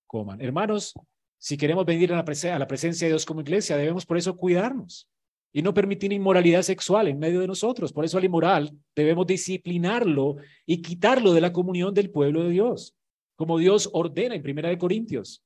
coman. 0.07 0.41
Hermanos, 0.41 0.95
si 1.43 1.57
queremos 1.57 1.85
venir 1.85 2.13
a 2.13 2.17
la, 2.17 2.69
presencia 2.69 3.05
de 3.05 3.15
Dios 3.15 3.27
como 3.27 3.41
iglesia, 3.41 3.77
debemos 3.77 4.07
por 4.07 4.17
eso 4.17 4.37
cuidarnos 4.37 5.09
y 5.53 5.61
no 5.61 5.75
permitir 5.75 6.13
inmoralidad 6.13 6.63
sexual 6.63 7.09
en 7.09 7.19
medio 7.19 7.41
de 7.41 7.49
nosotros. 7.49 7.93
Por 7.93 8.05
eso 8.05 8.17
al 8.17 8.25
inmoral 8.25 8.71
debemos 8.95 9.27
disciplinarlo 9.27 10.37
y 10.65 10.81
quitarlo 10.83 11.33
de 11.33 11.41
la 11.41 11.53
comunión 11.53 11.95
del 11.95 12.11
pueblo 12.11 12.45
de 12.45 12.51
Dios, 12.51 12.97
como 13.35 13.59
Dios 13.59 13.91
ordena 13.93 14.37
en 14.37 14.43
Primera 14.43 14.69
de 14.69 14.79
Corintios. 14.79 15.43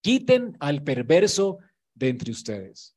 Quiten 0.00 0.56
al 0.60 0.82
perverso 0.82 1.58
de 1.94 2.08
entre 2.08 2.30
ustedes. 2.30 2.95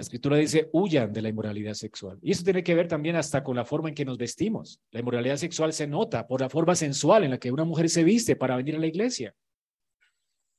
La 0.00 0.04
escritura 0.04 0.38
dice, 0.38 0.70
huyan 0.72 1.12
de 1.12 1.20
la 1.20 1.28
inmoralidad 1.28 1.74
sexual. 1.74 2.18
Y 2.22 2.30
eso 2.30 2.42
tiene 2.42 2.64
que 2.64 2.74
ver 2.74 2.88
también 2.88 3.16
hasta 3.16 3.44
con 3.44 3.54
la 3.54 3.66
forma 3.66 3.90
en 3.90 3.94
que 3.94 4.06
nos 4.06 4.16
vestimos. 4.16 4.80
La 4.92 5.00
inmoralidad 5.00 5.36
sexual 5.36 5.74
se 5.74 5.86
nota 5.86 6.26
por 6.26 6.40
la 6.40 6.48
forma 6.48 6.74
sensual 6.74 7.24
en 7.24 7.32
la 7.32 7.38
que 7.38 7.52
una 7.52 7.64
mujer 7.64 7.90
se 7.90 8.02
viste 8.02 8.34
para 8.34 8.56
venir 8.56 8.76
a 8.76 8.78
la 8.78 8.86
iglesia. 8.86 9.34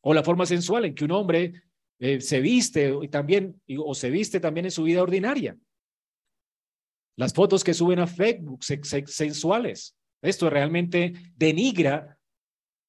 O 0.02 0.14
la 0.14 0.22
forma 0.22 0.46
sensual 0.46 0.86
en 0.86 0.94
que 0.94 1.06
un 1.06 1.12
hombre 1.12 1.54
eh, 1.98 2.22
se 2.22 2.40
viste 2.40 2.94
y 3.02 3.08
también, 3.08 3.60
o 3.80 3.96
se 3.96 4.12
viste 4.12 4.40
también 4.40 4.66
en 4.66 4.72
su 4.72 4.84
vida 4.84 5.02
ordinaria. 5.02 5.58
Las 7.18 7.34
fotos 7.34 7.64
que 7.64 7.74
suben 7.74 7.98
a 7.98 8.06
Facebook 8.06 8.64
sensuales. 8.64 9.98
Esto 10.22 10.52
realmente 10.52 11.14
denigra 11.36 12.16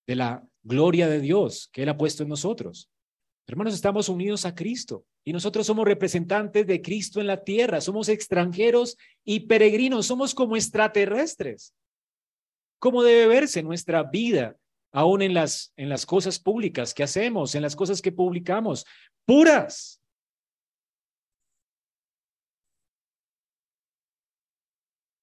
de 0.07 0.17
la 0.17 0.47
gloria 0.63 1.09
de 1.09 1.21
Dios 1.21 1.71
que 1.73 1.85
Él 1.85 1.89
ha 1.89 1.97
puesto 1.97 2.25
en 2.25 2.29
nosotros. 2.29 2.91
Hermanos, 3.47 3.73
estamos 3.73 4.11
unidos 4.11 4.45
a 4.45 4.55
Cristo 4.55 5.07
y 5.25 5.33
nosotros 5.33 5.67
somos 5.67 5.85
representantes 5.85 6.67
de 6.67 6.83
Cristo 6.83 7.21
en 7.21 7.27
la 7.27 7.45
tierra, 7.45 7.81
somos 7.81 8.09
extranjeros 8.09 8.97
y 9.25 9.41
peregrinos, 9.41 10.07
somos 10.07 10.35
como 10.35 10.57
extraterrestres. 10.57 11.75
¿Cómo 12.79 13.05
debe 13.05 13.29
verse 13.29 13.63
nuestra 13.63 14.03
vida 14.03 14.57
aún 14.91 15.23
en 15.23 15.35
las, 15.35 15.73
en 15.77 15.89
las 15.89 16.05
cosas 16.05 16.41
públicas 16.41 16.93
que 16.93 17.05
hacemos, 17.05 17.55
en 17.55 17.63
las 17.63 17.77
cosas 17.77 18.03
que 18.03 18.11
publicamos? 18.11 18.85
Puras. 19.25 20.01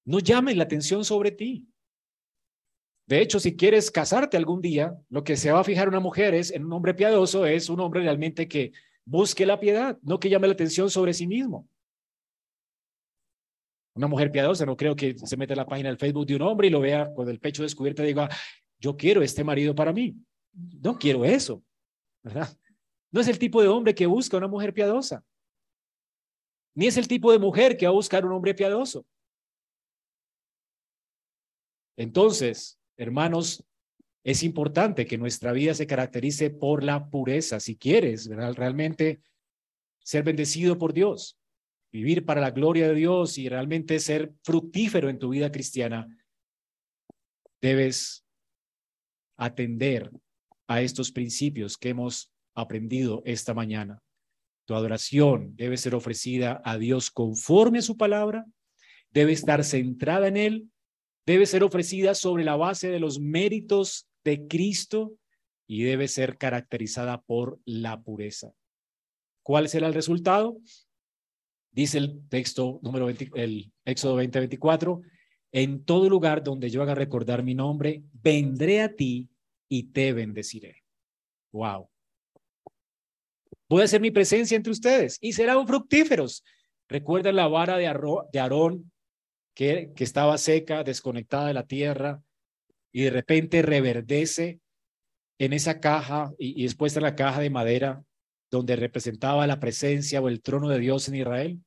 No 0.05 0.19
llamen 0.19 0.57
la 0.57 0.63
atención 0.63 1.03
sobre 1.03 1.31
ti. 1.31 1.67
De 3.05 3.21
hecho, 3.21 3.39
si 3.39 3.57
quieres 3.57 3.91
casarte 3.91 4.37
algún 4.37 4.61
día, 4.61 4.95
lo 5.09 5.23
que 5.23 5.35
se 5.35 5.51
va 5.51 5.59
a 5.59 5.63
fijar 5.63 5.89
una 5.89 5.99
mujer 5.99 6.33
es 6.35 6.51
en 6.51 6.63
un 6.63 6.73
hombre 6.73 6.93
piadoso, 6.93 7.45
es 7.45 7.67
un 7.67 7.79
hombre 7.79 8.01
realmente 8.01 8.47
que 8.47 8.71
busque 9.09 9.45
la 9.45 9.59
piedad, 9.59 9.97
no 10.03 10.19
que 10.19 10.29
llame 10.29 10.47
la 10.47 10.53
atención 10.53 10.89
sobre 10.89 11.13
sí 11.13 11.25
mismo. 11.25 11.67
Una 13.95 14.07
mujer 14.07 14.31
piadosa, 14.31 14.65
no 14.65 14.77
creo 14.77 14.95
que 14.95 15.17
se 15.17 15.35
meta 15.35 15.53
en 15.53 15.57
la 15.57 15.65
página 15.65 15.89
del 15.89 15.97
Facebook 15.97 16.27
de 16.27 16.35
un 16.35 16.43
hombre 16.43 16.67
y 16.67 16.69
lo 16.69 16.79
vea 16.79 17.11
con 17.13 17.27
el 17.27 17.39
pecho 17.39 17.63
descubierto 17.63 18.03
y 18.03 18.07
diga, 18.07 18.29
yo 18.79 18.95
quiero 18.95 19.21
este 19.23 19.43
marido 19.43 19.73
para 19.73 19.91
mí. 19.91 20.15
No 20.53 20.97
quiero 20.97 21.25
eso, 21.25 21.63
¿verdad? 22.23 22.55
No 23.11 23.19
es 23.19 23.27
el 23.27 23.39
tipo 23.39 23.61
de 23.61 23.67
hombre 23.67 23.95
que 23.95 24.05
busca 24.05 24.37
una 24.37 24.47
mujer 24.47 24.73
piadosa. 24.73 25.23
Ni 26.75 26.85
es 26.85 26.95
el 26.97 27.07
tipo 27.07 27.31
de 27.31 27.39
mujer 27.39 27.75
que 27.75 27.87
va 27.87 27.91
a 27.91 27.95
buscar 27.95 28.25
un 28.25 28.31
hombre 28.31 28.53
piadoso. 28.53 29.05
Entonces, 31.97 32.79
Hermanos, 32.95 33.63
es 34.23 34.43
importante 34.43 35.05
que 35.05 35.17
nuestra 35.17 35.51
vida 35.53 35.73
se 35.73 35.87
caracterice 35.87 36.49
por 36.49 36.83
la 36.83 37.09
pureza. 37.09 37.59
Si 37.59 37.77
quieres 37.77 38.27
realmente 38.27 39.21
ser 40.03 40.23
bendecido 40.23 40.77
por 40.77 40.93
Dios, 40.93 41.37
vivir 41.91 42.25
para 42.25 42.41
la 42.41 42.51
gloria 42.51 42.87
de 42.87 42.95
Dios 42.95 43.37
y 43.37 43.47
realmente 43.47 43.99
ser 43.99 44.33
fructífero 44.43 45.09
en 45.09 45.19
tu 45.19 45.29
vida 45.29 45.51
cristiana, 45.51 46.07
debes 47.61 48.25
atender 49.37 50.11
a 50.67 50.81
estos 50.81 51.11
principios 51.11 51.77
que 51.77 51.89
hemos 51.89 52.31
aprendido 52.53 53.21
esta 53.25 53.53
mañana. 53.53 54.03
Tu 54.65 54.75
adoración 54.75 55.55
debe 55.55 55.77
ser 55.77 55.95
ofrecida 55.95 56.61
a 56.63 56.77
Dios 56.77 57.09
conforme 57.09 57.79
a 57.79 57.83
su 57.83 57.97
palabra, 57.97 58.45
debe 59.09 59.31
estar 59.31 59.63
centrada 59.63 60.27
en 60.27 60.37
Él 60.37 60.69
debe 61.29 61.45
ser 61.45 61.63
ofrecida 61.63 62.15
sobre 62.15 62.43
la 62.43 62.55
base 62.55 62.89
de 62.89 62.99
los 62.99 63.19
méritos 63.19 64.08
de 64.23 64.47
Cristo 64.47 65.13
y 65.67 65.83
debe 65.83 66.07
ser 66.07 66.37
caracterizada 66.37 67.21
por 67.21 67.59
la 67.65 68.01
pureza. 68.01 68.53
¿Cuál 69.43 69.69
será 69.69 69.87
el 69.87 69.93
resultado? 69.93 70.57
Dice 71.71 71.97
el 71.97 72.27
texto 72.27 72.79
número 72.81 73.05
20, 73.05 73.31
el 73.35 73.71
Éxodo 73.85 74.15
20:24, 74.15 75.01
en 75.51 75.83
todo 75.83 76.09
lugar 76.09 76.43
donde 76.43 76.69
yo 76.69 76.81
haga 76.81 76.95
recordar 76.95 77.43
mi 77.43 77.55
nombre, 77.55 78.03
vendré 78.13 78.81
a 78.81 78.95
ti 78.95 79.29
y 79.67 79.91
te 79.91 80.13
bendeciré. 80.13 80.83
Wow. 81.51 81.89
Voy 83.67 83.81
a 83.81 83.85
hacer 83.85 84.01
mi 84.01 84.11
presencia 84.11 84.57
entre 84.57 84.71
ustedes 84.71 85.17
y 85.21 85.33
serán 85.33 85.67
fructíferos. 85.67 86.43
Recuerda 86.87 87.31
la 87.31 87.47
vara 87.47 87.77
de 87.77 87.87
Aarón 87.87 88.91
que, 89.53 89.93
estaba 89.97 90.37
seca, 90.37 90.83
desconectada 90.83 91.47
de 91.47 91.53
la 91.53 91.67
tierra, 91.67 92.23
y 92.91 93.03
de 93.03 93.09
repente 93.09 93.61
reverdece 93.61 94.59
en 95.37 95.53
esa 95.53 95.79
caja 95.79 96.31
y, 96.37 96.63
y 96.63 96.67
en 96.67 97.01
la 97.01 97.15
caja 97.15 97.39
de 97.39 97.49
madera 97.49 98.03
donde 98.51 98.75
representaba 98.75 99.47
la 99.47 99.59
presencia 99.59 100.21
o 100.21 100.27
el 100.27 100.41
trono 100.41 100.69
de 100.69 100.79
Dios 100.79 101.07
en 101.07 101.15
Israel. 101.15 101.59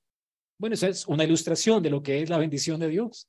Bueno, 0.58 0.74
esa 0.74 0.88
es 0.88 1.06
una 1.06 1.24
ilustración 1.24 1.82
de 1.82 1.90
lo 1.90 2.02
que 2.02 2.22
es 2.22 2.28
la 2.28 2.38
bendición 2.38 2.80
de 2.80 2.88
Dios. 2.88 3.28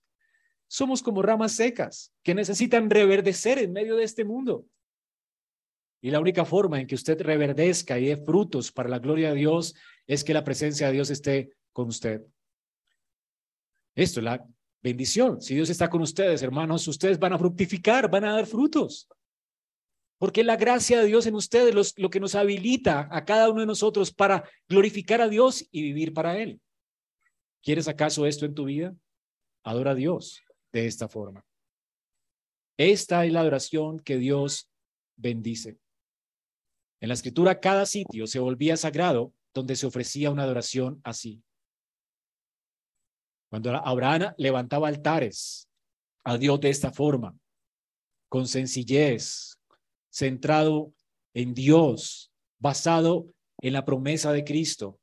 Somos 0.67 1.03
como 1.03 1.21
ramas 1.21 1.55
secas 1.55 2.11
que 2.23 2.33
necesitan 2.33 2.89
reverdecer 2.89 3.59
en 3.59 3.73
medio 3.73 3.95
de 3.95 4.03
este 4.03 4.25
mundo. 4.25 4.65
Y 6.01 6.11
la 6.11 6.19
única 6.19 6.45
forma 6.45 6.81
en 6.81 6.87
que 6.87 6.95
usted 6.95 7.21
reverdezca 7.21 7.97
y 7.97 8.07
dé 8.07 8.17
frutos 8.17 8.71
para 8.71 8.89
la 8.89 8.99
gloria 8.99 9.29
de 9.29 9.35
Dios 9.35 9.75
es 10.05 10.23
que 10.23 10.33
la 10.33 10.43
presencia 10.43 10.87
de 10.87 10.93
Dios 10.93 11.09
esté 11.09 11.51
con 11.71 11.87
usted. 11.87 12.21
Esto 13.95 14.19
es 14.19 14.23
la 14.23 14.45
bendición. 14.83 15.41
Si 15.41 15.55
Dios 15.55 15.69
está 15.69 15.89
con 15.89 16.01
ustedes, 16.01 16.43
hermanos, 16.43 16.87
ustedes 16.87 17.17
van 17.17 17.33
a 17.33 17.39
fructificar, 17.39 18.11
van 18.11 18.25
a 18.25 18.33
dar 18.33 18.45
frutos. 18.45 19.07
Porque 20.19 20.43
la 20.43 20.57
gracia 20.57 20.99
de 20.99 21.07
Dios 21.07 21.25
en 21.25 21.35
ustedes 21.35 21.95
lo 21.97 22.09
que 22.09 22.19
nos 22.19 22.35
habilita 22.35 23.07
a 23.11 23.25
cada 23.25 23.49
uno 23.49 23.61
de 23.61 23.67
nosotros 23.67 24.13
para 24.13 24.47
glorificar 24.67 25.21
a 25.21 25.29
Dios 25.29 25.65
y 25.71 25.81
vivir 25.81 26.13
para 26.13 26.37
Él. 26.37 26.61
¿Quieres 27.61 27.87
acaso 27.87 28.25
esto 28.25 28.45
en 28.45 28.53
tu 28.53 28.65
vida? 28.65 28.95
Adora 29.63 29.91
a 29.91 29.95
Dios 29.95 30.43
de 30.71 30.85
esta 30.85 31.07
forma. 31.07 31.45
Esta 32.77 33.25
es 33.25 33.31
la 33.31 33.41
adoración 33.41 33.99
que 33.99 34.17
Dios 34.17 34.69
bendice. 35.15 35.77
En 36.99 37.09
la 37.09 37.13
escritura, 37.13 37.59
cada 37.59 37.85
sitio 37.85 38.27
se 38.27 38.39
volvía 38.39 38.77
sagrado 38.77 39.33
donde 39.53 39.75
se 39.75 39.85
ofrecía 39.85 40.31
una 40.31 40.43
adoración 40.43 40.99
así. 41.03 41.41
Cuando 43.53 43.69
Abraham 43.69 44.33
levantaba 44.37 44.87
altares 44.87 45.69
a 46.23 46.39
Dios 46.39 46.59
de 46.59 46.71
esta 46.71 46.91
forma, 46.91 47.37
con 48.27 48.47
sencillez, 48.47 49.59
centrado 50.09 50.91
en 51.35 51.53
Dios, 51.53 52.31
basado 52.57 53.27
en 53.61 53.73
la 53.73 53.85
promesa 53.85 54.31
de 54.31 54.43
Cristo, 54.43 54.99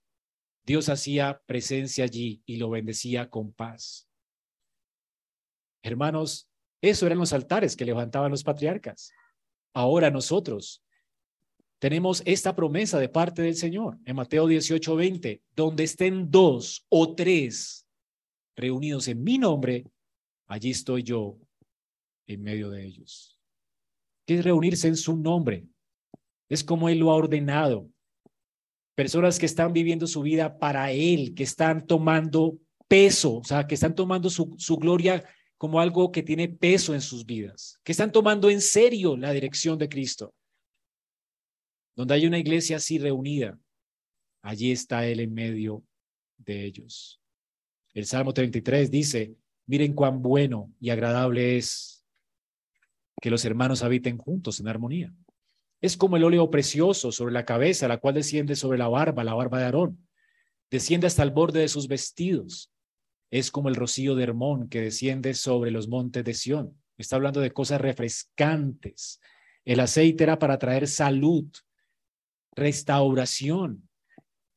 Dios 0.64 0.88
hacía 0.88 1.40
presencia 1.46 2.03
allí 2.03 2.42
y 2.44 2.57
lo 2.57 2.70
bendecía 2.70 3.30
con 3.30 3.53
paz. 3.53 4.09
Hermanos, 5.80 6.51
eso 6.82 7.07
eran 7.07 7.18
los 7.18 7.32
altares 7.32 7.76
que 7.76 7.84
levantaban 7.84 8.32
los 8.32 8.42
patriarcas. 8.42 9.12
ahora 9.72 10.11
nosotros 10.11 10.82
tenemos 11.78 12.20
esta 12.26 12.57
promesa 12.57 12.98
de 12.98 13.09
parte 13.09 13.42
del 13.42 13.55
Señor 13.55 13.96
en 14.05 14.16
Mateo 14.16 14.48
18, 14.48 14.96
20, 14.96 15.40
donde 15.55 15.84
estén 15.84 16.32
dos 16.32 16.84
o 16.88 17.14
tres 17.14 17.80
reunidos 18.61 19.08
en 19.08 19.22
mi 19.22 19.38
nombre, 19.38 19.86
allí 20.46 20.70
estoy 20.70 21.02
yo 21.02 21.38
en 22.26 22.42
medio 22.42 22.70
de 22.70 22.84
ellos. 22.84 23.38
¿Qué 24.26 24.38
es 24.38 24.44
reunirse 24.44 24.88
en 24.88 24.96
su 24.96 25.16
nombre? 25.16 25.66
Es 26.48 26.62
como 26.62 26.88
Él 26.88 26.98
lo 26.98 27.11
ha 27.11 27.16
ordenado. 27.16 27.88
Personas 28.94 29.38
que 29.38 29.46
están 29.46 29.72
viviendo 29.72 30.06
su 30.06 30.22
vida 30.22 30.58
para 30.58 30.92
Él, 30.92 31.34
que 31.34 31.42
están 31.42 31.86
tomando 31.86 32.58
peso, 32.86 33.36
o 33.36 33.44
sea, 33.44 33.66
que 33.66 33.74
están 33.74 33.94
tomando 33.94 34.28
su, 34.30 34.54
su 34.58 34.76
gloria 34.76 35.24
como 35.56 35.80
algo 35.80 36.11
que 36.11 36.22
tiene 36.22 36.48
peso 36.48 36.94
en 36.94 37.00
sus 37.00 37.24
vidas, 37.24 37.78
que 37.84 37.92
están 37.92 38.11
tomando 38.12 38.50
en 38.50 38.61
serio 38.61 39.16
la 39.16 39.32
dirección 39.32 39.78
de 39.78 39.88
Cristo. 39.88 40.34
Donde 41.96 42.14
hay 42.14 42.26
una 42.26 42.38
iglesia 42.38 42.76
así 42.76 42.98
reunida, 42.98 43.58
allí 44.42 44.72
está 44.72 45.06
Él 45.06 45.20
en 45.20 45.34
medio 45.34 45.84
de 46.38 46.64
ellos. 46.64 47.20
El 47.93 48.07
Salmo 48.07 48.32
33 48.32 48.91
dice, 48.91 49.34
miren 49.66 49.95
cuán 49.95 50.22
bueno 50.22 50.72
y 50.80 50.91
agradable 50.91 51.57
es 51.57 52.05
que 53.20 53.30
los 53.30 53.45
hermanos 53.45 53.82
habiten 53.82 54.16
juntos 54.16 54.61
en 54.61 54.68
armonía. 54.68 55.12
Es 55.80 55.97
como 55.97 56.16
el 56.16 56.24
óleo 56.24 56.51
precioso 56.51 57.11
sobre 57.11 57.32
la 57.32 57.45
cabeza, 57.45 57.88
la 57.88 57.99
cual 57.99 58.14
desciende 58.14 58.55
sobre 58.55 58.78
la 58.78 58.88
barba, 58.88 59.24
la 59.24 59.34
barba 59.34 59.59
de 59.59 59.64
Aarón. 59.64 60.09
Desciende 60.70 61.07
hasta 61.07 61.22
el 61.22 61.30
borde 61.30 61.61
de 61.61 61.68
sus 61.68 61.88
vestidos. 61.88 62.72
Es 63.30 63.51
como 63.51 63.68
el 63.68 63.74
rocío 63.76 64.14
de 64.14 64.24
Hermón 64.24 64.68
que 64.68 64.80
desciende 64.80 65.34
sobre 65.34 65.70
los 65.70 65.88
montes 65.88 66.24
de 66.24 66.34
Sión. 66.34 66.80
Está 66.97 67.16
hablando 67.16 67.41
de 67.41 67.53
cosas 67.53 67.80
refrescantes. 67.80 69.20
El 69.64 69.80
aceite 69.80 70.24
era 70.24 70.38
para 70.38 70.59
traer 70.59 70.86
salud, 70.86 71.47
restauración. 72.53 73.89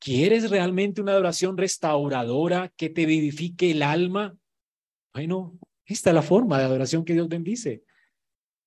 ¿Quieres 0.04 0.50
realmente 0.50 1.02
una 1.02 1.14
adoración 1.14 1.58
restauradora 1.58 2.68
que 2.76 2.90
te 2.90 3.06
vivifique 3.06 3.72
el 3.72 3.82
alma? 3.82 4.36
Bueno, 5.14 5.58
esta 5.86 6.10
es 6.10 6.14
la 6.14 6.22
forma 6.22 6.60
de 6.60 6.66
adoración 6.66 7.06
que 7.06 7.14
Dios 7.14 7.30
bendice, 7.30 7.86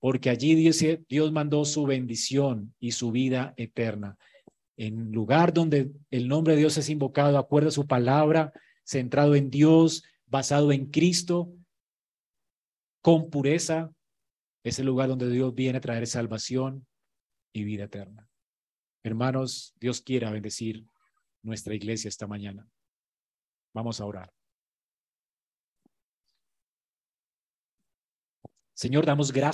porque 0.01 0.31
allí 0.31 0.55
Dios, 0.55 0.83
Dios 1.07 1.33
mandó 1.33 1.67
su 1.67 1.85
bendición 1.85 2.75
y 2.81 2.93
su 2.93 3.11
vida 3.11 3.53
eterna. 3.59 4.17
En 4.79 5.13
lugar 5.13 5.53
donde 5.53 5.91
el 6.11 6.27
nombre 6.27 6.55
de 6.55 6.61
Dios 6.61 6.79
es 6.79 6.89
invocado, 6.89 7.37
acuerdo 7.37 7.69
a 7.69 7.73
su 7.73 7.87
palabra, 7.87 8.55
centrado 8.83 9.35
en 9.35 9.51
Dios, 9.51 10.05
basado 10.25 10.73
en 10.73 10.87
Cristo, 10.87 11.53
con 13.03 13.29
pureza, 13.29 13.93
es 14.65 14.79
el 14.79 14.87
lugar 14.87 15.11
donde 15.11 15.29
Dios 15.29 15.55
viene 15.55 15.77
a 15.77 15.83
traer 15.83 16.07
salvación 16.07 16.87
y 17.53 17.65
vida 17.65 17.85
eterna. 17.85 18.27
Hermanos, 19.03 19.75
Dios 19.79 20.01
quiera 20.01 20.31
bendecir 20.31 20.87
nuestra 21.47 21.75
iglesia 21.75 22.09
esta 22.09 22.27
mañana. 22.27 22.69
Vamos 23.73 24.01
a 24.01 24.05
orar. 24.05 24.33
Señor, 28.75 29.07
damos 29.07 29.33
gracias. 29.33 29.45